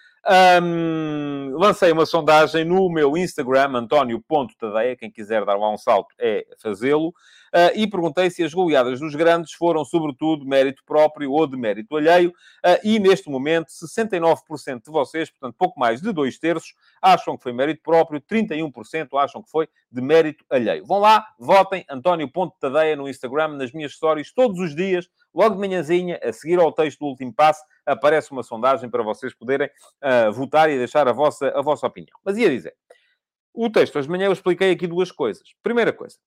um, 0.64 1.58
lancei 1.58 1.92
uma 1.92 2.06
sondagem 2.06 2.64
no 2.64 2.90
meu 2.90 3.18
Instagram, 3.18 3.76
António.tadeia. 3.76 4.96
Quem 4.96 5.12
quiser 5.12 5.44
dar 5.44 5.58
lá 5.58 5.70
um 5.70 5.78
salto 5.78 6.16
é 6.18 6.46
fazê-lo. 6.62 7.14
Uh, 7.54 7.72
e 7.76 7.88
perguntei 7.88 8.30
se 8.32 8.44
as 8.44 8.54
goleadas 8.54 9.00
dos 9.00 9.14
grandes 9.14 9.54
foram, 9.54 9.86
sobretudo, 9.86 10.46
mérito 10.46 10.84
próprio 10.86 11.32
ou 11.32 11.46
de 11.46 11.56
mérito 11.56 11.96
alheio. 11.96 12.30
Uh, 12.30 12.80
e 12.84 13.00
neste 13.00 13.30
momento, 13.30 13.68
69% 13.68 14.84
de 14.84 14.92
vocês, 14.92 15.30
portanto, 15.30 15.56
pouco 15.58 15.80
mais 15.80 16.02
de 16.02 16.12
dois 16.12 16.40
terços, 16.40 16.74
acham 17.02 17.38
que 17.38 17.44
foi 17.44 17.54
mérito 17.54 17.82
próprio, 17.84 18.20
31% 18.20 19.10
acham 19.20 19.44
que 19.44 19.52
foi 19.52 19.68
de 19.92 20.02
mérito 20.02 20.44
alheio. 20.50 20.86
Vão 20.86 21.00
lá, 21.00 21.26
votem, 21.38 21.86
António.tadeia 21.90 22.96
no 22.96 23.08
Instagram, 23.08 23.50
nas 23.50 23.72
minhas 23.72 23.94
stories, 23.94 24.34
todos 24.34 24.60
os 24.60 24.76
dias 24.76 25.08
logo 25.34 25.56
de 25.56 25.62
manhãzinha, 25.62 26.20
a 26.24 26.32
seguir 26.32 26.60
ao 26.60 26.72
texto 26.72 27.00
do 27.00 27.08
último 27.08 27.34
passo, 27.34 27.64
aparece 27.86 28.32
uma 28.32 28.44
sondagem 28.44 28.90
para 28.90 29.04
vocês 29.04 29.34
poderem 29.34 29.68
uh, 29.68 30.32
votar 30.32 30.70
e 30.70 30.78
deixar 30.78 31.08
a 31.08 31.12
vossa, 31.12 31.50
a 31.56 31.62
vossa 31.62 31.88
opinião. 31.88 32.18
Mas 32.24 32.38
ia 32.38 32.50
dizer, 32.50 32.76
o 33.54 33.70
texto, 33.70 33.98
hoje 33.98 34.08
de 34.08 34.12
manhã 34.12 34.26
eu 34.26 34.34
expliquei 34.34 34.72
aqui 34.72 34.88
duas 34.88 35.12
coisas. 35.12 35.44
Primeira 35.62 35.92
coisa, 35.92 36.18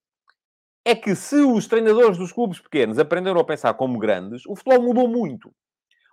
é 0.87 0.95
que 0.95 1.17
se 1.17 1.35
os 1.35 1.67
treinadores 1.67 2.17
dos 2.17 2.31
clubes 2.31 2.61
pequenos 2.61 2.97
aprenderam 2.97 3.41
a 3.41 3.45
pensar 3.45 3.75
como 3.75 3.99
grandes, 3.99 4.47
o 4.47 4.55
futebol 4.55 4.81
mudou 4.81 5.09
muito. 5.09 5.51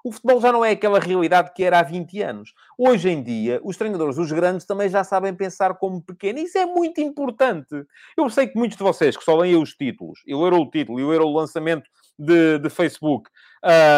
O 0.03 0.11
futebol 0.11 0.41
já 0.41 0.51
não 0.51 0.65
é 0.65 0.71
aquela 0.71 0.99
realidade 0.99 1.51
que 1.53 1.63
era 1.63 1.77
há 1.77 1.83
20 1.83 2.21
anos. 2.23 2.53
Hoje 2.75 3.07
em 3.07 3.21
dia, 3.21 3.61
os 3.63 3.77
treinadores 3.77 4.15
dos 4.15 4.31
grandes 4.31 4.65
também 4.65 4.89
já 4.89 5.03
sabem 5.03 5.31
pensar 5.31 5.75
como 5.75 6.01
pequeno. 6.01 6.39
Isso 6.39 6.57
é 6.57 6.65
muito 6.65 6.99
importante. 6.99 7.85
Eu 8.17 8.27
sei 8.31 8.47
que 8.47 8.57
muitos 8.57 8.75
de 8.75 8.83
vocês 8.83 9.15
que 9.15 9.23
só 9.23 9.37
leem 9.37 9.61
os 9.61 9.75
títulos, 9.75 10.21
eu 10.25 10.41
leram 10.41 10.57
o 10.57 10.69
título 10.69 10.99
e 10.99 11.05
leram 11.05 11.25
o 11.25 11.37
lançamento 11.37 11.87
de, 12.17 12.57
de 12.57 12.69
Facebook, 12.71 13.29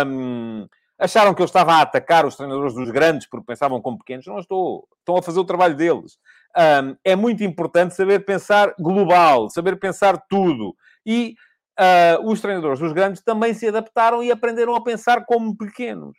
um, 0.05 0.67
acharam 0.99 1.33
que 1.33 1.41
eu 1.41 1.45
estava 1.45 1.75
a 1.75 1.81
atacar 1.83 2.25
os 2.25 2.35
treinadores 2.35 2.73
dos 2.73 2.91
grandes 2.91 3.29
porque 3.29 3.47
pensavam 3.47 3.81
como 3.81 3.97
pequenos. 3.97 4.27
Não 4.27 4.39
estou. 4.39 4.89
Estão 4.99 5.15
a 5.15 5.23
fazer 5.23 5.39
o 5.39 5.45
trabalho 5.45 5.75
deles. 5.77 6.19
Um, 6.57 6.95
é 7.03 7.15
muito 7.15 7.43
importante 7.43 7.95
saber 7.95 8.25
pensar 8.25 8.73
global, 8.79 9.49
saber 9.49 9.77
pensar 9.77 10.17
tudo. 10.29 10.75
E 11.05 11.35
uh, 11.79 12.29
os 12.29 12.41
treinadores 12.41 12.79
dos 12.79 12.93
grandes 12.93 13.21
também 13.21 13.53
se 13.53 13.67
adaptaram 13.67 14.23
e 14.23 14.31
aprenderam 14.31 14.75
a 14.75 14.83
pensar 14.83 15.25
como 15.25 15.55
pequenos. 15.55 16.17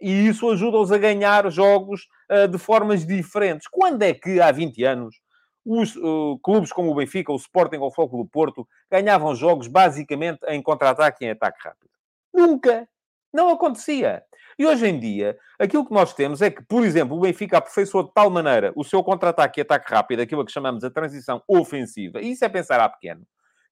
E 0.00 0.26
isso 0.26 0.50
ajuda-os 0.50 0.90
a 0.90 0.98
ganhar 0.98 1.50
jogos 1.50 2.08
uh, 2.30 2.48
de 2.48 2.58
formas 2.58 3.06
diferentes. 3.06 3.68
Quando 3.68 4.02
é 4.02 4.14
que, 4.14 4.40
há 4.40 4.50
20 4.50 4.84
anos, 4.84 5.16
os 5.64 5.96
uh, 5.96 6.38
clubes 6.42 6.72
como 6.72 6.90
o 6.90 6.94
Benfica, 6.94 7.32
o 7.32 7.36
Sporting 7.36 7.76
ou 7.76 7.88
o 7.88 7.92
Foco 7.92 8.16
do 8.16 8.26
Porto 8.26 8.66
ganhavam 8.90 9.34
jogos 9.34 9.66
basicamente 9.66 10.40
em 10.48 10.62
contra-ataque 10.62 11.24
e 11.24 11.28
em 11.28 11.30
ataque 11.30 11.58
rápido? 11.62 11.90
Nunca! 12.32 12.88
Não 13.32 13.48
acontecia. 13.48 14.22
E 14.58 14.66
hoje 14.66 14.86
em 14.86 14.98
dia, 14.98 15.36
aquilo 15.58 15.86
que 15.86 15.92
nós 15.92 16.14
temos 16.14 16.40
é 16.42 16.50
que, 16.50 16.62
por 16.62 16.84
exemplo, 16.84 17.16
o 17.16 17.20
Benfica 17.20 17.58
aperfeiçoou 17.58 18.04
de 18.04 18.12
tal 18.12 18.30
maneira 18.30 18.72
o 18.76 18.84
seu 18.84 19.02
contra-ataque 19.02 19.60
e 19.60 19.62
ataque 19.62 19.92
rápido, 19.92 20.20
aquilo 20.20 20.44
que 20.44 20.52
chamamos 20.52 20.84
a 20.84 20.90
transição 20.90 21.42
ofensiva, 21.48 22.20
e 22.20 22.32
isso 22.32 22.44
é 22.44 22.48
pensar 22.48 22.80
a 22.80 22.88
pequeno, 22.88 23.26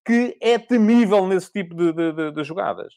que 0.04 0.36
é 0.40 0.58
temível 0.58 1.26
nesse 1.26 1.52
tipo 1.52 1.74
de, 1.74 1.92
de, 1.92 2.12
de, 2.12 2.32
de 2.32 2.44
jogadas. 2.44 2.94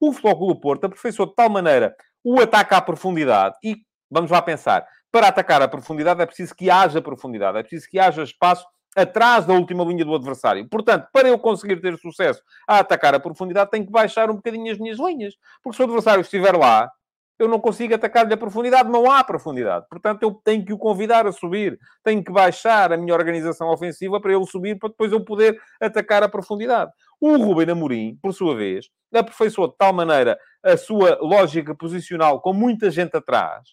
O 0.00 0.12
Futebol 0.12 0.54
do 0.54 0.60
Porto 0.60 0.84
aperfeiçoou 0.84 1.28
de 1.28 1.34
tal 1.34 1.48
maneira 1.48 1.94
o 2.22 2.40
ataque 2.40 2.74
à 2.74 2.80
profundidade 2.80 3.56
e, 3.62 3.76
vamos 4.10 4.30
lá 4.30 4.42
pensar, 4.42 4.86
para 5.10 5.28
atacar 5.28 5.62
a 5.62 5.68
profundidade 5.68 6.20
é 6.20 6.26
preciso 6.26 6.54
que 6.54 6.70
haja 6.70 7.00
profundidade, 7.00 7.58
é 7.58 7.62
preciso 7.62 7.88
que 7.88 7.98
haja 7.98 8.22
espaço 8.22 8.66
atrás 8.96 9.44
da 9.44 9.52
última 9.52 9.84
linha 9.84 10.04
do 10.04 10.14
adversário. 10.14 10.66
Portanto, 10.68 11.06
para 11.12 11.28
eu 11.28 11.38
conseguir 11.38 11.80
ter 11.80 11.96
sucesso 11.98 12.42
a 12.66 12.78
atacar 12.78 13.14
a 13.14 13.20
profundidade, 13.20 13.70
tenho 13.70 13.84
que 13.84 13.92
baixar 13.92 14.30
um 14.30 14.36
bocadinho 14.36 14.72
as 14.72 14.78
minhas 14.78 14.98
linhas. 14.98 15.34
Porque 15.62 15.76
se 15.76 15.82
o 15.82 15.84
adversário 15.84 16.22
estiver 16.22 16.56
lá, 16.56 16.90
eu 17.38 17.48
não 17.48 17.60
consigo 17.60 17.94
atacar-lhe 17.94 18.32
a 18.32 18.36
profundidade, 18.36 18.88
não 18.88 19.10
há 19.10 19.22
profundidade. 19.22 19.86
Portanto, 19.90 20.22
eu 20.22 20.32
tenho 20.44 20.64
que 20.64 20.72
o 20.72 20.78
convidar 20.78 21.26
a 21.26 21.32
subir, 21.32 21.78
tenho 22.02 22.24
que 22.24 22.32
baixar 22.32 22.92
a 22.92 22.96
minha 22.96 23.14
organização 23.14 23.68
ofensiva 23.68 24.20
para 24.20 24.34
ele 24.34 24.46
subir, 24.46 24.78
para 24.78 24.88
depois 24.88 25.12
eu 25.12 25.24
poder 25.24 25.60
atacar 25.80 26.22
a 26.22 26.28
profundidade. 26.28 26.90
O 27.20 27.36
Rubem 27.36 27.70
Amorim, 27.70 28.18
por 28.22 28.32
sua 28.32 28.54
vez, 28.56 28.88
aperfeiçoou 29.12 29.68
de 29.68 29.76
tal 29.76 29.92
maneira 29.92 30.38
a 30.62 30.76
sua 30.76 31.18
lógica 31.20 31.74
posicional 31.74 32.40
com 32.40 32.52
muita 32.52 32.90
gente 32.90 33.16
atrás, 33.16 33.68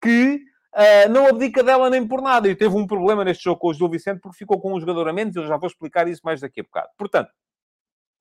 que 0.00 0.40
uh, 0.74 1.10
não 1.10 1.26
abdica 1.26 1.62
dela 1.62 1.88
nem 1.90 2.06
por 2.06 2.20
nada. 2.20 2.48
E 2.48 2.54
teve 2.54 2.76
um 2.76 2.86
problema 2.86 3.24
neste 3.24 3.44
jogo 3.44 3.60
com 3.60 3.68
o 3.68 3.74
Gil 3.74 3.88
Vicente, 3.88 4.20
porque 4.20 4.38
ficou 4.38 4.60
com 4.60 4.74
um 4.74 4.80
jogador 4.80 5.08
a 5.08 5.12
menos, 5.12 5.34
eu 5.36 5.46
já 5.46 5.56
vou 5.56 5.66
explicar 5.66 6.08
isso 6.08 6.20
mais 6.24 6.40
daqui 6.40 6.60
a 6.60 6.64
bocado. 6.64 6.88
Portanto, 6.96 7.30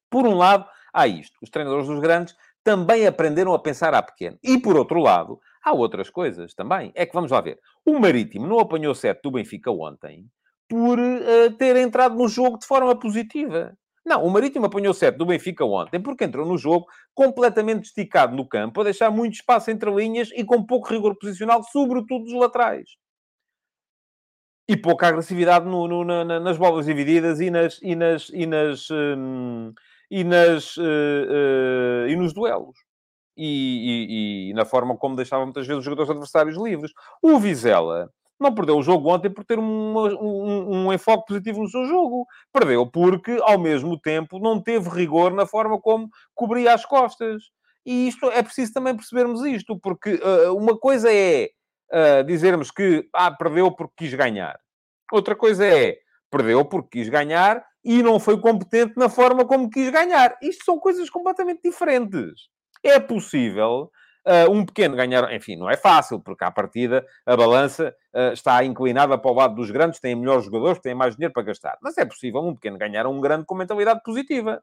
por 0.09 0.27
um 0.27 0.35
lado, 0.35 0.65
há 0.93 1.07
isto. 1.07 1.37
Os 1.41 1.49
treinadores 1.49 1.87
dos 1.87 1.99
grandes 1.99 2.35
também 2.63 3.07
aprenderam 3.07 3.53
a 3.53 3.59
pensar 3.59 3.93
à 3.93 4.01
pequena. 4.01 4.37
E, 4.43 4.59
por 4.59 4.75
outro 4.75 4.99
lado, 4.99 5.39
há 5.63 5.73
outras 5.73 6.09
coisas 6.09 6.53
também. 6.53 6.91
É 6.95 7.05
que, 7.05 7.13
vamos 7.13 7.31
lá 7.31 7.41
ver, 7.41 7.59
o 7.85 7.99
Marítimo 7.99 8.47
não 8.47 8.59
apanhou 8.59 8.93
7 8.93 9.21
do 9.21 9.31
Benfica 9.31 9.71
ontem 9.71 10.25
por 10.69 10.97
uh, 10.97 11.51
ter 11.57 11.75
entrado 11.75 12.15
no 12.15 12.27
jogo 12.27 12.57
de 12.57 12.65
forma 12.65 12.97
positiva. 12.97 13.75
Não, 14.05 14.23
o 14.23 14.29
Marítimo 14.29 14.65
apanhou 14.65 14.93
7 14.93 15.17
do 15.17 15.25
Benfica 15.25 15.63
ontem 15.65 16.01
porque 16.01 16.23
entrou 16.23 16.45
no 16.45 16.57
jogo 16.57 16.87
completamente 17.13 17.85
esticado 17.85 18.35
no 18.35 18.47
campo, 18.47 18.81
a 18.81 18.85
deixar 18.85 19.11
muito 19.11 19.33
espaço 19.33 19.69
entre 19.69 19.91
linhas 19.91 20.29
e 20.33 20.43
com 20.43 20.65
pouco 20.65 20.89
rigor 20.89 21.15
posicional, 21.19 21.63
sobretudo 21.63 22.25
dos 22.25 22.33
laterais. 22.33 22.89
E 24.67 24.77
pouca 24.77 25.07
agressividade 25.07 25.65
no, 25.65 25.87
no, 25.87 26.03
na, 26.03 26.39
nas 26.39 26.57
bolas 26.57 26.85
divididas 26.85 27.41
e 27.41 27.51
nas, 27.51 27.79
e 27.81 27.93
nas, 27.93 28.29
e 28.29 28.45
nas, 28.45 28.87
hum, 28.89 29.73
e, 30.11 30.25
nas, 30.25 30.75
uh, 30.75 30.81
uh, 30.81 32.07
e 32.09 32.15
nos 32.17 32.33
duelos. 32.33 32.77
E, 33.37 33.47
e, 33.47 34.49
e, 34.49 34.53
na 34.53 34.65
forma 34.65 34.97
como 34.97 35.15
deixava 35.15 35.45
muitas 35.45 35.65
vezes 35.65 35.79
os 35.79 35.85
jogadores 35.85 36.11
adversários 36.11 36.57
livres. 36.57 36.91
O 37.23 37.39
Vizela 37.39 38.11
não 38.37 38.53
perdeu 38.53 38.77
o 38.77 38.83
jogo 38.83 39.09
ontem 39.09 39.29
por 39.29 39.45
ter 39.45 39.57
um, 39.57 39.97
um, 39.97 40.91
enfoque 40.91 41.27
positivo 41.27 41.61
no 41.61 41.69
seu 41.69 41.85
jogo. 41.85 42.27
Perdeu 42.51 42.85
porque, 42.85 43.39
ao 43.41 43.57
mesmo 43.57 43.97
tempo, 43.97 44.37
não 44.37 44.61
teve 44.61 44.89
rigor 44.89 45.31
na 45.31 45.45
forma 45.45 45.79
como 45.79 46.09
cobria 46.35 46.73
as 46.73 46.85
costas. 46.85 47.43
E 47.85 48.09
isto 48.09 48.29
é 48.31 48.43
preciso 48.43 48.73
também 48.73 48.95
percebermos 48.95 49.45
isto, 49.45 49.79
porque 49.79 50.15
uh, 50.15 50.55
uma 50.55 50.77
coisa 50.77 51.11
é 51.11 51.49
uh, 51.91 52.23
dizermos 52.25 52.69
que 52.69 53.07
ah, 53.13 53.31
perdeu 53.31 53.71
porque 53.71 53.93
quis 54.05 54.13
ganhar. 54.13 54.59
Outra 55.11 55.35
coisa 55.35 55.65
é 55.65 55.97
perdeu 56.29 56.65
porque 56.65 56.99
quis 56.99 57.09
ganhar 57.09 57.65
e 57.83 58.03
não 58.03 58.19
foi 58.19 58.39
competente 58.39 58.93
na 58.97 59.09
forma 59.09 59.45
como 59.45 59.69
quis 59.69 59.89
ganhar. 59.89 60.37
Isto 60.41 60.65
são 60.65 60.79
coisas 60.79 61.09
completamente 61.09 61.61
diferentes. 61.63 62.49
É 62.83 62.99
possível 62.99 63.91
uh, 64.25 64.51
um 64.51 64.65
pequeno 64.65 64.95
ganhar, 64.95 65.31
enfim, 65.33 65.55
não 65.55 65.69
é 65.69 65.77
fácil, 65.77 66.19
porque 66.19 66.43
à 66.43 66.51
partida 66.51 67.05
a 67.25 67.35
balança 67.35 67.95
uh, 68.13 68.33
está 68.33 68.63
inclinada 68.63 69.17
para 69.17 69.31
o 69.31 69.33
lado 69.33 69.55
dos 69.55 69.71
grandes, 69.71 69.99
têm 69.99 70.15
melhores 70.15 70.45
jogadores, 70.45 70.79
têm 70.79 70.95
mais 70.95 71.15
dinheiro 71.15 71.33
para 71.33 71.43
gastar. 71.43 71.77
Mas 71.81 71.97
é 71.97 72.05
possível 72.05 72.41
um 72.41 72.53
pequeno 72.53 72.77
ganhar 72.77 73.05
um 73.07 73.19
grande 73.19 73.45
com 73.45 73.55
mentalidade 73.55 74.01
positiva. 74.03 74.61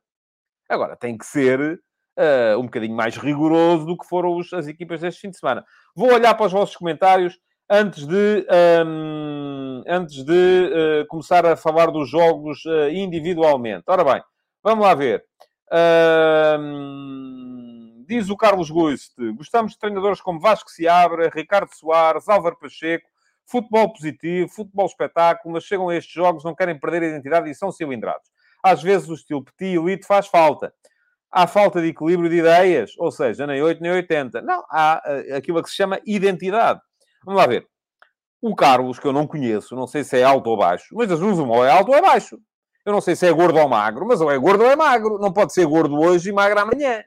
Agora, 0.68 0.96
tem 0.96 1.16
que 1.16 1.24
ser 1.24 1.80
uh, 2.18 2.58
um 2.58 2.64
bocadinho 2.64 2.94
mais 2.94 3.16
rigoroso 3.16 3.86
do 3.86 3.96
que 3.96 4.06
foram 4.06 4.36
os, 4.36 4.52
as 4.52 4.66
equipas 4.66 5.00
deste 5.00 5.20
fim 5.20 5.30
de 5.30 5.38
semana. 5.38 5.64
Vou 5.94 6.12
olhar 6.12 6.34
para 6.34 6.46
os 6.46 6.52
vossos 6.52 6.76
comentários 6.76 7.38
antes 7.68 8.06
de, 8.06 8.46
um, 8.86 9.82
antes 9.86 10.24
de 10.24 11.02
uh, 11.02 11.06
começar 11.08 11.44
a 11.44 11.56
falar 11.56 11.90
dos 11.90 12.08
jogos 12.08 12.64
uh, 12.64 12.88
individualmente. 12.90 13.84
Ora 13.86 14.02
bem, 14.04 14.22
vamos 14.62 14.84
lá 14.84 14.94
ver. 14.94 15.24
Um, 16.60 18.04
diz 18.06 18.30
o 18.30 18.36
Carlos 18.36 18.70
Guiste, 18.70 19.32
gostamos 19.32 19.72
de 19.72 19.78
treinadores 19.78 20.20
como 20.20 20.40
Vasco 20.40 20.70
Seabra, 20.70 21.28
Ricardo 21.28 21.68
Soares, 21.74 22.26
Álvaro 22.28 22.58
Pacheco, 22.58 23.06
futebol 23.44 23.92
positivo, 23.92 24.48
futebol 24.48 24.86
espetáculo, 24.86 25.52
mas 25.54 25.64
chegam 25.64 25.90
a 25.90 25.96
estes 25.96 26.14
jogos, 26.14 26.42
não 26.44 26.54
querem 26.54 26.78
perder 26.78 27.02
a 27.02 27.08
identidade 27.08 27.50
e 27.50 27.54
são 27.54 27.70
cilindrados. 27.70 28.30
Às 28.62 28.82
vezes 28.82 29.08
o 29.10 29.14
estilo 29.14 29.44
petit 29.44 29.76
elite 29.76 30.06
faz 30.06 30.26
falta. 30.26 30.72
Há 31.30 31.46
falta 31.46 31.82
de 31.82 31.88
equilíbrio 31.88 32.30
de 32.30 32.38
ideias, 32.38 32.92
ou 32.96 33.10
seja, 33.10 33.46
nem 33.46 33.62
8 33.62 33.82
nem 33.82 33.92
80. 33.92 34.40
Não, 34.40 34.64
há 34.70 35.02
uh, 35.04 35.36
aquilo 35.36 35.62
que 35.62 35.68
se 35.68 35.76
chama 35.76 36.00
identidade. 36.06 36.80
Vamos 37.24 37.40
lá 37.40 37.46
ver. 37.46 37.66
O 38.40 38.54
Carlos, 38.54 38.98
que 38.98 39.06
eu 39.06 39.12
não 39.12 39.26
conheço, 39.26 39.74
não 39.74 39.86
sei 39.86 40.04
se 40.04 40.18
é 40.18 40.22
alto 40.22 40.48
ou 40.48 40.56
baixo, 40.56 40.94
mas 40.94 41.10
as 41.10 41.18
duas, 41.18 41.38
ou 41.38 41.64
é 41.64 41.70
alto 41.70 41.90
ou 41.90 41.96
é 41.96 42.00
baixo. 42.00 42.38
Eu 42.86 42.92
não 42.92 43.00
sei 43.00 43.14
se 43.14 43.26
é 43.26 43.32
gordo 43.32 43.58
ou 43.58 43.68
magro, 43.68 44.06
mas 44.06 44.20
ou 44.20 44.30
é 44.30 44.38
gordo 44.38 44.64
ou 44.64 44.70
é 44.70 44.76
magro. 44.76 45.18
Não 45.18 45.32
pode 45.32 45.52
ser 45.52 45.66
gordo 45.66 45.98
hoje 45.98 46.30
e 46.30 46.32
magro 46.32 46.58
amanhã. 46.58 47.04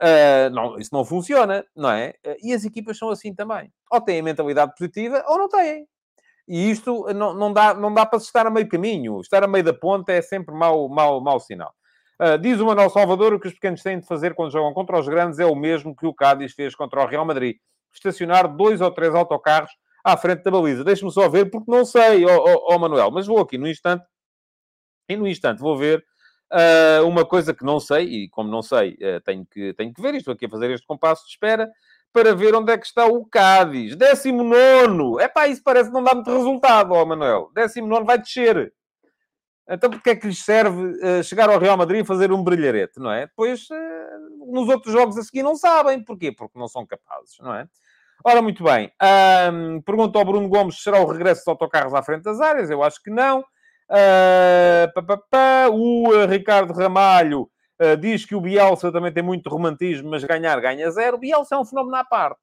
Uh, 0.00 0.48
não, 0.50 0.78
isso 0.78 0.90
não 0.94 1.04
funciona, 1.04 1.64
não 1.76 1.90
é? 1.90 2.14
Uh, 2.24 2.36
e 2.42 2.54
as 2.54 2.64
equipas 2.64 2.96
são 2.96 3.10
assim 3.10 3.34
também. 3.34 3.70
Ou 3.90 4.00
têm 4.00 4.22
mentalidade 4.22 4.72
positiva 4.74 5.22
ou 5.26 5.36
não 5.36 5.48
têm. 5.48 5.86
E 6.46 6.70
isto 6.70 7.04
não, 7.12 7.34
não, 7.34 7.52
dá, 7.52 7.74
não 7.74 7.92
dá 7.92 8.06
para 8.06 8.18
se 8.18 8.26
estar 8.26 8.46
a 8.46 8.50
meio 8.50 8.68
caminho. 8.68 9.20
Estar 9.20 9.44
a 9.44 9.48
meio 9.48 9.64
da 9.64 9.74
ponta 9.74 10.12
é 10.12 10.22
sempre 10.22 10.54
mau, 10.54 10.88
mau, 10.88 11.20
mau 11.20 11.38
sinal. 11.38 11.74
Uh, 12.18 12.38
diz 12.38 12.58
o 12.58 12.64
Manuel 12.64 12.88
Salvador, 12.88 13.34
o 13.34 13.40
que 13.40 13.48
os 13.48 13.54
pequenos 13.54 13.82
têm 13.82 14.00
de 14.00 14.06
fazer 14.06 14.34
quando 14.34 14.52
jogam 14.52 14.72
contra 14.72 14.98
os 14.98 15.06
grandes 15.06 15.38
é 15.38 15.44
o 15.44 15.54
mesmo 15.54 15.94
que 15.94 16.06
o 16.06 16.14
Cádiz 16.14 16.54
fez 16.54 16.74
contra 16.74 17.02
o 17.02 17.06
Real 17.06 17.26
Madrid 17.26 17.56
estacionar 17.92 18.48
dois 18.54 18.80
ou 18.80 18.90
três 18.90 19.14
autocarros 19.14 19.70
à 20.04 20.16
frente 20.16 20.42
da 20.42 20.50
baliza. 20.50 20.84
Deixe-me 20.84 21.10
só 21.10 21.28
ver, 21.28 21.50
porque 21.50 21.70
não 21.70 21.84
sei, 21.84 22.24
ó 22.24 22.36
oh, 22.36 22.44
oh, 22.44 22.74
oh, 22.74 22.78
Manuel, 22.78 23.10
mas 23.10 23.26
vou 23.26 23.40
aqui 23.40 23.58
no 23.58 23.68
instante, 23.68 24.04
e 25.08 25.16
no 25.16 25.26
instante 25.26 25.60
vou 25.60 25.76
ver 25.76 26.04
uh, 26.52 27.06
uma 27.06 27.24
coisa 27.24 27.54
que 27.54 27.64
não 27.64 27.80
sei, 27.80 28.04
e 28.04 28.28
como 28.28 28.50
não 28.50 28.62
sei, 28.62 28.94
uh, 28.94 29.20
tenho, 29.24 29.46
que, 29.46 29.72
tenho 29.74 29.92
que 29.92 30.00
ver, 30.00 30.14
estou 30.14 30.34
aqui 30.34 30.46
a 30.46 30.50
fazer 30.50 30.70
este 30.70 30.86
compasso 30.86 31.24
de 31.24 31.30
espera, 31.30 31.70
para 32.12 32.34
ver 32.34 32.54
onde 32.54 32.72
é 32.72 32.78
que 32.78 32.86
está 32.86 33.06
o 33.06 33.24
Cádiz. 33.26 33.94
19! 33.94 35.22
Epá, 35.22 35.46
isso 35.46 35.62
parece 35.62 35.90
que 35.90 35.94
não 35.94 36.02
dá 36.02 36.14
muito 36.14 36.30
resultado, 36.30 36.92
ó 36.92 37.04
Manuel. 37.04 37.50
19 37.54 38.06
vai 38.06 38.18
descer. 38.18 38.72
Então, 39.68 39.90
porque 39.90 40.10
é 40.10 40.16
que 40.16 40.26
lhes 40.26 40.42
serve 40.42 40.82
uh, 40.82 41.22
chegar 41.22 41.50
ao 41.50 41.58
Real 41.58 41.76
Madrid 41.76 42.02
e 42.02 42.06
fazer 42.06 42.32
um 42.32 42.42
brilharete, 42.42 42.98
não 42.98 43.12
é? 43.12 43.26
Depois, 43.26 43.68
uh, 43.70 44.27
nos 44.50 44.68
outros 44.68 44.92
jogos 44.92 45.16
a 45.16 45.22
seguir 45.22 45.42
não 45.42 45.56
sabem. 45.56 46.02
Porquê? 46.02 46.32
Porque 46.32 46.58
não 46.58 46.68
são 46.68 46.86
capazes, 46.86 47.36
não 47.40 47.54
é? 47.54 47.66
Ora, 48.24 48.42
muito 48.42 48.64
bem. 48.64 48.92
Um, 49.52 49.80
pergunta 49.82 50.18
ao 50.18 50.24
Bruno 50.24 50.48
Gomes 50.48 50.76
se 50.76 50.82
será 50.82 51.00
o 51.00 51.06
regresso 51.06 51.42
dos 51.42 51.48
autocarros 51.48 51.94
à 51.94 52.02
frente 52.02 52.24
das 52.24 52.40
áreas. 52.40 52.68
Eu 52.70 52.82
acho 52.82 53.02
que 53.02 53.10
não. 53.10 53.40
Uh, 53.40 54.92
pá, 54.94 55.02
pá, 55.02 55.16
pá. 55.30 55.68
O 55.70 56.26
Ricardo 56.26 56.72
Ramalho 56.72 57.48
Uh, 57.80 57.96
diz 57.96 58.24
que 58.24 58.34
o 58.34 58.40
Bielsa 58.40 58.90
também 58.90 59.12
tem 59.12 59.22
muito 59.22 59.48
romantismo, 59.48 60.10
mas 60.10 60.24
ganhar 60.24 60.60
ganha 60.60 60.90
zero. 60.90 61.16
O 61.16 61.20
Bielsa 61.20 61.54
é 61.54 61.58
um 61.58 61.64
fenómeno 61.64 61.94
à 61.94 62.04
parte. 62.04 62.40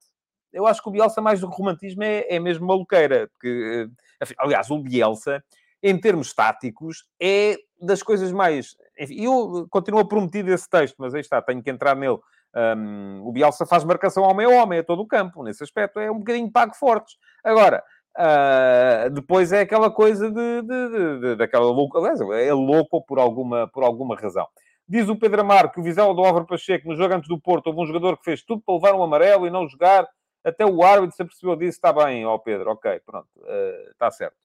Eu 0.54 0.66
acho 0.66 0.82
que 0.82 0.88
o 0.88 0.92
Bielsa, 0.92 1.20
mais 1.20 1.42
do 1.42 1.50
que 1.50 1.58
romantismo, 1.58 2.04
é, 2.04 2.26
é 2.30 2.40
mesmo 2.40 2.66
maluqueira. 2.66 3.30
Porque, 3.34 3.90
aliás, 4.38 4.72
o 4.72 4.80
Bielsa, 4.80 5.44
em 5.84 6.00
termos 6.00 6.34
táticos, 6.34 7.04
é 7.22 7.58
das 7.82 8.02
coisas 8.02 8.32
mais... 8.32 8.78
Eu 8.98 9.68
continuo 9.70 10.08
prometido 10.08 10.52
esse 10.52 10.70
texto, 10.70 10.96
mas 11.00 11.14
aí 11.14 11.22
está, 11.22 11.42
tenho 11.42 11.62
que 11.62 11.70
entrar 11.70 11.96
nele. 11.96 12.20
Um, 12.56 13.22
o 13.26 13.34
Bielsa 13.34 13.66
faz 13.66 13.84
marcação 13.84 14.24
ao 14.24 14.34
meio 14.34 14.52
homem 14.52 14.80
a 14.80 14.84
todo 14.84 15.02
o 15.02 15.08
campo, 15.08 15.44
nesse 15.44 15.64
aspecto 15.64 16.00
é 16.00 16.10
um 16.10 16.20
bocadinho 16.20 16.50
pago 16.50 16.74
fortes. 16.74 17.18
Agora, 17.44 17.84
uh, 18.18 19.10
depois 19.10 19.52
é 19.52 19.62
aquela 19.62 19.92
coisa 19.92 20.32
de, 20.32 20.62
de, 20.62 20.90
de, 20.90 21.20
de, 21.20 21.36
daquela 21.36 21.66
louca, 21.66 22.00
aliás, 22.00 22.22
é 22.22 22.54
louco 22.54 23.06
por 23.06 23.20
alguma, 23.20 23.68
por 23.68 23.84
alguma 23.84 24.16
razão. 24.16 24.48
Diz 24.88 25.10
o 25.10 25.18
Pedro 25.18 25.42
Amaro 25.42 25.72
que 25.72 25.80
o 25.80 25.84
Vizela 25.84 26.14
do 26.14 26.24
Álvaro 26.24 26.46
Pacheco, 26.46 26.88
no 26.88 26.96
jogo 26.96 27.14
antes 27.14 27.28
do 27.28 27.40
Porto, 27.40 27.68
houve 27.68 27.82
um 27.82 27.86
jogador 27.88 28.18
que 28.18 28.24
fez 28.24 28.44
tudo 28.44 28.62
para 28.66 28.76
levar 28.76 28.94
um 28.94 29.04
amarelo 29.04 29.48
e 29.48 29.50
não 29.50 29.68
jogar. 29.68 30.08
Até 30.44 30.64
o 30.64 30.84
árbitro 30.84 31.16
se 31.16 31.24
apercebeu 31.24 31.56
disso. 31.56 31.78
Está 31.78 31.92
bem, 31.92 32.24
ó 32.26 32.38
Pedro, 32.38 32.72
ok, 32.72 33.02
pronto, 33.04 33.28
uh, 33.38 33.92
está 33.92 34.12
certo. 34.12 34.36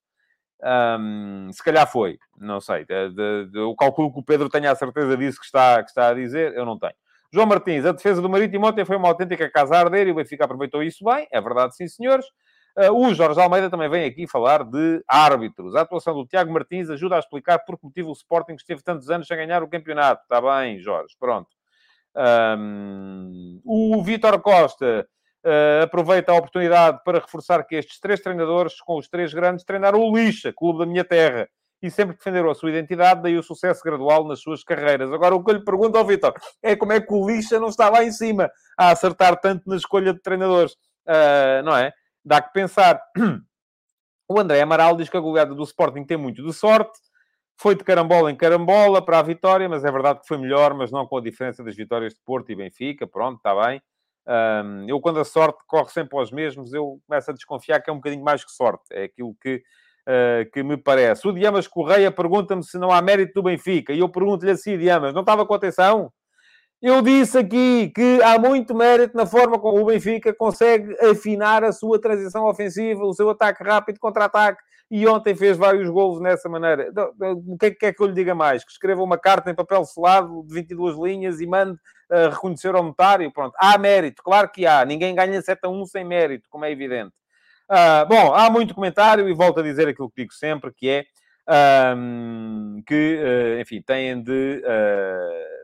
Um, 0.62 1.51
se 1.53 1.62
calhar 1.62 1.90
foi, 1.90 2.18
não 2.38 2.61
sei. 2.61 2.87
eu 3.55 3.75
calculo 3.77 4.12
que 4.12 4.20
o 4.20 4.23
Pedro 4.23 4.49
tenha 4.49 4.70
a 4.70 4.75
certeza 4.75 5.16
disso 5.16 5.40
que 5.40 5.46
está, 5.46 5.83
que 5.83 5.88
está 5.88 6.09
a 6.09 6.14
dizer, 6.14 6.55
eu 6.55 6.66
não 6.66 6.79
tenho. 6.79 6.94
João 7.33 7.46
Martins, 7.46 7.85
a 7.87 7.92
defesa 7.92 8.20
do 8.20 8.29
Marítimo 8.29 8.66
ontem 8.66 8.85
foi 8.85 8.96
uma 8.96 9.09
autêntica 9.09 9.49
casa 9.51 9.77
a 9.77 9.81
arder 9.81 10.09
e 10.09 10.11
o 10.11 10.16
Benfica 10.16 10.44
aproveitou 10.44 10.83
isso 10.83 11.05
bem, 11.05 11.27
é 11.31 11.40
verdade, 11.40 11.77
sim, 11.77 11.87
senhores. 11.87 12.27
Uh, 12.77 12.92
o 12.92 13.14
Jorge 13.14 13.40
Almeida 13.40 13.70
também 13.70 13.88
vem 13.88 14.05
aqui 14.05 14.27
falar 14.27 14.64
de 14.64 15.03
árbitros. 15.09 15.75
A 15.75 15.81
atuação 15.81 16.14
do 16.14 16.27
Tiago 16.27 16.53
Martins 16.53 16.88
ajuda 16.90 17.16
a 17.16 17.18
explicar 17.18 17.59
por 17.61 17.79
que 17.79 17.85
motivo 17.85 18.11
o 18.11 18.12
Sporting 18.12 18.55
esteve 18.55 18.83
tantos 18.83 19.11
anos 19.11 19.27
sem 19.27 19.37
ganhar 19.37 19.62
o 19.62 19.68
campeonato. 19.68 20.23
Está 20.23 20.40
bem, 20.40 20.79
Jorge, 20.79 21.14
pronto. 21.18 21.49
Um, 22.14 23.61
o 23.64 24.03
Vítor 24.03 24.40
Costa 24.40 25.09
uh, 25.44 25.83
aproveita 25.85 26.33
a 26.33 26.37
oportunidade 26.37 27.00
para 27.05 27.20
reforçar 27.20 27.64
que 27.64 27.76
estes 27.76 27.98
três 28.00 28.20
treinadores, 28.20 28.81
com 28.81 28.98
os 28.98 29.09
três 29.09 29.33
grandes, 29.33 29.64
treinaram 29.64 30.00
o 30.00 30.16
Lixa, 30.16 30.53
clube 30.53 30.81
da 30.81 30.87
minha 30.87 31.05
terra 31.05 31.48
e 31.83 31.90
sempre 31.90 32.16
defenderam 32.16 32.50
a 32.50 32.55
sua 32.55 32.70
identidade, 32.70 33.22
daí 33.22 33.38
o 33.38 33.42
sucesso 33.42 33.83
gradual 33.83 34.26
nas 34.26 34.40
suas 34.40 34.62
carreiras. 34.62 35.11
Agora, 35.12 35.35
o 35.35 35.42
que 35.42 35.50
eu 35.50 35.55
lhe 35.57 35.64
pergunto 35.64 35.96
ao 35.96 36.05
Vitor 36.05 36.35
é 36.62 36.76
como 36.76 36.92
é 36.92 37.00
que 37.00 37.12
o 37.12 37.26
Lixa 37.26 37.59
não 37.59 37.68
está 37.68 37.88
lá 37.88 38.05
em 38.05 38.12
cima 38.12 38.50
a 38.79 38.90
acertar 38.90 39.40
tanto 39.40 39.68
na 39.68 39.76
escolha 39.76 40.12
de 40.12 40.20
treinadores, 40.20 40.72
uh, 41.07 41.62
não 41.64 41.76
é? 41.76 41.92
Dá 42.24 42.40
que 42.42 42.53
pensar. 42.53 43.00
O 44.33 44.38
André 44.38 44.61
Amaral 44.61 44.96
diz 44.96 45.09
que 45.09 45.16
a 45.16 45.20
goleada 45.20 45.57
do 45.57 45.64
Sporting 45.64 46.05
tem 46.05 46.16
muito 46.16 46.40
de 46.46 46.53
sorte, 46.53 46.96
foi 47.61 47.74
de 47.74 47.83
carambola 47.83 48.31
em 48.31 48.37
carambola 48.37 49.05
para 49.05 49.18
a 49.18 49.22
vitória, 49.22 49.68
mas 49.68 49.85
é 49.85 49.90
verdade 49.90 50.20
que 50.20 50.29
foi 50.29 50.38
melhor, 50.38 50.72
mas 50.72 50.92
não 50.92 51.05
com 51.05 51.18
a 51.18 51.20
diferença 51.20 51.64
das 51.64 51.74
vitórias 51.74 52.14
de 52.14 52.20
Porto 52.24 52.53
e 52.53 52.55
Benfica. 52.55 53.09
Pronto, 53.09 53.38
está 53.38 53.53
bem. 53.66 53.83
Um, 54.31 54.88
eu, 54.88 55.01
quando 55.01 55.19
a 55.19 55.25
sorte 55.25 55.59
corre 55.66 55.90
sempre 55.90 56.16
aos 56.16 56.31
mesmos, 56.31 56.73
eu 56.73 57.01
começo 57.09 57.31
a 57.31 57.35
desconfiar 57.35 57.81
que 57.81 57.90
é 57.90 57.93
um 57.93 57.97
bocadinho 57.97 58.23
mais 58.23 58.45
que 58.45 58.53
sorte. 58.53 58.85
É 58.93 59.05
aquilo 59.05 59.35
que 59.43 59.61
uh, 60.07 60.51
que 60.53 60.62
me 60.62 60.77
parece. 60.77 61.27
O 61.27 61.33
Diamas 61.33 61.66
Correia 61.66 62.11
pergunta-me 62.11 62.62
se 62.62 62.79
não 62.79 62.90
há 62.90 63.03
mérito 63.03 63.35
do 63.35 63.43
Benfica. 63.43 63.93
E 63.93 63.99
eu 63.99 64.09
pergunto-lhe 64.09 64.53
assim, 64.53 64.79
Diamas, 64.79 65.12
não 65.12 65.23
estava 65.23 65.45
com 65.45 65.55
atenção? 65.55 66.12
Eu 66.81 67.03
disse 67.03 67.37
aqui 67.37 67.93
que 67.95 68.23
há 68.23 68.38
muito 68.38 68.75
mérito 68.75 69.14
na 69.16 69.27
forma 69.27 69.59
como 69.59 69.83
o 69.83 69.85
Benfica 69.85 70.33
consegue 70.33 70.97
afinar 71.05 71.62
a 71.62 71.73
sua 71.73 72.01
transição 72.01 72.47
ofensiva, 72.47 73.05
o 73.05 73.12
seu 73.12 73.29
ataque 73.29 73.62
rápido, 73.62 74.01
contra-ataque, 74.01 74.62
e 74.90 75.07
ontem 75.07 75.37
fez 75.37 75.57
vários 75.57 75.88
golos 75.88 76.20
nessa 76.20 76.48
maneira. 76.48 76.88
Então, 76.88 77.12
o 77.46 77.57
que 77.57 77.87
é 77.87 77.92
que, 77.92 78.03
eu 78.03 78.07
lhe 78.07 78.12
diga 78.12 78.35
mais? 78.35 78.64
Que 78.64 78.72
escreva 78.72 79.03
uma 79.03 79.16
carta 79.16 79.50
em 79.50 79.55
papel 79.55 79.85
selado 79.85 80.42
de 80.46 80.53
22 80.53 80.96
linhas 80.98 81.40
e 81.40 81.46
mande 81.46 81.79
uh, 82.11 82.29
reconhecer 82.31 82.74
ao 82.74 82.83
notário? 82.83 83.33
Pronto. 83.33 83.55
Há 83.57 83.79
mérito, 83.79 84.20
claro 84.22 84.50
que 84.50 84.66
há. 84.66 84.85
Ninguém 84.85 85.14
ganha 85.14 85.40
7 85.40 85.61
a 85.62 85.68
1 85.68 85.87
sem 85.87 86.05
mérito, 86.05 86.48
como 86.50 86.64
é 86.64 86.72
evidente. 86.72 87.12
Uh, 87.70 88.05
bom, 88.09 88.35
há 88.35 88.50
muito 88.50 88.74
comentário 88.74 89.29
e 89.29 89.33
volto 89.33 89.61
a 89.61 89.62
dizer 89.62 89.87
aquilo 89.87 90.11
que 90.11 90.22
digo 90.22 90.35
sempre, 90.35 90.72
que 90.72 90.88
é 90.88 91.05
que, 92.87 93.20
uh, 93.22 93.61
enfim, 93.61 93.83
têm 93.83 94.22
de... 94.22 94.62
Uh, 94.64 95.61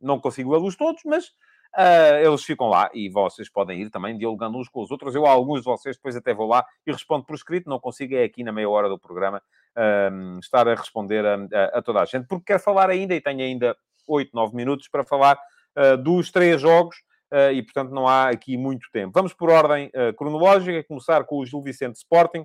não 0.00 0.18
consigo 0.18 0.50
vê-los 0.50 0.76
todos, 0.76 1.02
mas 1.04 1.26
eles 2.22 2.42
ficam 2.42 2.68
lá 2.68 2.90
e 2.92 3.08
vocês 3.08 3.48
podem 3.48 3.82
ir 3.82 3.90
também 3.90 4.16
dialogando 4.18 4.58
uns 4.58 4.68
com 4.68 4.82
os 4.82 4.90
outros. 4.90 5.14
Eu, 5.14 5.26
alguns 5.26 5.60
de 5.60 5.64
vocês, 5.64 5.96
depois 5.96 6.16
até 6.16 6.34
vou 6.34 6.48
lá 6.48 6.64
e 6.86 6.92
respondo 6.92 7.24
por 7.24 7.34
escrito. 7.34 7.68
Não 7.68 7.78
consigo, 7.78 8.14
é 8.14 8.24
aqui 8.24 8.42
na 8.42 8.52
meia 8.52 8.68
hora 8.68 8.88
do 8.88 8.98
programa, 8.98 9.42
estar 10.42 10.66
a 10.68 10.74
responder 10.74 11.24
a, 11.24 11.34
a, 11.34 11.78
a, 11.78 11.82
toda 11.82 12.00
a 12.00 12.04
gente, 12.04 12.26
porque 12.26 12.46
quero 12.46 12.60
falar 12.60 12.90
ainda, 12.90 13.14
e 13.14 13.20
tenho 13.20 13.40
ainda 13.40 13.76
8, 14.06 14.30
9 14.34 14.54
minutos 14.54 14.88
para 14.88 15.04
falar 15.04 15.38
dos 16.02 16.30
três 16.30 16.60
jogos 16.60 16.96
uh, 17.32 17.52
e, 17.52 17.62
portanto, 17.62 17.90
não 17.90 18.06
há 18.06 18.28
aqui 18.28 18.56
muito 18.56 18.88
tempo. 18.92 19.12
Vamos 19.14 19.32
por 19.32 19.50
ordem 19.50 19.88
uh, 19.88 20.14
cronológica, 20.14 20.84
começar 20.84 21.24
com 21.24 21.38
o 21.38 21.46
Gil 21.46 21.62
Vicente 21.62 21.96
Sporting. 21.96 22.44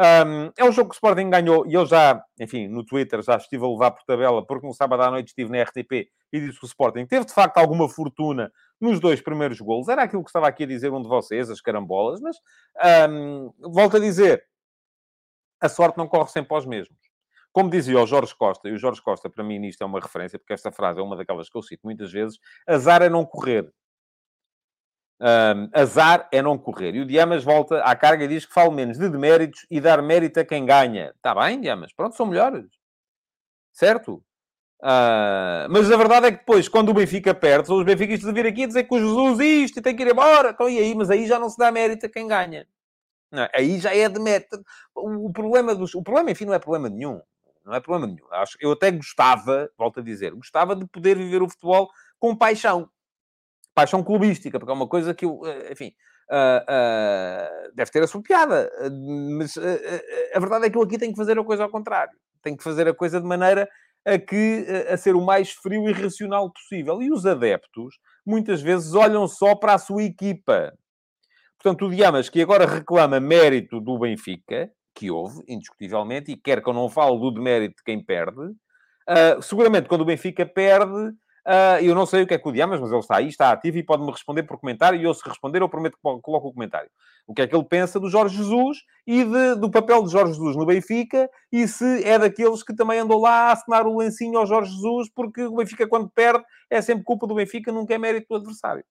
Um, 0.00 0.50
é 0.56 0.64
um 0.64 0.72
jogo 0.72 0.88
que 0.88 0.94
o 0.94 0.96
Sporting 0.96 1.28
ganhou 1.28 1.66
e 1.66 1.74
eu 1.74 1.84
já, 1.84 2.24
enfim, 2.40 2.68
no 2.68 2.82
Twitter 2.82 3.20
já 3.20 3.36
estive 3.36 3.66
a 3.66 3.68
levar 3.68 3.90
por 3.90 4.02
tabela, 4.04 4.42
porque 4.46 4.66
no 4.66 4.72
sábado 4.72 5.02
à 5.02 5.10
noite 5.10 5.28
estive 5.28 5.50
na 5.50 5.62
RTP 5.62 6.08
e 6.32 6.40
disse 6.40 6.58
que 6.58 6.64
o 6.64 6.66
Sporting 6.66 7.04
teve 7.04 7.26
de 7.26 7.34
facto 7.34 7.58
alguma 7.58 7.86
fortuna 7.86 8.50
nos 8.80 8.98
dois 8.98 9.20
primeiros 9.20 9.60
golos. 9.60 9.88
Era 9.88 10.04
aquilo 10.04 10.24
que 10.24 10.30
estava 10.30 10.48
aqui 10.48 10.64
a 10.64 10.66
dizer 10.66 10.90
um 10.90 11.02
de 11.02 11.08
vocês, 11.08 11.50
as 11.50 11.60
carambolas, 11.60 12.18
mas 12.18 12.38
um, 13.10 13.52
volto 13.58 13.98
a 13.98 14.00
dizer, 14.00 14.42
a 15.60 15.68
sorte 15.68 15.98
não 15.98 16.08
corre 16.08 16.30
sempre 16.30 16.54
aos 16.54 16.64
mesmos. 16.64 16.98
Como 17.52 17.68
dizia 17.68 18.00
o 18.00 18.06
Jorge 18.06 18.34
Costa, 18.34 18.70
e 18.70 18.72
o 18.72 18.78
Jorge 18.78 19.02
Costa 19.02 19.28
para 19.28 19.44
mim 19.44 19.58
nisto 19.58 19.82
é 19.82 19.84
uma 19.84 20.00
referência, 20.00 20.38
porque 20.38 20.54
esta 20.54 20.72
frase 20.72 20.98
é 20.98 21.02
uma 21.02 21.16
daquelas 21.16 21.50
que 21.50 21.58
eu 21.58 21.62
cito 21.62 21.82
muitas 21.84 22.10
vezes, 22.10 22.38
azar 22.66 23.02
é 23.02 23.10
não 23.10 23.26
correr. 23.26 23.70
Um, 25.20 25.68
azar 25.74 26.26
é 26.32 26.40
não 26.40 26.56
correr. 26.56 26.94
E 26.94 27.00
o 27.00 27.06
Diamas 27.06 27.44
volta 27.44 27.82
à 27.82 27.94
carga 27.94 28.24
e 28.24 28.28
diz 28.28 28.46
que 28.46 28.54
falo 28.54 28.72
menos 28.72 28.96
de 28.96 29.06
deméritos 29.06 29.66
e 29.70 29.78
dar 29.78 30.00
mérito 30.00 30.40
a 30.40 30.44
quem 30.44 30.64
ganha. 30.64 31.12
Está 31.14 31.34
bem, 31.34 31.60
Diamas? 31.60 31.92
Pronto, 31.92 32.16
são 32.16 32.24
melhores. 32.24 32.64
Certo? 33.70 34.22
Uh, 34.82 35.68
mas 35.68 35.92
a 35.92 35.96
verdade 35.96 36.26
é 36.26 36.32
que 36.32 36.38
depois, 36.38 36.68
quando 36.68 36.88
o 36.88 36.94
Benfica 36.94 37.34
perde, 37.34 37.66
são 37.66 37.76
os 37.76 37.84
benfiquistas 37.84 38.30
a 38.30 38.32
vir 38.32 38.46
aqui 38.46 38.66
dizer 38.66 38.84
que 38.84 38.94
o 38.94 38.98
Jesus 38.98 39.40
isto 39.40 39.78
e 39.78 39.82
tem 39.82 39.94
que 39.94 40.02
ir 40.02 40.10
embora. 40.10 40.50
Então, 40.50 40.70
e 40.70 40.78
aí? 40.78 40.94
Mas 40.94 41.10
aí 41.10 41.26
já 41.26 41.38
não 41.38 41.50
se 41.50 41.58
dá 41.58 41.70
mérito 41.70 42.06
a 42.06 42.08
quem 42.08 42.26
ganha. 42.26 42.66
Não, 43.30 43.46
aí 43.54 43.78
já 43.78 43.94
é 43.94 44.08
de 44.08 44.18
mérito. 44.18 44.64
O 44.94 45.30
problema, 45.30 45.74
dos, 45.74 45.94
o 45.94 46.02
problema, 46.02 46.30
enfim, 46.30 46.46
não 46.46 46.54
é 46.54 46.58
problema 46.58 46.88
nenhum. 46.88 47.20
Não 47.62 47.74
é 47.74 47.80
problema 47.80 48.06
nenhum. 48.06 48.26
Eu 48.58 48.72
até 48.72 48.90
gostava, 48.90 49.70
volto 49.76 50.00
a 50.00 50.02
dizer, 50.02 50.32
gostava 50.32 50.74
de 50.74 50.86
poder 50.86 51.18
viver 51.18 51.42
o 51.42 51.48
futebol 51.48 51.90
com 52.18 52.34
paixão 52.34 52.88
paixão 53.74 54.02
clubística, 54.02 54.58
porque 54.58 54.70
é 54.70 54.74
uma 54.74 54.88
coisa 54.88 55.14
que, 55.14 55.24
eu, 55.24 55.40
eh, 55.46 55.72
enfim, 55.72 55.92
uh, 56.30 56.62
uh, 56.62 57.74
deve 57.74 57.90
ter 57.90 58.02
a 58.02 58.06
sua 58.06 58.22
piada. 58.22 58.70
Mas 59.36 59.56
uh, 59.56 59.62
a 60.34 60.40
verdade 60.40 60.66
é 60.66 60.70
que 60.70 60.76
eu 60.76 60.82
aqui 60.82 60.98
tenho 60.98 61.12
que 61.12 61.18
fazer 61.18 61.38
a 61.38 61.44
coisa 61.44 61.64
ao 61.64 61.70
contrário. 61.70 62.12
Tenho 62.42 62.56
que 62.56 62.64
fazer 62.64 62.88
a 62.88 62.94
coisa 62.94 63.20
de 63.20 63.26
maneira 63.26 63.68
a 64.04 64.18
que 64.18 64.64
a 64.88 64.96
ser 64.96 65.14
o 65.14 65.20
mais 65.20 65.50
frio 65.50 65.88
e 65.88 65.92
racional 65.92 66.50
possível. 66.50 67.02
E 67.02 67.12
os 67.12 67.26
adeptos, 67.26 67.98
muitas 68.24 68.62
vezes, 68.62 68.94
olham 68.94 69.28
só 69.28 69.54
para 69.54 69.74
a 69.74 69.78
sua 69.78 70.02
equipa. 70.02 70.72
Portanto, 71.62 71.86
o 71.86 71.90
Diamas, 71.90 72.30
que 72.30 72.40
agora 72.40 72.64
reclama 72.64 73.20
mérito 73.20 73.78
do 73.78 73.98
Benfica, 73.98 74.70
que 74.94 75.10
houve, 75.10 75.42
indiscutivelmente, 75.46 76.32
e 76.32 76.36
quer 76.36 76.62
que 76.62 76.68
eu 76.70 76.72
não 76.72 76.88
fale 76.88 77.18
do 77.18 77.30
demérito 77.30 77.76
de 77.76 77.82
quem 77.84 78.02
perde, 78.02 78.54
seguramente 79.42 79.86
quando 79.86 80.00
o 80.00 80.06
Benfica 80.06 80.46
perde 80.46 81.12
Uh, 81.46 81.82
eu 81.82 81.94
não 81.94 82.06
sei 82.06 82.22
o 82.22 82.26
que 82.26 82.34
é 82.34 82.38
que 82.38 82.48
o 82.48 82.52
Diamas, 82.52 82.80
mas 82.80 82.90
ele 82.90 83.00
está 83.00 83.16
aí, 83.16 83.28
está 83.28 83.50
ativo 83.50 83.78
e 83.78 83.82
pode-me 83.82 84.10
responder 84.10 84.42
por 84.42 84.58
comentário. 84.58 85.00
E 85.00 85.04
eu, 85.04 85.14
se 85.14 85.26
responder, 85.26 85.62
eu 85.62 85.68
prometo 85.68 85.94
que 85.94 86.00
coloco 86.02 86.48
o 86.48 86.52
comentário. 86.52 86.90
O 87.26 87.34
que 87.34 87.42
é 87.42 87.46
que 87.46 87.54
ele 87.54 87.64
pensa 87.64 88.00
do 88.00 88.10
Jorge 88.10 88.36
Jesus 88.36 88.78
e 89.06 89.24
de, 89.24 89.54
do 89.56 89.70
papel 89.70 90.04
de 90.04 90.10
Jorge 90.10 90.32
Jesus 90.32 90.56
no 90.56 90.66
Benfica 90.66 91.30
e 91.52 91.66
se 91.68 92.04
é 92.04 92.18
daqueles 92.18 92.62
que 92.62 92.74
também 92.74 92.98
andou 92.98 93.20
lá 93.20 93.48
a 93.48 93.52
assinar 93.52 93.86
o 93.86 93.96
lencinho 93.96 94.38
ao 94.38 94.46
Jorge 94.46 94.72
Jesus, 94.72 95.08
porque 95.14 95.44
o 95.44 95.56
Benfica, 95.56 95.86
quando 95.86 96.10
perde, 96.10 96.44
é 96.68 96.82
sempre 96.82 97.04
culpa 97.04 97.26
do 97.26 97.34
Benfica, 97.34 97.72
nunca 97.72 97.94
é 97.94 97.98
mérito 97.98 98.26
do 98.30 98.36
adversário. 98.36 98.84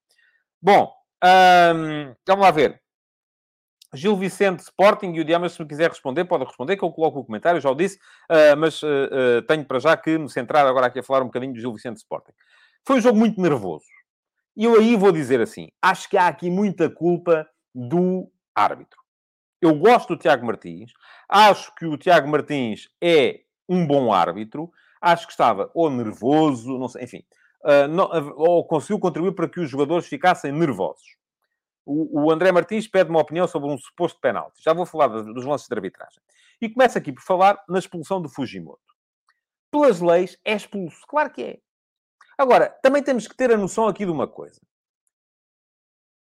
Bom, 0.62 0.92
um, 1.24 2.16
vamos 2.26 2.46
lá 2.46 2.52
ver. 2.52 2.82
Gil 3.94 4.16
Vicente 4.16 4.60
Sporting 4.60 5.14
e 5.14 5.20
o 5.20 5.26
Diamas, 5.26 5.54
se 5.54 5.62
me 5.62 5.68
quiser 5.68 5.90
responder, 5.90 6.26
pode 6.26 6.46
responder, 6.46 6.78
que 6.78 6.84
eu 6.84 6.92
coloco 6.92 7.20
o 7.20 7.26
comentário, 7.26 7.60
já 7.60 7.70
o 7.72 7.76
disse, 7.76 7.98
uh, 8.30 8.56
mas 8.58 8.84
uh, 8.84 8.88
uh, 8.88 9.42
tenho 9.48 9.66
para 9.66 9.80
já 9.80 9.98
que 9.98 10.18
me 10.18 10.30
centrar 10.30 10.66
agora 10.66 10.88
aqui 10.88 11.00
a 11.00 11.04
falar 11.04 11.22
um 11.22 11.26
bocadinho 11.28 11.54
do 11.54 11.60
Gil 11.60 11.74
Vicente 11.74 11.98
Sporting. 11.98 12.32
Foi 12.86 12.98
um 12.98 13.02
jogo 13.02 13.18
muito 13.18 13.42
nervoso. 13.42 13.86
E 14.56 14.66
eu 14.66 14.76
aí 14.76 14.96
vou 14.96 15.12
dizer 15.12 15.42
assim: 15.42 15.70
acho 15.82 16.10
que 16.10 16.18
há 16.18 16.28
aqui 16.28 16.50
muita 16.50 16.90
culpa 16.90 17.48
do 17.74 18.32
árbitro. 18.54 19.00
Eu 19.62 19.76
gosto 19.76 20.16
do 20.16 20.20
Tiago 20.20 20.46
Martins, 20.46 20.92
acho 21.28 21.74
que 21.76 21.86
o 21.86 21.98
Tiago 21.98 22.28
Martins 22.28 22.90
é 23.02 23.42
um 23.68 23.86
bom 23.86 24.14
árbitro, 24.14 24.72
acho 25.02 25.26
que 25.26 25.34
estava 25.34 25.70
ou 25.74 25.90
nervoso, 25.90 26.78
não 26.78 26.88
sei, 26.88 27.04
enfim, 27.04 27.24
ou 28.36 28.66
conseguiu 28.66 29.00
contribuir 29.00 29.34
para 29.34 29.50
que 29.50 29.60
os 29.60 29.70
jogadores 29.70 30.08
ficassem 30.08 30.52
nervosos 30.52 31.20
o, 31.92 32.32
André 32.32 32.52
Martins 32.52 32.88
pede 32.88 33.10
uma 33.10 33.22
opinião 33.22 33.48
sobre 33.48 33.70
um 33.70 33.78
suposto 33.78 34.20
penalti. 34.20 34.62
Já 34.64 34.74
vou 34.74 34.86
falar 34.86 35.08
dos 35.08 35.46
lances 35.46 35.68
de 35.68 35.74
arbitragem. 35.74 36.22
E 36.62 36.70
começa 36.70 37.00
aqui 37.00 37.12
por 37.12 37.24
falar 37.24 37.64
na 37.68 37.80
expulsão 37.80 38.22
do 38.22 38.30
Fujimoto. 38.30 38.80
Pelas 39.72 40.00
leis, 40.00 40.38
é 40.46 40.54
expulso. 40.54 41.02
Claro 41.08 41.32
que 41.32 41.44
é. 41.44 41.60
Agora, 42.38 42.70
também 42.84 43.02
temos 43.02 43.28
que 43.28 43.36
ter 43.36 43.52
a 43.52 43.58
noção 43.58 43.88
aqui 43.88 44.06
de 44.06 44.12
uma 44.12 44.28
coisa. 44.28 44.62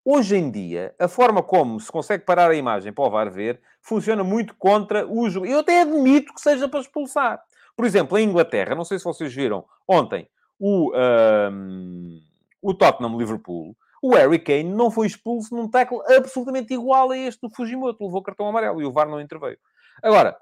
Hoje 0.04 0.36
em 0.36 0.50
dia, 0.50 0.94
a 0.98 1.06
forma 1.06 1.42
como 1.42 1.78
se 1.78 1.90
consegue 1.90 2.24
parar 2.24 2.50
a 2.50 2.56
imagem 2.56 2.92
para 2.92 3.04
o 3.04 3.10
VAR 3.10 3.30
ver 3.30 3.60
funciona 3.80 4.24
muito 4.24 4.54
contra 4.56 5.06
o 5.06 5.30
jogo. 5.30 5.46
Eu 5.46 5.60
até 5.60 5.82
admito 5.82 6.34
que 6.34 6.40
seja 6.40 6.68
para 6.68 6.80
expulsar. 6.80 7.40
Por 7.76 7.84
exemplo, 7.86 8.18
em 8.18 8.28
Inglaterra, 8.28 8.74
não 8.74 8.84
sei 8.84 8.98
se 8.98 9.04
vocês 9.04 9.32
viram 9.32 9.64
ontem 9.86 10.28
o, 10.58 10.92
um, 10.94 12.20
o 12.60 12.74
Tottenham 12.74 13.16
Liverpool, 13.16 13.76
o 14.02 14.14
Harry 14.14 14.40
Kane 14.40 14.64
não 14.64 14.90
foi 14.90 15.06
expulso 15.06 15.54
num 15.54 15.70
tackle 15.70 16.00
absolutamente 16.16 16.74
igual 16.74 17.12
a 17.12 17.16
este 17.16 17.40
do 17.40 17.54
Fujimoto. 17.54 18.04
Levou 18.04 18.20
cartão 18.20 18.48
amarelo 18.48 18.82
e 18.82 18.84
o 18.84 18.90
VAR 18.90 19.08
não 19.08 19.20
interveio. 19.20 19.56
Agora, 20.02 20.36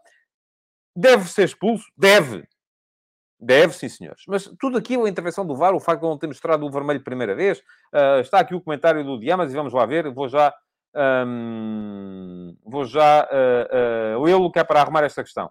deve 0.96 1.28
ser 1.28 1.44
expulso? 1.44 1.84
Deve. 1.94 2.48
Deve, 3.38 3.74
sim, 3.74 3.88
senhores. 3.88 4.22
Mas 4.26 4.50
tudo 4.58 4.78
aquilo, 4.78 5.04
a 5.04 5.10
intervenção 5.10 5.46
do 5.46 5.54
VAR, 5.54 5.74
o 5.74 5.80
facto 5.80 6.00
de 6.00 6.08
não 6.08 6.18
ter 6.18 6.26
mostrado 6.26 6.66
o 6.66 6.70
vermelho 6.70 7.04
primeira 7.04 7.34
vez, 7.34 7.58
uh, 7.58 8.20
está 8.20 8.40
aqui 8.40 8.54
o 8.54 8.60
comentário 8.62 9.04
do 9.04 9.20
Diamas 9.20 9.52
e 9.52 9.56
vamos 9.56 9.74
lá 9.74 9.84
ver. 9.84 10.10
Vou 10.10 10.28
já... 10.28 10.54
Um, 10.92 12.56
vou 12.64 12.84
já 12.84 13.28
uh, 13.30 14.18
uh, 14.18 14.24
lê-lo 14.24 14.50
que 14.50 14.58
é 14.58 14.64
para 14.64 14.80
arrumar 14.80 15.04
esta 15.04 15.22
questão. 15.22 15.50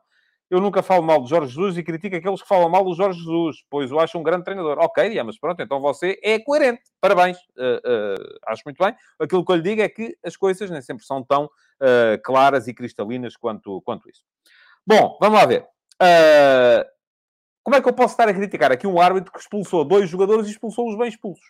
Eu 0.49 0.59
nunca 0.59 0.81
falo 0.81 1.03
mal 1.03 1.21
de 1.21 1.29
Jorge 1.29 1.53
Jesus 1.53 1.77
e 1.77 1.83
critico 1.83 2.15
aqueles 2.15 2.41
que 2.41 2.47
falam 2.47 2.67
mal 2.69 2.83
do 2.83 2.95
Jorge 2.95 3.19
Jesus, 3.19 3.63
pois 3.69 3.91
o 3.91 3.99
acho 3.99 4.17
um 4.17 4.23
grande 4.23 4.45
treinador. 4.45 4.79
Ok, 4.79 5.21
mas 5.23 5.37
pronto, 5.39 5.61
então 5.61 5.79
você 5.79 6.19
é 6.23 6.39
coerente. 6.39 6.81
Parabéns. 6.99 7.37
Uh, 7.55 8.17
uh, 8.17 8.39
acho 8.47 8.63
muito 8.65 8.83
bem. 8.83 8.95
Aquilo 9.19 9.45
que 9.45 9.51
eu 9.51 9.55
lhe 9.57 9.61
digo 9.61 9.81
é 9.81 9.89
que 9.89 10.17
as 10.23 10.35
coisas 10.35 10.69
nem 10.71 10.81
sempre 10.81 11.05
são 11.05 11.23
tão 11.23 11.45
uh, 11.45 12.19
claras 12.23 12.67
e 12.67 12.73
cristalinas 12.73 13.37
quanto, 13.37 13.79
quanto 13.83 14.09
isso. 14.09 14.23
Bom, 14.85 15.17
vamos 15.21 15.39
lá 15.39 15.45
ver. 15.45 15.67
como 17.63 17.75
é 17.75 17.81
que 17.81 17.87
eu 17.87 17.93
posso 17.93 18.13
estar 18.13 18.27
a 18.27 18.33
criticar 18.33 18.71
aqui 18.71 18.87
um 18.87 18.99
árbitro 18.99 19.31
que 19.31 19.39
expulsou 19.39 19.85
dois 19.85 20.09
jogadores 20.09 20.47
e 20.47 20.51
expulsou 20.51 20.89
os 20.89 20.97
bem 20.97 21.09
expulsos? 21.09 21.45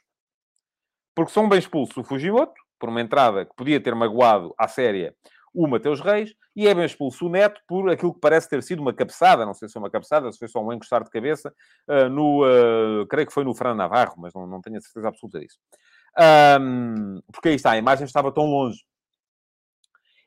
Porque 1.15 1.31
são 1.31 1.47
bem 1.47 1.59
expulsos 1.59 1.95
o 1.95 2.03
Fujimoto, 2.03 2.61
por 2.77 2.89
uma 2.89 2.99
entrada 3.01 3.45
que 3.45 3.55
podia 3.55 3.79
ter 3.79 3.95
magoado 3.95 4.53
à 4.57 4.67
séria 4.67 5.15
o 5.53 5.67
Mateus 5.67 6.01
Reis, 6.01 6.33
e 6.55 6.67
é 6.67 6.73
bem 6.73 6.85
expulso 6.85 7.25
o 7.25 7.29
Neto 7.29 7.61
por 7.67 7.89
aquilo 7.89 8.13
que 8.13 8.19
parece 8.19 8.49
ter 8.49 8.61
sido 8.63 8.81
uma 8.81 8.93
cabeçada, 8.93 9.45
não 9.45 9.53
sei 9.53 9.67
se 9.67 9.73
foi 9.73 9.81
uma 9.81 9.89
cabeçada, 9.89 10.31
se 10.31 10.39
foi 10.39 10.47
só 10.47 10.63
um 10.63 10.73
encostar 10.73 11.03
de 11.03 11.09
cabeça, 11.09 11.53
uh, 11.87 12.09
no, 12.09 12.43
uh, 12.43 13.07
creio 13.07 13.27
que 13.27 13.33
foi 13.33 13.43
no 13.43 13.53
Fran 13.53 13.75
Navarro, 13.75 14.15
mas 14.17 14.33
não, 14.33 14.45
não 14.45 14.61
tenho 14.61 14.77
a 14.77 14.81
certeza 14.81 15.07
absoluta 15.07 15.39
disso. 15.39 15.57
Um, 16.59 17.21
porque 17.31 17.49
aí 17.49 17.55
está, 17.55 17.71
a 17.71 17.77
imagem 17.77 18.05
estava 18.05 18.31
tão 18.31 18.45
longe 18.45 18.83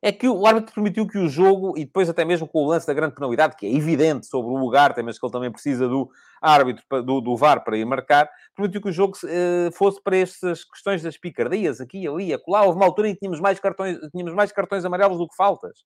é 0.03 0.11
que 0.11 0.29
o 0.29 0.45
árbitro 0.45 0.75
permitiu 0.75 1.07
que 1.07 1.17
o 1.17 1.29
jogo, 1.29 1.79
e 1.79 1.85
depois 1.85 2.09
até 2.09 2.25
mesmo 2.25 2.49
com 2.49 2.59
o 2.59 2.67
lance 2.67 2.85
da 2.85 2.93
grande 2.93 3.15
penalidade, 3.15 3.55
que 3.57 3.65
é 3.65 3.73
evidente 3.73 4.27
sobre 4.27 4.51
o 4.51 4.61
Ugarte, 4.61 5.01
mas 5.01 5.17
que 5.17 5.25
ele 5.25 5.33
também 5.33 5.51
precisa 5.51 5.89
do 5.89 6.11
árbitro, 6.43 6.85
do, 7.05 7.21
do 7.21 7.37
VAR 7.37 7.63
para 7.63 7.77
ir 7.77 7.85
marcar, 7.85 8.29
permitiu 8.57 8.83
que 8.83 8.89
o 8.89 8.93
jogo 8.93 9.17
uh, 9.17 9.71
fosse 9.73 10.03
para 10.03 10.17
estas 10.17 10.65
questões 10.65 11.05
das 11.05 11.17
picardias, 11.17 11.81
aqui, 11.81 12.07
ali, 12.09 12.35
acolá. 12.35 12.63
Houve 12.63 12.79
uma 12.79 12.85
altura 12.85 13.11
em 13.11 13.15
que 13.15 13.21
tínhamos 13.21 13.41
mais 13.41 13.61
cartões, 13.61 13.97
tínhamos 14.11 14.35
mais 14.35 14.51
cartões 14.51 14.85
amarelos 14.85 15.19
do 15.19 15.29
que 15.29 15.37
faltas. 15.37 15.85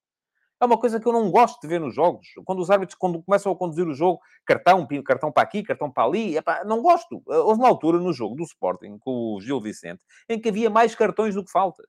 É 0.59 0.65
uma 0.65 0.79
coisa 0.79 0.99
que 0.99 1.07
eu 1.07 1.13
não 1.13 1.31
gosto 1.31 1.61
de 1.61 1.69
ver 1.69 1.79
nos 1.79 1.95
jogos. 1.95 2.29
Quando 2.47 2.61
os 2.61 2.71
árbitros 2.71 2.97
quando 2.99 3.23
começam 3.23 3.53
a 3.53 3.57
conduzir 3.57 3.87
o 3.87 3.93
jogo, 3.93 4.19
cartão, 4.47 4.89
cartão 5.05 5.31
para 5.31 5.43
aqui, 5.43 5.63
cartão 5.63 5.93
para 5.93 6.05
ali, 6.05 6.39
epá, 6.39 6.65
não 6.65 6.81
gosto. 6.81 7.23
Houve 7.27 7.61
uma 7.61 7.69
altura 7.69 7.99
no 7.99 8.11
jogo 8.15 8.35
do 8.35 8.45
Sporting 8.45 8.97
com 8.99 9.35
o 9.35 9.41
Gil 9.43 9.61
Vicente 9.61 10.03
em 10.27 10.41
que 10.41 10.49
havia 10.49 10.71
mais 10.71 10.95
cartões 10.95 11.35
do 11.35 11.45
que 11.45 11.51
faltas. 11.51 11.87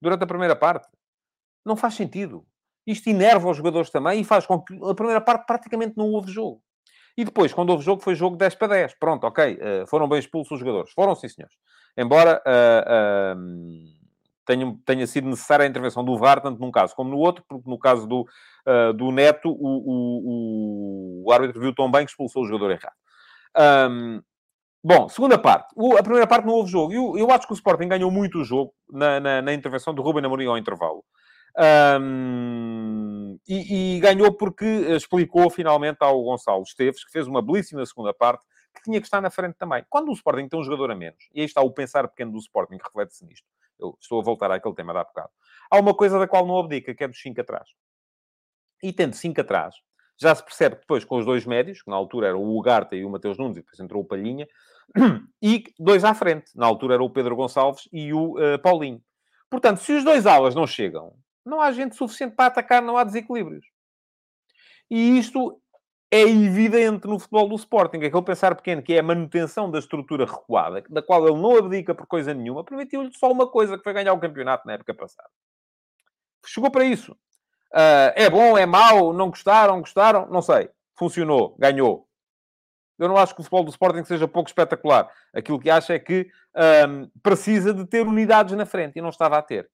Durante 0.00 0.22
a 0.22 0.26
primeira 0.28 0.54
parte. 0.54 0.86
Não 1.64 1.76
faz 1.76 1.94
sentido. 1.94 2.44
Isto 2.86 3.08
enerva 3.08 3.48
os 3.48 3.56
jogadores 3.56 3.90
também 3.90 4.20
e 4.20 4.24
faz 4.24 4.44
com 4.46 4.60
que 4.60 4.74
a 4.84 4.94
primeira 4.94 5.20
parte 5.20 5.46
praticamente 5.46 5.96
não 5.96 6.10
houve 6.10 6.32
jogo. 6.32 6.62
E 7.16 7.24
depois, 7.24 7.52
quando 7.52 7.70
houve 7.70 7.84
jogo, 7.84 8.02
foi 8.02 8.14
jogo 8.14 8.36
10 8.36 8.54
para 8.54 8.68
10. 8.68 8.94
Pronto, 8.98 9.24
ok. 9.26 9.54
Uh, 9.54 9.86
foram 9.86 10.08
bem 10.08 10.18
expulsos 10.18 10.52
os 10.52 10.60
jogadores. 10.60 10.92
Foram, 10.92 11.14
sim, 11.14 11.28
senhores. 11.28 11.54
Embora 11.96 12.42
uh, 12.46 13.38
uh, 13.38 13.84
tenha, 14.46 14.76
tenha 14.84 15.06
sido 15.06 15.28
necessária 15.28 15.64
a 15.64 15.68
intervenção 15.68 16.04
do 16.04 16.16
VAR, 16.16 16.40
tanto 16.40 16.58
num 16.60 16.70
caso 16.70 16.94
como 16.94 17.10
no 17.10 17.18
outro, 17.18 17.44
porque 17.46 17.68
no 17.68 17.78
caso 17.78 18.06
do, 18.06 18.26
do 18.96 19.12
Neto, 19.12 19.50
o, 19.50 21.22
o, 21.22 21.24
o, 21.26 21.32
árbitro 21.32 21.60
viu 21.60 21.74
tão 21.74 21.90
bem 21.90 22.04
que 22.06 22.10
expulsou 22.10 22.42
o 22.42 22.46
jogador 22.46 22.70
errado. 22.70 23.90
Um, 23.90 24.22
Bom, 24.84 25.08
segunda 25.08 25.38
parte. 25.38 25.72
O, 25.76 25.96
a 25.96 26.02
primeira 26.02 26.26
parte 26.26 26.44
não 26.44 26.54
houve 26.54 26.70
jogo. 26.70 26.92
Eu, 26.92 27.16
eu 27.16 27.30
acho 27.30 27.46
que 27.46 27.52
o 27.52 27.54
Sporting 27.54 27.86
ganhou 27.86 28.10
muito 28.10 28.40
o 28.40 28.44
jogo 28.44 28.74
na, 28.90 29.20
na, 29.20 29.40
na 29.40 29.54
intervenção 29.54 29.94
do 29.94 30.02
Ruben 30.02 30.24
Amorim 30.24 30.46
ao 30.46 30.58
intervalo. 30.58 31.04
Um, 31.58 33.38
e, 33.46 33.96
e, 33.96 34.00
ganhou 34.00 34.32
porque 34.32 34.64
explicou 34.64 35.50
finalmente 35.50 35.98
ao 36.00 36.22
Gonçalo 36.22 36.62
Esteves, 36.62 37.04
que 37.04 37.12
fez 37.12 37.26
uma 37.26 37.42
belíssima 37.42 37.84
segunda 37.84 38.14
parte, 38.14 38.44
que 38.74 38.82
tinha 38.82 39.00
que 39.00 39.06
estar 39.06 39.20
na 39.20 39.30
frente 39.30 39.56
também. 39.56 39.84
Quando 39.90 40.08
o 40.08 40.12
Sporting 40.12 40.48
tem 40.48 40.58
um 40.58 40.62
jogador 40.62 40.90
a 40.90 40.94
menos, 40.94 41.28
e 41.34 41.40
aí 41.40 41.46
está 41.46 41.60
o 41.60 41.70
pensar 41.70 42.08
pequeno 42.08 42.32
do 42.32 42.38
Sporting, 42.38 42.78
que 42.78 42.84
reflete-se 42.84 43.24
nisto. 43.26 43.46
Eu 43.78 43.96
estou 44.00 44.20
a 44.20 44.24
voltar 44.24 44.50
àquele 44.50 44.74
tema 44.74 44.94
da 44.94 45.04
bocado. 45.04 45.30
Há 45.70 45.78
uma 45.78 45.94
coisa 45.94 46.18
da 46.18 46.26
qual 46.26 46.46
não 46.46 46.58
abdica, 46.58 46.94
que 46.94 47.04
é 47.04 47.08
dos 47.08 47.20
5 47.20 47.40
atrás. 47.40 47.68
E 48.82 48.92
tendo 48.92 49.14
5 49.14 49.40
atrás, 49.40 49.74
já 50.18 50.34
se 50.34 50.42
percebe 50.42 50.76
depois 50.76 51.04
com 51.04 51.18
os 51.18 51.26
dois 51.26 51.44
médios, 51.44 51.82
que 51.82 51.90
na 51.90 51.96
altura 51.96 52.28
era 52.28 52.36
o 52.36 52.56
Ugarte 52.56 52.96
e 52.96 53.04
o 53.04 53.10
Mateus 53.10 53.36
Nunes, 53.38 53.56
e 53.56 53.60
depois 53.60 53.80
entrou 53.80 54.02
o 54.02 54.06
Palhinha, 54.06 54.46
e 55.42 55.64
dois 55.78 56.04
à 56.04 56.14
frente. 56.14 56.50
Na 56.54 56.66
altura 56.66 56.94
era 56.94 57.02
o 57.02 57.10
Pedro 57.10 57.36
Gonçalves 57.36 57.88
e 57.92 58.12
o 58.12 58.38
uh, 58.38 58.58
Paulinho. 58.62 59.02
Portanto, 59.50 59.78
se 59.78 59.92
os 59.92 60.04
dois 60.04 60.26
alas 60.26 60.54
não 60.54 60.66
chegam, 60.66 61.14
não 61.44 61.60
há 61.60 61.72
gente 61.72 61.96
suficiente 61.96 62.34
para 62.34 62.46
atacar, 62.46 62.82
não 62.82 62.96
há 62.96 63.04
desequilíbrios. 63.04 63.66
E 64.90 65.18
isto 65.18 65.60
é 66.10 66.20
evidente 66.20 67.06
no 67.06 67.18
futebol 67.18 67.48
do 67.48 67.54
Sporting. 67.54 67.96
Aquele 67.96 68.22
pensar 68.22 68.54
pequeno, 68.54 68.82
que 68.82 68.92
é 68.92 68.98
a 68.98 69.02
manutenção 69.02 69.70
da 69.70 69.78
estrutura 69.78 70.26
recuada, 70.26 70.84
da 70.90 71.02
qual 71.02 71.26
ele 71.26 71.40
não 71.40 71.56
abdica 71.56 71.94
por 71.94 72.06
coisa 72.06 72.34
nenhuma, 72.34 72.62
permitiu-lhe 72.62 73.10
só 73.14 73.32
uma 73.32 73.50
coisa, 73.50 73.78
que 73.78 73.82
foi 73.82 73.94
ganhar 73.94 74.12
o 74.12 74.20
campeonato 74.20 74.66
na 74.66 74.74
época 74.74 74.92
passada. 74.94 75.28
Chegou 76.44 76.70
para 76.70 76.84
isso. 76.84 77.12
Uh, 77.72 78.12
é 78.14 78.28
bom, 78.28 78.58
é 78.58 78.66
mau, 78.66 79.14
não 79.14 79.30
gostaram, 79.30 79.80
gostaram, 79.80 80.26
não 80.26 80.42
sei. 80.42 80.68
Funcionou, 80.94 81.56
ganhou. 81.58 82.06
Eu 82.98 83.08
não 83.08 83.16
acho 83.16 83.34
que 83.34 83.40
o 83.40 83.44
futebol 83.44 83.64
do 83.64 83.70
Sporting 83.70 84.04
seja 84.04 84.28
pouco 84.28 84.50
espetacular. 84.50 85.10
Aquilo 85.32 85.58
que 85.58 85.70
acho 85.70 85.92
é 85.92 85.98
que 85.98 86.30
um, 86.86 87.10
precisa 87.22 87.72
de 87.72 87.86
ter 87.86 88.06
unidades 88.06 88.54
na 88.54 88.66
frente 88.66 88.98
e 88.98 89.02
não 89.02 89.08
estava 89.08 89.38
a 89.38 89.42
ter. 89.42 89.70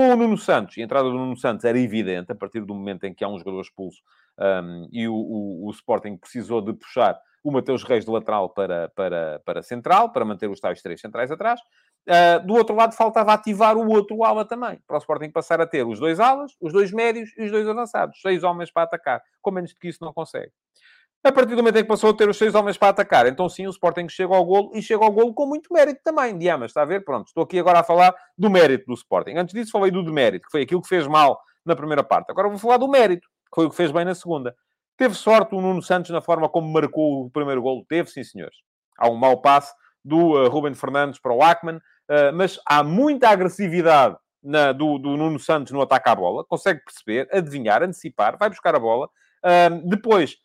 Com 0.00 0.14
o 0.14 0.16
Nuno 0.16 0.38
Santos, 0.38 0.78
a 0.78 0.80
entrada 0.80 1.10
do 1.10 1.14
Nuno 1.14 1.36
Santos 1.36 1.62
era 1.62 1.78
evidente, 1.78 2.32
a 2.32 2.34
partir 2.34 2.64
do 2.64 2.74
momento 2.74 3.04
em 3.04 3.12
que 3.12 3.22
há 3.22 3.28
um 3.28 3.36
jogador 3.36 3.60
expulso 3.60 4.00
um, 4.38 4.88
e 4.90 5.06
o, 5.06 5.12
o, 5.12 5.66
o, 5.66 5.70
Sporting 5.72 6.16
precisou 6.16 6.62
de 6.62 6.72
puxar 6.72 7.20
o 7.44 7.52
Mateus 7.52 7.82
Reis 7.82 8.06
de 8.06 8.10
lateral 8.10 8.48
para, 8.48 8.88
para, 8.96 9.42
para 9.44 9.62
central, 9.62 10.10
para 10.10 10.24
manter 10.24 10.48
os 10.48 10.58
tais 10.58 10.80
três 10.80 11.02
centrais 11.02 11.30
atrás. 11.30 11.60
Uh, 12.08 12.46
do 12.46 12.54
outro 12.54 12.74
lado, 12.74 12.94
faltava 12.94 13.34
ativar 13.34 13.76
o 13.76 13.86
outro 13.90 14.24
ala 14.24 14.42
também, 14.42 14.80
para 14.86 14.96
o 14.96 15.00
Sporting 15.00 15.28
passar 15.28 15.60
a 15.60 15.66
ter 15.66 15.86
os 15.86 16.00
dois 16.00 16.18
alas, 16.18 16.56
os 16.58 16.72
dois 16.72 16.90
médios 16.90 17.36
e 17.36 17.42
os 17.42 17.50
dois 17.50 17.68
avançados. 17.68 18.22
Seis 18.22 18.42
homens 18.42 18.72
para 18.72 18.84
atacar. 18.84 19.22
Com 19.42 19.50
menos 19.50 19.74
do 19.74 19.78
que 19.78 19.88
isso, 19.88 20.02
não 20.02 20.14
consegue. 20.14 20.50
A 21.22 21.30
partir 21.30 21.50
do 21.50 21.58
momento 21.58 21.76
em 21.76 21.82
que 21.82 21.88
passou 21.88 22.10
a 22.10 22.14
ter 22.14 22.28
os 22.30 22.38
seis 22.38 22.54
homens 22.54 22.78
para 22.78 22.88
atacar, 22.88 23.26
então 23.26 23.46
sim, 23.46 23.66
o 23.66 23.70
Sporting 23.70 24.08
chega 24.08 24.34
ao 24.34 24.42
golo 24.42 24.70
e 24.74 24.80
chega 24.80 25.04
ao 25.04 25.12
golo 25.12 25.34
com 25.34 25.44
muito 25.44 25.70
mérito 25.70 26.00
também. 26.02 26.38
Diamas, 26.38 26.70
está 26.70 26.80
a 26.80 26.86
ver? 26.86 27.04
Pronto, 27.04 27.26
estou 27.26 27.44
aqui 27.44 27.58
agora 27.58 27.80
a 27.80 27.84
falar 27.84 28.14
do 28.38 28.48
mérito 28.48 28.86
do 28.86 28.94
Sporting. 28.94 29.32
Antes 29.36 29.54
disso 29.54 29.70
falei 29.70 29.90
do 29.90 30.02
demérito, 30.02 30.46
que 30.46 30.50
foi 30.50 30.62
aquilo 30.62 30.80
que 30.80 30.88
fez 30.88 31.06
mal 31.06 31.38
na 31.64 31.76
primeira 31.76 32.02
parte. 32.02 32.30
Agora 32.30 32.48
vou 32.48 32.56
falar 32.56 32.78
do 32.78 32.88
mérito, 32.88 33.28
que 33.28 33.54
foi 33.54 33.66
o 33.66 33.70
que 33.70 33.76
fez 33.76 33.92
bem 33.92 34.04
na 34.04 34.14
segunda. 34.14 34.56
Teve 34.96 35.14
sorte 35.14 35.54
o 35.54 35.60
Nuno 35.60 35.82
Santos 35.82 36.10
na 36.10 36.22
forma 36.22 36.48
como 36.48 36.72
marcou 36.72 37.26
o 37.26 37.30
primeiro 37.30 37.60
golo? 37.60 37.84
Teve, 37.86 38.08
sim, 38.08 38.24
senhores. 38.24 38.56
Há 38.98 39.10
um 39.10 39.14
mau 39.14 39.42
passe 39.42 39.74
do 40.02 40.32
uh, 40.32 40.48
Ruben 40.48 40.74
Fernandes 40.74 41.20
para 41.20 41.34
o 41.34 41.42
Ackman, 41.42 41.76
uh, 41.76 42.32
mas 42.32 42.58
há 42.66 42.82
muita 42.82 43.28
agressividade 43.28 44.16
na, 44.42 44.72
do, 44.72 44.98
do, 44.98 45.18
Nuno 45.18 45.38
Santos 45.38 45.70
no 45.72 45.82
ataque 45.82 46.08
à 46.08 46.14
bola. 46.14 46.44
Consegue 46.44 46.80
perceber, 46.82 47.28
adivinhar, 47.30 47.82
antecipar, 47.82 48.38
vai 48.38 48.48
buscar 48.48 48.74
a 48.74 48.78
bola. 48.78 49.06
Uh, 49.44 49.86
depois 49.88 50.36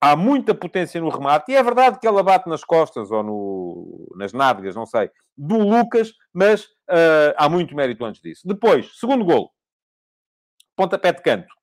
há 0.00 0.16
muita 0.16 0.54
potência 0.54 1.00
no 1.00 1.10
remate, 1.10 1.52
e 1.52 1.54
é 1.54 1.62
verdade 1.62 1.98
que 2.00 2.06
ela 2.06 2.22
bate 2.22 2.48
nas 2.48 2.64
costas 2.64 3.10
ou 3.10 3.22
no, 3.22 4.14
nas 4.16 4.32
nádegas, 4.32 4.74
não 4.74 4.86
sei, 4.86 5.10
do 5.36 5.58
Lucas, 5.58 6.12
mas 6.32 6.64
uh, 6.64 7.34
há 7.36 7.48
muito 7.48 7.74
mérito 7.74 8.04
antes 8.04 8.22
disso. 8.22 8.46
Depois, 8.46 8.98
segundo 8.98 9.24
gol, 9.24 9.52
pontapé 10.74 11.12
de 11.12 11.22
canto. 11.22 11.54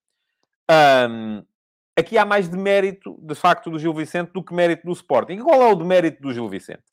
Um, 0.70 1.44
aqui 1.98 2.18
há 2.18 2.26
mais 2.26 2.48
de 2.48 2.58
mérito, 2.58 3.18
de 3.22 3.34
facto, 3.34 3.72
do 3.72 3.80
Gil 3.80 3.94
Vicente 3.94 4.32
do 4.32 4.44
que 4.44 4.54
mérito 4.54 4.86
do 4.86 4.94
Sporting. 4.94 5.34
E 5.34 5.42
qual 5.42 5.62
é 5.62 5.72
o 5.72 5.76
de 5.76 5.84
mérito 5.84 6.22
do 6.22 6.32
Gil 6.32 6.48
Vicente? 6.48 6.84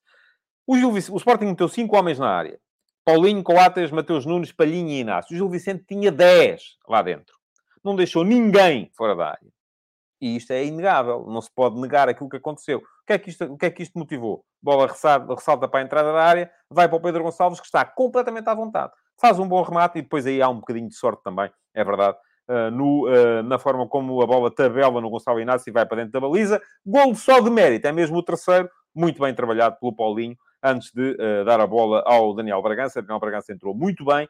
O, 0.66 0.76
Gil 0.78 0.90
o 0.90 1.16
Sporting 1.16 1.46
meteu 1.46 1.68
cinco 1.68 1.96
homens 1.96 2.18
na 2.18 2.30
área. 2.30 2.58
Paulinho, 3.04 3.42
Coates, 3.42 3.90
Mateus 3.90 4.24
Nunes, 4.24 4.50
Palhinha 4.50 4.94
e 4.94 5.00
Inácio. 5.00 5.34
O 5.34 5.36
Gil 5.36 5.48
Vicente 5.50 5.84
tinha 5.86 6.10
10 6.10 6.78
lá 6.88 7.02
dentro. 7.02 7.36
Não 7.84 7.94
deixou 7.94 8.24
ninguém 8.24 8.90
fora 8.96 9.14
da 9.14 9.26
área. 9.28 9.52
E 10.24 10.36
isto 10.36 10.52
é 10.52 10.64
inegável, 10.64 11.26
não 11.28 11.42
se 11.42 11.50
pode 11.54 11.78
negar 11.78 12.08
aquilo 12.08 12.30
que 12.30 12.38
aconteceu. 12.38 12.78
O 12.78 13.06
que 13.06 13.12
é 13.12 13.18
que 13.18 13.28
isto, 13.28 13.44
o 13.44 13.58
que 13.58 13.66
é 13.66 13.70
que 13.70 13.82
isto 13.82 13.98
motivou? 13.98 14.42
Bola 14.62 14.86
ressalta, 14.86 15.34
ressalta 15.34 15.68
para 15.68 15.80
a 15.80 15.82
entrada 15.82 16.14
da 16.14 16.22
área, 16.24 16.50
vai 16.70 16.88
para 16.88 16.96
o 16.96 17.00
Pedro 17.02 17.24
Gonçalves, 17.24 17.60
que 17.60 17.66
está 17.66 17.84
completamente 17.84 18.48
à 18.48 18.54
vontade. 18.54 18.90
Faz 19.20 19.38
um 19.38 19.46
bom 19.46 19.60
remate 19.60 19.98
e 19.98 20.02
depois 20.02 20.24
aí 20.24 20.40
há 20.40 20.48
um 20.48 20.60
bocadinho 20.60 20.88
de 20.88 20.94
sorte 20.94 21.22
também, 21.22 21.50
é 21.74 21.84
verdade. 21.84 22.16
Uh, 22.48 22.70
no, 22.70 23.06
uh, 23.06 23.42
na 23.42 23.58
forma 23.58 23.86
como 23.86 24.22
a 24.22 24.26
bola 24.26 24.50
tabela 24.50 24.98
no 24.98 25.10
Gonçalo 25.10 25.40
Inácio 25.40 25.68
e 25.68 25.72
vai 25.74 25.84
para 25.84 25.98
dentro 25.98 26.12
da 26.12 26.26
baliza. 26.26 26.58
Golo 26.86 27.14
só 27.14 27.40
de 27.40 27.50
mérito, 27.50 27.86
é 27.86 27.92
mesmo 27.92 28.16
o 28.16 28.22
terceiro, 28.22 28.70
muito 28.94 29.20
bem 29.20 29.34
trabalhado 29.34 29.76
pelo 29.78 29.94
Paulinho, 29.94 30.38
antes 30.62 30.90
de 30.90 31.18
uh, 31.20 31.44
dar 31.44 31.60
a 31.60 31.66
bola 31.66 32.02
ao 32.06 32.34
Daniel 32.34 32.62
Bragança. 32.62 33.02
Daniel 33.02 33.20
Bragança 33.20 33.52
entrou 33.52 33.74
muito 33.74 34.06
bem. 34.06 34.26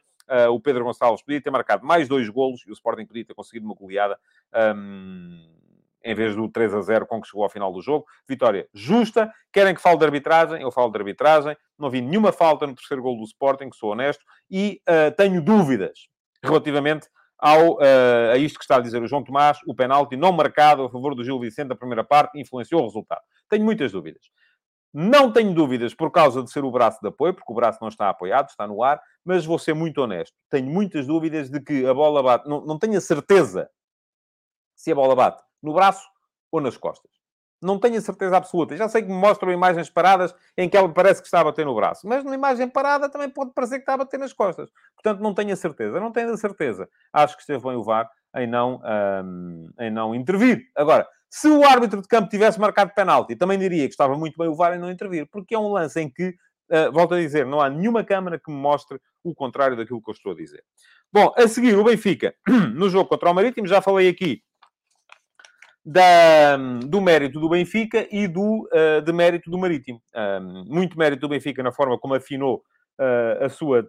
O 0.51 0.59
Pedro 0.59 0.85
Gonçalves 0.85 1.23
podia 1.23 1.39
ter 1.39 1.51
marcado 1.51 1.87
mais 1.87 2.09
dois 2.09 2.27
golos 2.31 2.65
e 2.67 2.71
o 2.71 2.73
Sporting 2.73 3.05
podia 3.05 3.27
ter 3.27 3.35
conseguido 3.35 3.67
uma 3.67 3.75
goleada 3.75 4.19
um, 4.75 5.55
em 6.05 6.15
vez 6.15 6.37
do 6.37 6.49
3 6.49 6.75
a 6.75 6.81
0 6.83 7.07
com 7.07 7.21
que 7.21 7.27
chegou 7.27 7.43
ao 7.43 7.49
final 7.49 7.73
do 7.73 7.81
jogo. 7.81 8.05
Vitória 8.29 8.69
justa. 8.75 9.33
Querem 9.53 9.75
que 9.75 9.81
fale 9.81 9.99
de 9.99 10.05
arbitragem? 10.05 10.61
Eu 10.61 10.71
falo 10.71 10.91
de 10.91 10.99
arbitragem. 10.99 11.57
Não 11.79 11.91
vi 11.91 12.01
nenhuma 12.01 12.31
falta 12.31 12.67
no 12.67 12.75
terceiro 12.75 13.03
gol 13.03 13.17
do 13.17 13.25
Sporting, 13.25 13.71
sou 13.73 13.93
honesto, 13.93 14.23
e 14.51 14.81
uh, 14.89 15.15
tenho 15.17 15.43
dúvidas 15.43 16.09
relativamente 16.43 17.09
ao, 17.39 17.75
uh, 17.75 18.33
a 18.33 18.37
isto 18.37 18.59
que 18.59 18.65
está 18.65 18.77
a 18.77 18.81
dizer 18.81 19.03
o 19.03 19.07
João 19.07 19.25
Tomás, 19.25 19.59
o 19.67 19.75
penalti 19.75 20.17
não 20.17 20.31
marcado 20.31 20.85
a 20.85 20.91
favor 20.91 21.15
do 21.15 21.25
Gil 21.25 21.41
Vicente 21.41 21.69
na 21.69 21.75
primeira 21.75 22.05
parte 22.05 22.39
influenciou 22.39 22.83
o 22.83 22.85
resultado. 22.85 23.23
Tenho 23.49 23.65
muitas 23.65 23.93
dúvidas. 23.93 24.23
Não 24.93 25.33
tenho 25.33 25.53
dúvidas 25.53 25.93
por 25.93 26.13
causa 26.13 26.41
de 26.43 26.53
ser 26.53 26.65
o 26.65 26.71
braço 26.71 27.01
de 27.03 27.09
apoio, 27.09 27.35
porque 27.35 27.51
o 27.51 27.55
braço 27.55 27.79
não 27.81 27.89
está 27.89 28.09
apoiado, 28.09 28.49
está 28.49 28.65
no 28.65 28.81
ar, 28.83 29.01
mas 29.25 29.45
vou 29.45 29.59
ser 29.59 29.75
muito 29.75 29.99
honesto. 30.01 30.37
Tenho 30.49 30.71
muitas 30.71 31.07
dúvidas 31.07 31.51
de 31.51 31.61
que 31.61 31.85
a 31.85 31.93
bola 31.93 32.23
bate. 32.23 32.49
Não, 32.49 32.65
não 32.65 32.79
tenho 32.79 32.97
a 32.97 33.01
certeza 33.01 33.69
se 34.77 34.93
a 34.93 34.95
bola 34.95 35.17
bate 35.17 35.43
no 35.65 35.73
braço 35.73 36.07
ou 36.53 36.61
nas 36.61 36.77
costas. 36.77 37.11
Não 37.61 37.79
tenho 37.79 37.97
a 37.97 38.01
certeza 38.01 38.37
absoluta. 38.37 38.77
Já 38.77 38.89
sei 38.89 39.03
que 39.03 39.09
me 39.09 39.15
mostram 39.15 39.51
imagens 39.51 39.89
paradas 39.89 40.35
em 40.57 40.69
que 40.69 40.77
ela 40.77 40.89
parece 40.93 41.23
que 41.23 41.27
está 41.27 41.41
a 41.41 41.45
bater 41.45 41.65
no 41.65 41.75
braço, 41.75 42.07
mas 42.07 42.23
na 42.23 42.35
imagem 42.35 42.69
parada 42.69 43.09
também 43.09 43.31
pode 43.31 43.53
parecer 43.53 43.77
que 43.77 43.83
está 43.83 43.95
a 43.95 43.99
bater 43.99 44.19
nas 44.19 44.35
costas. 44.35 44.71
Portanto, 44.95 45.23
não 45.23 45.33
tenho 45.33 45.53
a 45.53 45.57
certeza. 45.57 45.99
Não 45.99 46.13
tenho 46.13 46.31
a 46.31 46.37
certeza. 46.37 46.87
Acho 47.13 47.35
que 47.35 47.41
esteve 47.41 47.65
bem 47.65 47.75
o 47.75 47.83
VAR 47.83 48.09
em 48.37 48.47
não, 48.47 48.81
um, 49.25 49.71
em 49.81 49.91
não 49.91 50.15
intervir. 50.15 50.63
Agora, 50.77 51.09
se 51.31 51.49
o 51.49 51.65
árbitro 51.65 52.03
de 52.03 52.09
campo 52.09 52.29
tivesse 52.29 52.61
marcado 52.61 52.93
penalti, 52.95 53.35
também 53.35 53.59
diria 53.59 53.87
que 53.87 53.95
estava 53.95 54.17
muito 54.17 54.37
bem 54.37 54.49
o 54.49 54.55
VAR 54.55 54.75
em 54.75 54.79
não 54.79 54.91
intervir, 54.91 55.27
porque 55.31 55.55
é 55.55 55.59
um 55.59 55.73
lance 55.73 55.99
em 56.01 56.11
que, 56.11 56.29
uh, 56.71 56.93
volto 56.93 57.15
a 57.15 57.19
dizer, 57.19 57.47
não 57.47 57.61
há 57.61 57.71
nenhuma 57.71 58.05
câmara 58.05 58.39
que 58.39 58.53
me 58.53 58.59
mostre 58.59 59.01
o 59.23 59.35
contrário 59.35 59.77
daquilo 59.77 60.03
que 60.03 60.11
eu 60.11 60.15
estou 60.15 60.33
a 60.33 60.37
dizer. 60.37 60.63
Bom, 61.13 61.33
a 61.37 61.49
seguir, 61.49 61.79
o 61.79 61.85
Benfica, 61.85 62.35
no 62.75 62.91
jogo 62.91 63.09
contra 63.09 63.31
o 63.31 63.35
Marítimo, 63.35 63.67
já 63.67 63.81
falei 63.81 64.09
aqui 64.09 64.43
da, 65.85 66.57
do 66.57 67.01
mérito 67.01 67.39
do 67.39 67.49
Benfica 67.49 68.09
e 68.11 68.27
do 68.27 68.69
uh, 68.73 69.03
de 69.03 69.13
mérito 69.13 69.51
do 69.51 69.59
Marítimo. 69.59 70.01
Muito 70.67 70.99
mérito 70.99 71.21
do 71.21 71.29
Benfica 71.29 71.63
na 71.63 71.73
forma 71.73 71.99
como 71.99 72.15
afinou 72.15 72.63
uh, 72.99 73.45
a 73.45 73.49
sua 73.49 73.87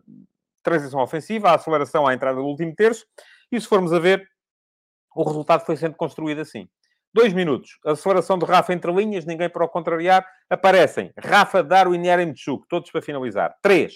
transição 0.61 0.99
ofensiva, 0.99 1.49
a 1.49 1.55
aceleração 1.55 2.07
à 2.07 2.13
entrada 2.13 2.37
do 2.37 2.45
último 2.45 2.73
terço, 2.75 3.05
e 3.51 3.61
se 3.61 3.67
formos 3.67 3.93
a 3.93 3.99
ver, 3.99 4.27
o 5.15 5.23
resultado 5.23 5.63
foi 5.63 5.77
sendo 5.77 5.95
construído 5.95 6.41
assim. 6.41 6.67
Dois 7.13 7.31
minutos. 7.31 7.79
Aceleração 7.85 8.37
de 8.37 8.45
Rafa 8.45 8.73
entre 8.73 8.91
linhas, 8.91 9.25
ninguém 9.25 9.49
para 9.49 9.63
o 9.63 9.69
contrariar. 9.69 10.27
Aparecem 10.49 11.13
Rafa, 11.17 11.63
Darwin 11.63 12.03
e 12.03 12.09
Eremchuk, 12.09 12.67
todos 12.67 12.91
para 12.91 13.01
finalizar. 13.01 13.55
Três. 13.61 13.93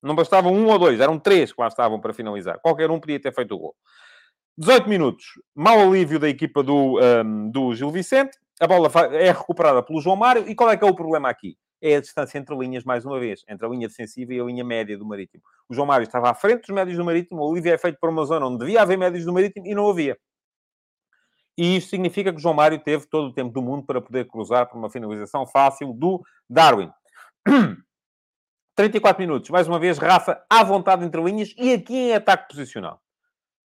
Não 0.00 0.14
bastavam 0.14 0.52
um 0.52 0.68
ou 0.68 0.78
dois, 0.78 1.00
eram 1.00 1.18
três 1.18 1.52
que 1.52 1.60
lá 1.60 1.66
estavam 1.66 2.00
para 2.00 2.12
finalizar. 2.12 2.60
Qualquer 2.60 2.90
um 2.90 3.00
podia 3.00 3.20
ter 3.20 3.34
feito 3.34 3.54
o 3.54 3.58
gol. 3.58 3.74
18 4.62 4.88
minutos. 4.88 5.24
Mau 5.56 5.80
alívio 5.80 6.20
da 6.20 6.28
equipa 6.28 6.62
do, 6.62 7.00
um, 7.00 7.50
do 7.50 7.74
Gil 7.74 7.90
Vicente. 7.90 8.38
A 8.60 8.66
bola 8.68 8.88
é 9.10 9.32
recuperada 9.32 9.82
pelo 9.82 10.00
João 10.00 10.14
Mário. 10.14 10.48
E 10.48 10.54
qual 10.54 10.70
é 10.70 10.76
que 10.76 10.84
é 10.84 10.86
o 10.86 10.94
problema 10.94 11.28
aqui? 11.28 11.58
É 11.80 11.96
a 11.96 12.00
distância 12.00 12.38
entre 12.38 12.56
linhas, 12.56 12.84
mais 12.84 13.04
uma 13.04 13.18
vez. 13.18 13.42
Entre 13.48 13.66
a 13.66 13.68
linha 13.68 13.88
defensiva 13.88 14.32
e 14.32 14.40
a 14.40 14.44
linha 14.44 14.62
média 14.62 14.96
do 14.96 15.04
Marítimo. 15.04 15.42
O 15.68 15.74
João 15.74 15.84
Mário 15.84 16.04
estava 16.04 16.30
à 16.30 16.34
frente 16.34 16.60
dos 16.60 16.70
médios 16.70 16.96
do 16.96 17.04
Marítimo. 17.04 17.42
O 17.42 17.50
alívio 17.50 17.74
é 17.74 17.78
feito 17.78 17.98
por 18.00 18.08
uma 18.08 18.24
zona 18.24 18.46
onde 18.46 18.58
devia 18.58 18.82
haver 18.82 18.96
médios 18.96 19.24
do 19.24 19.32
Marítimo 19.32 19.66
e 19.66 19.74
não 19.74 19.90
havia. 19.90 20.16
E 21.58 21.76
isto 21.76 21.90
significa 21.90 22.30
que 22.30 22.38
o 22.38 22.40
João 22.40 22.54
Mário 22.54 22.78
teve 22.78 23.04
todo 23.06 23.30
o 23.30 23.32
tempo 23.32 23.52
do 23.52 23.60
mundo 23.60 23.84
para 23.84 24.00
poder 24.00 24.28
cruzar 24.28 24.68
para 24.68 24.78
uma 24.78 24.88
finalização 24.88 25.44
fácil 25.44 25.92
do 25.92 26.22
Darwin. 26.48 26.88
34 28.76 29.20
minutos. 29.20 29.50
Mais 29.50 29.66
uma 29.66 29.80
vez, 29.80 29.98
Rafa 29.98 30.40
à 30.48 30.62
vontade 30.62 31.04
entre 31.04 31.20
linhas 31.20 31.52
e 31.58 31.72
aqui 31.72 31.94
em 31.94 32.14
ataque 32.14 32.48
posicional. 32.48 33.02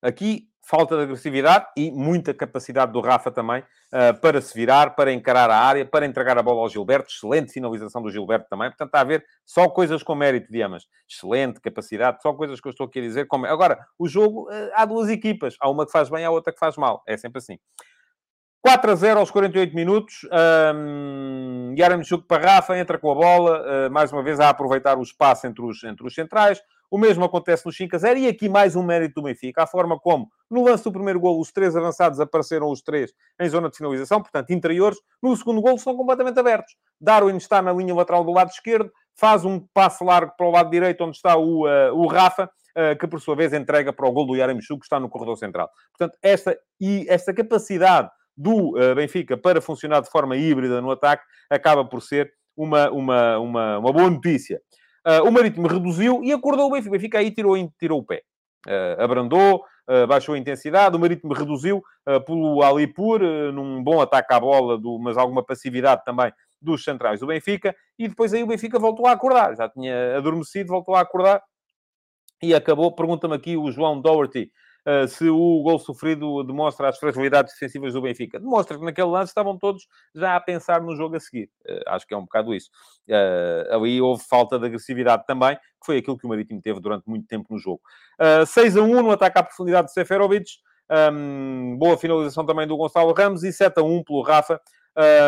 Aqui 0.01 0.49
falta 0.67 0.97
de 0.97 1.03
agressividade 1.03 1.65
e 1.77 1.89
muita 1.91 2.33
capacidade 2.33 2.91
do 2.91 2.99
Rafa 2.99 3.31
também 3.31 3.61
uh, 3.61 4.19
para 4.19 4.41
se 4.41 4.53
virar, 4.53 4.95
para 4.95 5.13
encarar 5.13 5.49
a 5.49 5.57
área, 5.57 5.85
para 5.85 6.05
entregar 6.05 6.37
a 6.37 6.43
bola 6.43 6.59
ao 6.59 6.69
Gilberto. 6.69 7.09
Excelente 7.09 7.53
finalização 7.53 8.01
do 8.01 8.11
Gilberto 8.11 8.47
também. 8.49 8.69
Portanto, 8.69 8.89
está 8.89 8.99
a 8.99 9.03
ver 9.05 9.25
só 9.45 9.69
coisas 9.69 10.03
com 10.03 10.13
mérito, 10.13 10.51
Diamas. 10.51 10.83
Excelente 11.09 11.61
capacidade, 11.61 12.21
só 12.21 12.33
coisas 12.33 12.59
que 12.59 12.67
eu 12.67 12.71
estou 12.71 12.85
aqui 12.85 12.99
a 12.99 13.01
dizer. 13.01 13.27
Com... 13.27 13.45
Agora, 13.45 13.79
o 13.97 14.09
jogo, 14.09 14.49
uh, 14.49 14.71
há 14.73 14.83
duas 14.83 15.09
equipas. 15.09 15.55
Há 15.61 15.69
uma 15.69 15.85
que 15.85 15.91
faz 15.91 16.09
bem, 16.09 16.25
há 16.25 16.29
outra 16.29 16.51
que 16.51 16.59
faz 16.59 16.75
mal. 16.75 17.01
É 17.07 17.15
sempre 17.15 17.37
assim. 17.37 17.57
4 18.61 18.91
a 18.91 18.95
0 18.95 19.19
aos 19.21 19.31
48 19.31 19.73
minutos. 19.73 20.27
Um, 20.75 21.73
Yaramchuk 21.77 22.27
para 22.27 22.55
Rafa, 22.55 22.77
entra 22.77 22.97
com 22.97 23.09
a 23.09 23.15
bola, 23.15 23.87
uh, 23.87 23.91
mais 23.91 24.11
uma 24.11 24.21
vez 24.21 24.41
a 24.41 24.49
aproveitar 24.49 24.97
o 24.97 25.01
espaço 25.01 25.47
entre 25.47 25.63
os, 25.63 25.81
entre 25.85 26.05
os 26.05 26.13
centrais. 26.13 26.59
O 26.89 26.97
mesmo 26.97 27.25
acontece 27.25 27.65
no 27.65 27.71
5 27.71 27.95
a 27.95 27.99
0 27.99 28.19
e 28.19 28.27
aqui 28.27 28.47
mais 28.47 28.75
um 28.75 28.81
mérito 28.81 29.15
do 29.15 29.23
Benfica. 29.23 29.63
A 29.63 29.67
forma 29.67 29.99
como, 29.99 30.29
no 30.49 30.63
lance 30.63 30.85
do 30.85 30.91
primeiro 30.91 31.19
gol, 31.19 31.39
os 31.39 31.51
três 31.51 31.75
avançados 31.75 32.19
apareceram 32.19 32.71
os 32.71 32.81
três 32.81 33.11
em 33.39 33.49
zona 33.49 33.69
de 33.69 33.75
finalização, 33.75 34.21
portanto, 34.21 34.51
interiores. 34.51 34.97
No 35.21 35.35
segundo 35.35 35.61
gol, 35.61 35.75
estão 35.75 35.95
completamente 35.97 36.39
abertos. 36.39 36.75
Darwin 36.99 37.35
está 37.35 37.61
na 37.61 37.73
linha 37.73 37.93
lateral 37.93 38.23
do 38.23 38.31
lado 38.31 38.49
esquerdo, 38.49 38.89
faz 39.13 39.43
um 39.43 39.59
passe 39.73 40.01
largo 40.01 40.31
para 40.37 40.47
o 40.47 40.51
lado 40.51 40.69
direito, 40.69 41.03
onde 41.03 41.17
está 41.17 41.35
o, 41.35 41.65
uh, 41.67 41.93
o 41.93 42.07
Rafa, 42.07 42.45
uh, 42.45 42.97
que 42.97 43.05
por 43.05 43.19
sua 43.19 43.35
vez 43.35 43.51
entrega 43.51 43.91
para 43.91 44.07
o 44.07 44.11
gol 44.11 44.25
do 44.25 44.35
Yaramchuk, 44.35 44.79
que 44.79 44.85
está 44.85 44.97
no 44.97 45.09
corredor 45.09 45.37
central. 45.37 45.69
Portanto, 45.97 46.17
esta, 46.21 46.57
e 46.79 47.05
esta 47.09 47.33
capacidade 47.33 48.09
do 48.35 48.77
uh, 48.77 48.95
Benfica 48.95 49.35
para 49.35 49.59
funcionar 49.59 50.01
de 50.01 50.09
forma 50.09 50.37
híbrida 50.37 50.79
no 50.79 50.91
ataque 50.91 51.25
acaba 51.49 51.83
por 51.83 52.01
ser 52.01 52.31
uma, 52.55 52.89
uma, 52.91 53.39
uma, 53.39 53.79
uma 53.79 53.91
boa 53.91 54.09
notícia. 54.09 54.61
Uh, 55.07 55.25
o 55.25 55.31
Marítimo 55.31 55.67
reduziu 55.67 56.21
e 56.21 56.33
acordou 56.33 56.67
o 56.67 56.71
Benfica. 56.71 56.89
O 56.89 56.91
Benfica 56.91 57.19
aí 57.19 57.31
tirou, 57.31 57.55
tirou 57.79 57.99
o 57.99 58.03
pé. 58.03 58.23
Uh, 58.67 59.01
abrandou, 59.01 59.63
uh, 59.89 60.05
baixou 60.05 60.35
a 60.35 60.37
intensidade. 60.37 60.97
O 60.97 60.99
Marítimo 60.99 61.33
reduziu 61.33 61.81
pelo 62.25 62.61
Alipur, 62.61 63.19
num 63.53 63.83
bom 63.83 64.01
ataque 64.01 64.33
à 64.33 64.39
bola, 64.39 64.77
do, 64.77 64.97
mas 64.97 65.17
alguma 65.17 65.43
passividade 65.43 66.03
também 66.05 66.31
dos 66.61 66.83
centrais 66.83 67.19
do 67.19 67.27
Benfica. 67.27 67.75
E 67.97 68.07
depois 68.07 68.33
aí 68.33 68.43
o 68.43 68.47
Benfica 68.47 68.79
voltou 68.79 69.07
a 69.07 69.11
acordar. 69.11 69.55
Já 69.55 69.69
tinha 69.69 70.17
adormecido, 70.17 70.69
voltou 70.69 70.95
a 70.95 71.01
acordar. 71.01 71.41
E 72.41 72.53
acabou, 72.53 72.93
pergunta-me 72.93 73.35
aqui 73.35 73.57
o 73.57 73.71
João 73.71 73.99
Doherty, 73.99 74.51
uh, 74.87 75.07
se 75.07 75.29
o 75.29 75.61
gol 75.61 75.77
sofrido 75.77 76.43
demonstra 76.43 76.89
as 76.89 76.97
fragilidades 76.97 77.53
defensivas 77.53 77.93
do 77.93 78.01
Benfica. 78.01 78.39
Demonstra 78.39 78.77
que 78.77 78.85
naquele 78.85 79.07
lance 79.07 79.31
estavam 79.31 79.57
todos 79.57 79.87
já 80.15 80.35
a 80.35 80.39
pensar 80.39 80.81
no 80.81 80.95
jogo 80.95 81.15
a 81.17 81.19
seguir. 81.19 81.49
Uh, 81.67 81.81
acho 81.87 82.07
que 82.07 82.13
é 82.13 82.17
um 82.17 82.23
bocado 82.23 82.53
isso. 82.53 82.69
Uh, 83.09 83.75
ali 83.75 84.01
houve 84.01 84.23
falta 84.23 84.57
de 84.57 84.65
agressividade 84.65 85.25
também, 85.25 85.55
que 85.55 85.85
foi 85.85 85.97
aquilo 85.97 86.17
que 86.17 86.25
o 86.25 86.29
Marítimo 86.29 86.61
teve 86.61 86.79
durante 86.79 87.07
muito 87.07 87.27
tempo 87.27 87.47
no 87.49 87.59
jogo. 87.59 87.81
6 88.47 88.77
a 88.77 88.81
1 88.81 89.01
no 89.03 89.11
ataque 89.11 89.37
à 89.37 89.43
profundidade 89.43 89.87
de 89.87 89.93
Seferovic. 89.93 90.49
Um, 90.89 91.75
boa 91.77 91.97
finalização 91.97 92.45
também 92.45 92.65
do 92.65 92.77
Gonçalo 92.77 93.13
Ramos 93.13 93.43
e 93.43 93.51
7 93.51 93.79
a 93.79 93.83
1 93.83 94.03
pelo 94.03 94.21
Rafa. 94.21 94.59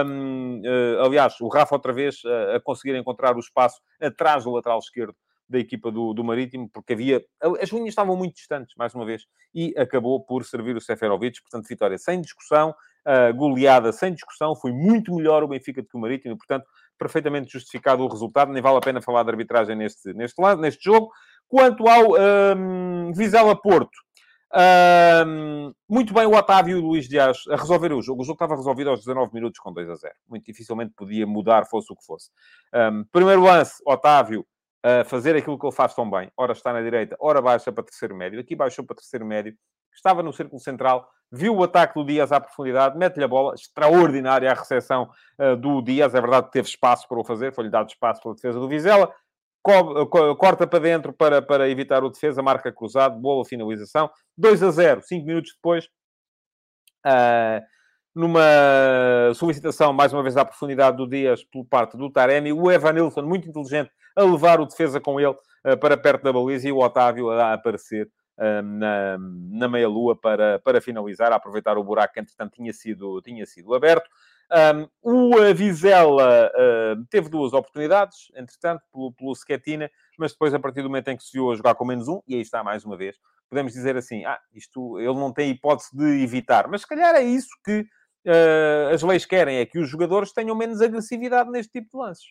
Um, 0.05 0.61
uh, 0.61 1.05
aliás, 1.05 1.39
o 1.41 1.47
Rafa 1.47 1.75
outra 1.75 1.93
vez 1.93 2.23
uh, 2.23 2.55
a 2.55 2.59
conseguir 2.59 2.95
encontrar 2.95 3.35
o 3.35 3.39
espaço 3.39 3.79
atrás 4.01 4.45
do 4.45 4.51
lateral 4.51 4.79
esquerdo 4.79 5.13
da 5.49 5.57
equipa 5.57 5.91
do, 5.91 6.13
do 6.13 6.23
Marítimo, 6.23 6.69
porque 6.71 6.93
havia... 6.93 7.23
As 7.61 7.69
linhas 7.69 7.89
estavam 7.89 8.15
muito 8.15 8.35
distantes, 8.35 8.75
mais 8.77 8.93
uma 8.93 9.05
vez, 9.05 9.23
e 9.53 9.73
acabou 9.77 10.23
por 10.23 10.45
servir 10.45 10.75
o 10.75 10.81
Seferovic. 10.81 11.41
Portanto, 11.41 11.67
vitória 11.67 11.97
sem 11.97 12.21
discussão, 12.21 12.69
uh, 12.69 13.35
goleada 13.35 13.91
sem 13.91 14.13
discussão. 14.13 14.55
Foi 14.55 14.71
muito 14.71 15.13
melhor 15.15 15.43
o 15.43 15.47
Benfica 15.47 15.81
do 15.81 15.87
que 15.87 15.97
o 15.97 15.99
Marítimo, 15.99 16.37
portanto, 16.37 16.65
perfeitamente 16.97 17.51
justificado 17.51 18.03
o 18.03 18.07
resultado. 18.07 18.51
Nem 18.51 18.61
vale 18.61 18.77
a 18.77 18.81
pena 18.81 19.01
falar 19.01 19.23
de 19.23 19.31
arbitragem 19.31 19.75
neste, 19.75 20.13
neste, 20.13 20.39
lado, 20.39 20.61
neste 20.61 20.83
jogo. 20.83 21.09
Quanto 21.47 21.87
ao 21.87 22.13
um, 22.55 23.11
Vizela 23.11 23.59
Porto, 23.59 23.97
um, 25.25 25.71
muito 25.87 26.13
bem 26.13 26.25
o 26.25 26.35
Otávio 26.35 26.77
e 26.77 26.79
o 26.79 26.85
Luís 26.85 27.07
Dias 27.07 27.39
a 27.49 27.55
resolver 27.55 27.91
o 27.93 28.01
jogo. 28.01 28.21
O 28.21 28.25
jogo 28.25 28.35
estava 28.35 28.55
resolvido 28.55 28.89
aos 28.89 28.99
19 28.99 29.33
minutos 29.33 29.59
com 29.59 29.73
2 29.73 29.89
a 29.89 29.95
0. 29.95 30.13
Muito 30.27 30.45
dificilmente 30.45 30.93
podia 30.95 31.25
mudar, 31.25 31.65
fosse 31.65 31.91
o 31.91 31.95
que 31.95 32.05
fosse. 32.05 32.29
Um, 32.73 33.03
primeiro 33.11 33.41
lance, 33.41 33.81
Otávio 33.85 34.45
fazer 35.05 35.35
aquilo 35.35 35.59
que 35.59 35.65
ele 35.65 35.75
faz 35.75 35.93
tão 35.93 36.09
bem. 36.09 36.31
Ora 36.37 36.53
está 36.53 36.71
na 36.71 36.81
direita, 36.81 37.15
ora 37.19 37.41
baixa 37.41 37.71
para 37.71 37.83
terceiro 37.83 38.15
médio. 38.15 38.39
Aqui 38.39 38.55
baixou 38.55 38.85
para 38.85 38.95
terceiro 38.95 39.25
médio. 39.25 39.53
Estava 39.93 40.23
no 40.23 40.31
círculo 40.31 40.59
central, 40.61 41.09
viu 41.31 41.55
o 41.55 41.63
ataque 41.63 41.95
do 41.95 42.05
Dias 42.05 42.31
à 42.31 42.39
profundidade, 42.39 42.97
mete-lhe 42.97 43.23
a 43.23 43.27
bola. 43.27 43.53
Extraordinária 43.55 44.49
a 44.49 44.53
recepção 44.53 45.09
uh, 45.39 45.55
do 45.55 45.81
Dias. 45.81 46.15
É 46.15 46.21
verdade 46.21 46.47
que 46.47 46.53
teve 46.53 46.67
espaço 46.67 47.07
para 47.07 47.19
o 47.19 47.23
fazer, 47.23 47.53
foi-lhe 47.53 47.69
dado 47.69 47.89
espaço 47.89 48.21
pela 48.21 48.35
defesa 48.35 48.59
do 48.59 48.67
Vizela. 48.67 49.13
Co 49.61 50.07
co 50.07 50.35
corta 50.37 50.65
para 50.65 50.79
dentro 50.79 51.11
para, 51.11 51.41
para 51.41 51.69
evitar 51.69 52.03
o 52.03 52.09
defesa, 52.09 52.41
marca 52.41 52.71
cruzado, 52.71 53.19
boa 53.19 53.43
finalização. 53.43 54.09
2 54.37 54.63
a 54.63 54.71
0, 54.71 55.01
5 55.01 55.25
minutos 55.25 55.51
depois. 55.53 55.85
Uh, 57.05 57.61
numa 58.15 59.33
solicitação, 59.35 59.93
mais 59.93 60.13
uma 60.13 60.23
vez, 60.23 60.35
à 60.37 60.43
profundidade 60.43 60.97
do 60.97 61.07
Dias 61.07 61.43
por 61.43 61.65
parte 61.65 61.97
do 61.97 62.09
Taremi, 62.09 62.51
o 62.51 62.71
Evanilson, 62.71 63.21
muito 63.21 63.47
inteligente, 63.47 63.91
a 64.19 64.23
levar 64.23 64.59
o 64.59 64.65
defesa 64.65 64.99
com 64.99 65.19
ele 65.19 65.35
uh, 65.65 65.77
para 65.79 65.97
perto 65.97 66.23
da 66.23 66.33
baliza 66.33 66.67
e 66.67 66.71
o 66.71 66.79
Otávio 66.79 67.29
a 67.31 67.53
aparecer 67.53 68.09
uh, 68.37 68.61
na, 68.61 69.17
na 69.19 69.67
meia-lua 69.67 70.15
para, 70.15 70.59
para 70.59 70.81
finalizar, 70.81 71.31
a 71.31 71.35
aproveitar 71.35 71.77
o 71.77 71.83
buraco 71.83 72.13
que, 72.13 72.19
entretanto, 72.19 72.53
tinha 72.53 72.73
sido, 72.73 73.21
tinha 73.21 73.45
sido 73.45 73.73
aberto. 73.73 74.09
Um, 74.51 74.87
o 75.03 75.53
Vizela 75.53 76.49
uh, 76.49 77.05
teve 77.11 77.29
duas 77.29 77.53
oportunidades, 77.53 78.31
entretanto, 78.35 78.81
pelo, 78.91 79.13
pelo 79.13 79.35
Schetina, 79.35 79.89
mas 80.17 80.31
depois, 80.31 80.53
a 80.53 80.59
partir 80.59 80.81
do 80.81 80.89
momento 80.89 81.09
em 81.09 81.17
que 81.17 81.23
se 81.23 81.31
viu 81.31 81.51
a 81.51 81.55
jogar 81.55 81.75
com 81.75 81.85
menos 81.85 82.07
um, 82.07 82.19
e 82.27 82.33
aí 82.33 82.41
está 82.41 82.63
mais 82.63 82.83
uma 82.83 82.97
vez, 82.97 83.15
podemos 83.47 83.73
dizer 83.73 83.95
assim, 83.95 84.25
ah, 84.25 84.39
isto 84.53 84.99
ele 84.99 85.13
não 85.13 85.31
tem 85.31 85.51
hipótese 85.51 85.95
de 85.95 86.23
evitar. 86.23 86.67
Mas 86.67 86.81
se 86.81 86.87
calhar 86.87 87.15
é 87.15 87.23
isso 87.23 87.49
que 87.63 87.81
uh, 87.81 88.93
as 88.93 89.03
leis 89.03 89.25
querem, 89.25 89.57
é 89.57 89.65
que 89.65 89.79
os 89.79 89.87
jogadores 89.87 90.33
tenham 90.33 90.55
menos 90.55 90.81
agressividade 90.81 91.49
neste 91.51 91.73
tipo 91.73 91.89
de 91.91 91.97
lances. 91.97 92.27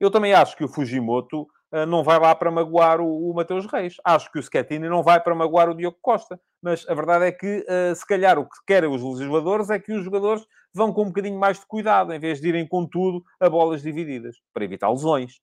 Eu 0.00 0.10
também 0.10 0.32
acho 0.32 0.56
que 0.56 0.64
o 0.64 0.68
Fujimoto 0.68 1.42
uh, 1.42 1.86
não 1.86 2.02
vai 2.02 2.18
lá 2.18 2.34
para 2.34 2.50
magoar 2.50 3.00
o, 3.00 3.30
o 3.30 3.34
Mateus 3.34 3.66
Reis. 3.66 3.96
Acho 4.04 4.32
que 4.32 4.38
o 4.38 4.42
Schettini 4.42 4.88
não 4.88 5.02
vai 5.02 5.20
para 5.20 5.34
magoar 5.34 5.68
o 5.68 5.74
Diogo 5.74 5.98
Costa. 6.00 6.40
Mas 6.62 6.88
a 6.88 6.94
verdade 6.94 7.26
é 7.26 7.32
que, 7.32 7.66
uh, 7.68 7.94
se 7.94 8.06
calhar, 8.06 8.38
o 8.38 8.44
que 8.44 8.56
querem 8.66 8.90
os 8.90 9.02
legisladores 9.02 9.70
é 9.70 9.78
que 9.78 9.92
os 9.92 10.04
jogadores 10.04 10.44
vão 10.74 10.92
com 10.92 11.02
um 11.02 11.06
bocadinho 11.06 11.38
mais 11.38 11.60
de 11.60 11.66
cuidado, 11.66 12.12
em 12.12 12.18
vez 12.18 12.40
de 12.40 12.48
irem 12.48 12.66
com 12.66 12.86
tudo 12.86 13.22
a 13.40 13.48
bolas 13.48 13.82
divididas, 13.82 14.36
para 14.54 14.64
evitar 14.64 14.90
lesões. 14.90 15.40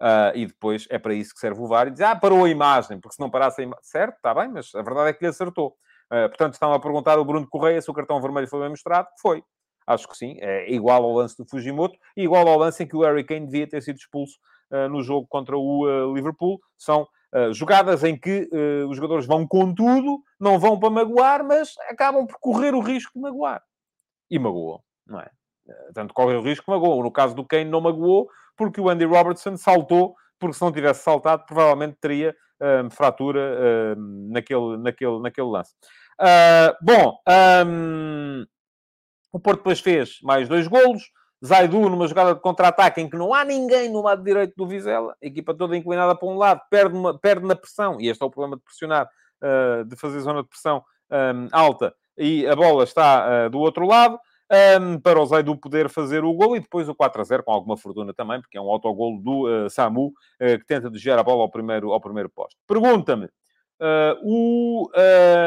Uh, 0.00 0.30
e 0.34 0.46
depois 0.46 0.86
é 0.90 0.98
para 0.98 1.12
isso 1.12 1.34
que 1.34 1.40
serve 1.40 1.60
o 1.60 1.66
VAR 1.66 1.88
e 1.88 1.90
diz, 1.90 2.00
ah, 2.02 2.14
parou 2.14 2.44
a 2.44 2.48
imagem, 2.48 3.00
porque 3.00 3.16
se 3.16 3.20
não 3.20 3.28
parasse 3.28 3.60
a 3.60 3.64
imagem... 3.64 3.82
Certo, 3.82 4.14
está 4.14 4.32
bem, 4.32 4.48
mas 4.48 4.72
a 4.74 4.82
verdade 4.82 5.10
é 5.10 5.12
que 5.12 5.24
lhe 5.24 5.28
acertou. 5.28 5.76
Uh, 6.12 6.28
portanto, 6.28 6.54
estão 6.54 6.72
a 6.72 6.80
perguntar 6.80 7.18
ao 7.18 7.24
Bruno 7.24 7.48
Correia 7.48 7.82
se 7.82 7.90
o 7.90 7.94
cartão 7.94 8.20
vermelho 8.20 8.48
foi 8.48 8.60
bem 8.60 8.70
mostrado. 8.70 9.08
Foi. 9.20 9.42
Acho 9.88 10.06
que 10.06 10.16
sim. 10.16 10.36
É 10.40 10.70
igual 10.70 11.02
ao 11.02 11.14
lance 11.14 11.36
do 11.36 11.48
Fujimoto 11.48 11.98
e 12.16 12.22
igual 12.24 12.46
ao 12.46 12.58
lance 12.58 12.82
em 12.82 12.86
que 12.86 12.96
o 12.96 13.00
Harry 13.00 13.24
Kane 13.24 13.46
devia 13.46 13.66
ter 13.66 13.82
sido 13.82 13.96
expulso 13.96 14.38
uh, 14.70 14.88
no 14.88 15.02
jogo 15.02 15.26
contra 15.26 15.56
o 15.56 16.14
Liverpool. 16.14 16.60
São 16.76 17.06
jogadas 17.52 18.04
em 18.04 18.18
que 18.18 18.48
os 18.88 18.96
jogadores 18.96 19.26
vão 19.26 19.46
com 19.46 19.74
tudo, 19.74 20.22
não 20.40 20.58
vão 20.58 20.80
para 20.80 20.88
magoar, 20.88 21.44
mas 21.44 21.74
acabam 21.90 22.26
por 22.26 22.38
correr 22.40 22.74
o 22.74 22.80
risco 22.80 23.12
de 23.14 23.20
magoar. 23.20 23.62
E 24.30 24.38
magoam, 24.38 24.80
não 25.06 25.20
é? 25.20 25.28
Tanto 25.92 26.14
corre 26.14 26.34
o 26.36 26.40
risco 26.40 26.64
que 26.64 26.70
magoam. 26.70 27.02
No 27.02 27.12
caso 27.12 27.34
do 27.34 27.44
Kane, 27.44 27.68
não 27.68 27.82
magoou, 27.82 28.30
porque 28.56 28.80
o 28.80 28.88
Andy 28.88 29.04
Robertson 29.04 29.58
saltou, 29.58 30.16
porque 30.38 30.54
se 30.56 30.62
não 30.62 30.72
tivesse 30.72 31.02
saltado, 31.02 31.44
provavelmente 31.44 31.98
teria 32.00 32.34
um, 32.60 32.90
fratura 32.90 33.94
um, 33.98 34.28
naquele, 34.32 34.78
naquele, 34.78 35.18
naquele 35.20 35.48
lance. 35.48 35.74
Uh, 36.18 36.74
bom, 36.82 37.18
um, 37.66 38.46
o 39.32 39.38
Porto 39.38 39.58
depois 39.58 39.80
fez 39.80 40.18
mais 40.22 40.48
dois 40.48 40.66
golos. 40.66 41.10
Zaidu, 41.44 41.88
numa 41.88 42.08
jogada 42.08 42.34
de 42.34 42.40
contra-ataque 42.40 43.00
em 43.00 43.08
que 43.08 43.16
não 43.16 43.32
há 43.32 43.44
ninguém 43.44 43.88
no 43.88 44.02
lado 44.02 44.24
direito 44.24 44.54
do 44.56 44.66
Vizela, 44.66 45.14
a 45.22 45.26
equipa 45.26 45.54
toda 45.54 45.76
inclinada 45.76 46.16
para 46.16 46.28
um 46.28 46.36
lado, 46.36 46.60
perde, 46.68 46.96
uma, 46.96 47.16
perde 47.16 47.46
na 47.46 47.54
pressão, 47.54 48.00
e 48.00 48.08
este 48.08 48.22
é 48.22 48.26
o 48.26 48.30
problema 48.30 48.56
de 48.56 48.62
pressionar, 48.62 49.08
uh, 49.42 49.84
de 49.84 49.96
fazer 49.96 50.20
zona 50.20 50.42
de 50.42 50.48
pressão 50.48 50.82
alta, 51.52 51.94
e 52.18 52.46
a 52.46 52.54
bola 52.54 52.84
está 52.84 53.46
uh, 53.46 53.50
do 53.50 53.58
outro 53.60 53.86
lado 53.86 54.18
um, 54.80 54.98
para 54.98 55.18
o 55.18 55.24
Zaidu 55.24 55.56
poder 55.56 55.88
fazer 55.88 56.24
o 56.24 56.34
gol 56.34 56.56
e 56.56 56.60
depois 56.60 56.88
o 56.88 56.94
4 56.94 57.20
a 57.20 57.24
0 57.24 57.44
com 57.44 57.52
alguma 57.52 57.76
fortuna 57.76 58.12
também, 58.12 58.40
porque 58.40 58.58
é 58.58 58.60
um 58.60 58.68
autogol 58.68 59.18
do 59.18 59.46
uh, 59.46 59.70
Samu 59.70 60.12
que 60.38 60.66
tenta 60.66 60.90
desviar 60.90 61.18
a 61.18 61.22
bola 61.22 61.42
ao 61.42 61.50
primeiro, 61.50 61.92
ao 61.92 62.00
primeiro 62.00 62.28
posto. 62.28 62.56
Pergunta-me, 62.66 63.28
o... 64.22 64.90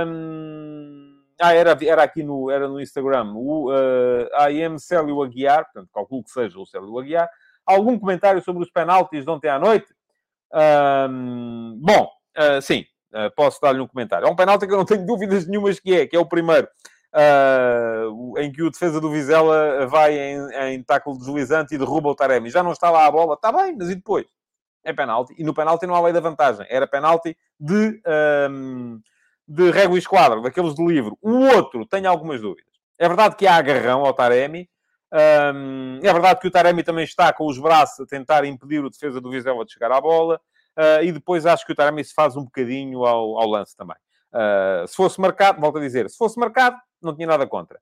Um... 0.07 1.00
Ah, 1.41 1.53
era, 1.55 1.75
era 1.81 2.03
aqui 2.03 2.21
no, 2.21 2.51
era 2.51 2.67
no 2.67 2.79
Instagram, 2.79 3.33
o 3.33 3.71
uh, 3.71 4.65
am 4.65 4.77
Célio 4.77 5.23
Aguiar, 5.23 5.65
portanto, 5.65 5.89
calculo 5.91 6.23
que 6.23 6.29
seja 6.29 6.59
o 6.59 6.67
Célio 6.67 6.99
Aguiar, 6.99 7.27
algum 7.65 7.97
comentário 7.97 8.43
sobre 8.43 8.61
os 8.61 8.69
penaltis 8.69 9.25
de 9.25 9.29
ontem 9.31 9.49
à 9.49 9.57
noite? 9.57 9.87
Um, 10.53 11.79
bom, 11.81 12.11
uh, 12.37 12.61
sim, 12.61 12.85
uh, 13.13 13.33
posso 13.35 13.59
dar-lhe 13.59 13.79
um 13.79 13.87
comentário. 13.87 14.27
É 14.27 14.29
um 14.29 14.35
penalti 14.35 14.67
que 14.67 14.73
eu 14.73 14.77
não 14.77 14.85
tenho 14.85 15.03
dúvidas 15.03 15.47
nenhumas 15.47 15.79
que 15.79 15.95
é, 15.95 16.05
que 16.05 16.15
é 16.15 16.19
o 16.19 16.27
primeiro 16.27 16.67
uh, 17.15 18.37
em 18.39 18.51
que 18.51 18.61
o 18.61 18.69
defesa 18.69 19.01
do 19.01 19.09
Vizela 19.09 19.87
vai 19.87 20.17
em, 20.17 20.75
em 20.75 20.83
tackle 20.83 21.17
deslizante 21.17 21.73
e 21.73 21.77
derruba 21.77 22.09
o 22.09 22.15
Taremi. 22.15 22.49
Já 22.49 22.61
não 22.61 22.71
está 22.71 22.89
lá 22.89 23.05
a 23.05 23.11
bola, 23.11 23.33
está 23.33 23.51
bem, 23.51 23.75
mas 23.75 23.89
e 23.89 23.95
depois? 23.95 24.25
É 24.83 24.93
penalti. 24.93 25.33
E 25.37 25.43
no 25.43 25.53
penalti 25.53 25.85
não 25.85 25.95
há 25.95 26.01
lei 26.01 26.13
da 26.13 26.19
vantagem. 26.19 26.65
Era 26.69 26.87
penalti 26.87 27.37
de, 27.59 28.01
de 29.51 29.69
régua 29.69 29.97
e 29.97 29.99
esquadro, 29.99 30.41
daqueles 30.41 30.73
de 30.73 30.85
livro. 30.85 31.17
O 31.21 31.39
outro, 31.55 31.85
tenho 31.85 32.09
algumas 32.09 32.39
dúvidas. 32.39 32.71
É 32.97 33.07
verdade 33.07 33.35
que 33.35 33.45
há 33.45 33.55
agarrão 33.55 34.05
ao 34.05 34.13
Taremi. 34.13 34.69
É 35.11 36.13
verdade 36.13 36.39
que 36.39 36.47
o 36.47 36.51
Taremi 36.51 36.83
também 36.83 37.03
está 37.03 37.33
com 37.33 37.45
os 37.45 37.59
braços 37.59 37.99
a 37.99 38.05
tentar 38.05 38.45
impedir 38.45 38.83
o 38.83 38.89
defesa 38.89 39.19
do 39.19 39.29
Vizela 39.29 39.65
de 39.65 39.73
chegar 39.73 39.91
à 39.91 39.99
bola. 39.99 40.39
Uh, 40.77 41.03
e 41.03 41.11
depois 41.11 41.45
acho 41.45 41.65
que 41.65 41.73
o 41.73 41.75
Taremi 41.75 42.01
se 42.01 42.13
faz 42.13 42.37
um 42.37 42.45
bocadinho 42.45 43.03
ao, 43.03 43.37
ao 43.37 43.45
lance 43.45 43.75
também. 43.75 43.97
Uh, 44.33 44.87
se 44.87 44.95
fosse 44.95 45.19
marcado, 45.19 45.59
volto 45.59 45.79
a 45.79 45.81
dizer, 45.81 46.09
se 46.09 46.15
fosse 46.15 46.39
marcado, 46.39 46.77
não 47.01 47.13
tinha 47.13 47.27
nada 47.27 47.45
contra. 47.45 47.77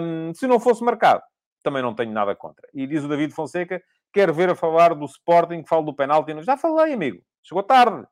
Um, 0.00 0.32
se 0.32 0.46
não 0.46 0.58
fosse 0.58 0.82
marcado, 0.82 1.22
também 1.62 1.82
não 1.82 1.94
tenho 1.94 2.10
nada 2.10 2.34
contra. 2.34 2.66
E 2.72 2.86
diz 2.86 3.04
o 3.04 3.08
David 3.08 3.34
Fonseca, 3.34 3.82
quero 4.10 4.32
ver 4.32 4.48
a 4.48 4.54
falar 4.54 4.94
do 4.94 5.04
Sporting, 5.04 5.62
que 5.62 5.68
falo 5.68 5.84
do 5.84 5.94
penalti. 5.94 6.42
Já 6.42 6.56
falei, 6.56 6.94
amigo. 6.94 7.22
Chegou 7.42 7.62
tarde. 7.62 8.06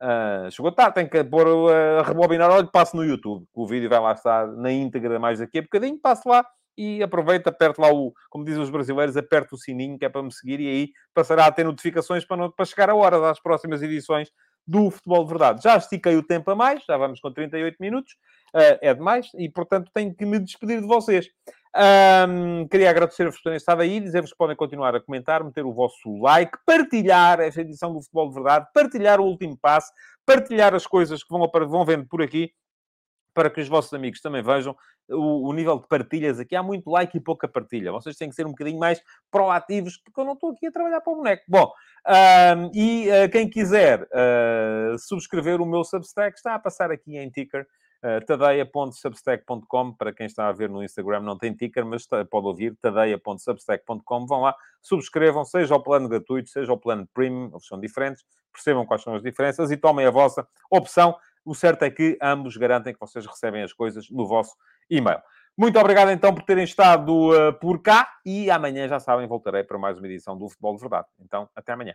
Uh, 0.00 0.50
chegou 0.50 0.70
tarde, 0.70 0.94
tem 0.94 1.08
que 1.08 1.24
pôr 1.24 1.46
a 1.72 2.02
rebobinar. 2.02 2.50
Olha, 2.50 2.66
passo 2.66 2.96
no 2.96 3.04
YouTube, 3.04 3.46
o 3.52 3.66
vídeo 3.66 3.88
vai 3.88 4.00
lá 4.00 4.12
estar 4.12 4.46
na 4.46 4.70
íntegra 4.70 5.18
mais 5.18 5.40
daqui 5.40 5.58
a 5.58 5.62
bocadinho. 5.62 5.98
Passo 6.00 6.28
lá 6.28 6.44
e 6.76 7.02
aproveita, 7.02 7.50
aperta 7.50 7.82
lá 7.82 7.92
o, 7.92 8.12
como 8.30 8.44
dizem 8.44 8.62
os 8.62 8.70
brasileiros, 8.70 9.16
aperta 9.16 9.56
o 9.56 9.58
sininho 9.58 9.98
que 9.98 10.04
é 10.04 10.08
para 10.08 10.22
me 10.22 10.32
seguir 10.32 10.60
e 10.60 10.68
aí 10.68 10.90
passará 11.12 11.46
a 11.46 11.52
ter 11.52 11.64
notificações 11.64 12.24
para, 12.24 12.36
não, 12.36 12.52
para 12.52 12.64
chegar 12.64 12.88
a 12.88 12.94
hora 12.94 13.20
das 13.20 13.40
próximas 13.40 13.82
edições 13.82 14.30
do 14.64 14.88
Futebol 14.88 15.24
de 15.24 15.30
Verdade. 15.30 15.62
Já 15.62 15.76
estiquei 15.76 16.16
o 16.16 16.22
tempo 16.22 16.48
a 16.52 16.54
mais, 16.54 16.84
já 16.86 16.96
vamos 16.96 17.20
com 17.20 17.32
38 17.32 17.76
minutos, 17.80 18.14
uh, 18.54 18.78
é 18.80 18.94
demais, 18.94 19.30
e 19.36 19.48
portanto 19.48 19.90
tenho 19.92 20.14
que 20.14 20.24
me 20.24 20.38
despedir 20.38 20.80
de 20.80 20.86
vocês. 20.86 21.28
Um, 21.76 22.66
queria 22.66 22.90
agradecer-vos 22.90 23.36
por 23.36 23.44
terem 23.44 23.56
estado 23.56 23.82
aí, 23.82 24.00
dizer-vos 24.00 24.32
que 24.32 24.38
podem 24.38 24.56
continuar 24.56 24.94
a 24.94 25.00
comentar, 25.00 25.44
meter 25.44 25.64
o 25.64 25.72
vosso 25.72 26.16
like, 26.20 26.56
partilhar 26.64 27.40
esta 27.40 27.60
edição 27.60 27.92
do 27.92 28.00
Futebol 28.00 28.28
de 28.28 28.34
Verdade, 28.34 28.66
partilhar 28.72 29.20
o 29.20 29.24
último 29.24 29.56
passo, 29.56 29.92
partilhar 30.24 30.74
as 30.74 30.86
coisas 30.86 31.22
que 31.22 31.30
vão, 31.30 31.48
vão 31.68 31.84
vendo 31.84 32.06
por 32.06 32.22
aqui 32.22 32.52
para 33.38 33.50
que 33.50 33.60
os 33.60 33.68
vossos 33.68 33.94
amigos 33.94 34.20
também 34.20 34.42
vejam 34.42 34.76
o, 35.08 35.48
o, 35.48 35.52
nível 35.52 35.78
de 35.78 35.86
partilhas 35.86 36.40
aqui. 36.40 36.56
Há 36.56 36.62
muito 36.62 36.90
like 36.90 37.16
e 37.16 37.20
pouca 37.20 37.46
partilha. 37.46 37.92
Vocês 37.92 38.16
têm 38.16 38.28
que 38.28 38.34
ser 38.34 38.44
um 38.44 38.50
bocadinho 38.50 38.80
mais 38.80 39.00
proativos, 39.30 39.96
porque 39.96 40.20
eu 40.20 40.24
não 40.24 40.32
estou 40.32 40.50
aqui 40.50 40.66
a 40.66 40.72
trabalhar 40.72 41.00
para 41.00 41.12
o 41.12 41.16
boneco. 41.16 41.44
Bom, 41.46 41.72
uh, 42.06 42.70
e 42.74 43.08
uh, 43.08 43.30
quem 43.30 43.48
quiser 43.48 44.02
uh, 44.02 44.98
subscrever 44.98 45.60
o 45.60 45.66
meu 45.66 45.84
Substack, 45.84 46.36
está 46.36 46.56
a 46.56 46.58
passar 46.58 46.90
aqui 46.90 47.16
em 47.16 47.30
ticker. 47.30 47.64
Uh, 48.02 48.24
tadeia.substack.com 48.24 49.92
para 49.92 50.12
quem 50.12 50.26
está 50.26 50.48
a 50.48 50.52
ver 50.52 50.68
no 50.68 50.84
Instagram 50.84 51.20
não 51.20 51.36
tem 51.36 51.52
ticker, 51.52 51.84
mas 51.84 52.06
pode 52.30 52.46
ouvir 52.46 52.76
tadeia.substack.com 52.80 54.26
vão 54.26 54.42
lá, 54.42 54.54
subscrevam, 54.80 55.44
seja 55.44 55.74
o 55.74 55.82
plano 55.82 56.08
gratuito, 56.08 56.48
seja 56.48 56.72
o 56.72 56.78
plano 56.78 57.08
premium, 57.12 57.58
são 57.58 57.80
diferentes, 57.80 58.24
percebam 58.52 58.86
quais 58.86 59.02
são 59.02 59.14
as 59.14 59.22
diferenças 59.22 59.72
e 59.72 59.76
tomem 59.76 60.06
a 60.06 60.10
vossa 60.10 60.46
opção 60.70 61.16
o 61.48 61.54
certo 61.54 61.82
é 61.82 61.90
que 61.90 62.18
ambos 62.20 62.58
garantem 62.58 62.92
que 62.92 63.00
vocês 63.00 63.24
recebem 63.24 63.62
as 63.62 63.72
coisas 63.72 64.10
no 64.10 64.26
vosso 64.26 64.54
e-mail. 64.90 65.20
Muito 65.56 65.78
obrigado 65.78 66.10
então 66.10 66.34
por 66.34 66.42
terem 66.42 66.64
estado 66.64 67.10
uh, 67.30 67.52
por 67.54 67.80
cá 67.80 68.06
e 68.24 68.50
amanhã, 68.50 68.86
já 68.86 69.00
sabem, 69.00 69.26
voltarei 69.26 69.64
para 69.64 69.78
mais 69.78 69.96
uma 69.96 70.06
edição 70.06 70.36
do 70.36 70.48
Futebol 70.48 70.74
de 70.74 70.80
Verdade. 70.80 71.06
Então, 71.18 71.48
até 71.56 71.72
amanhã. 71.72 71.94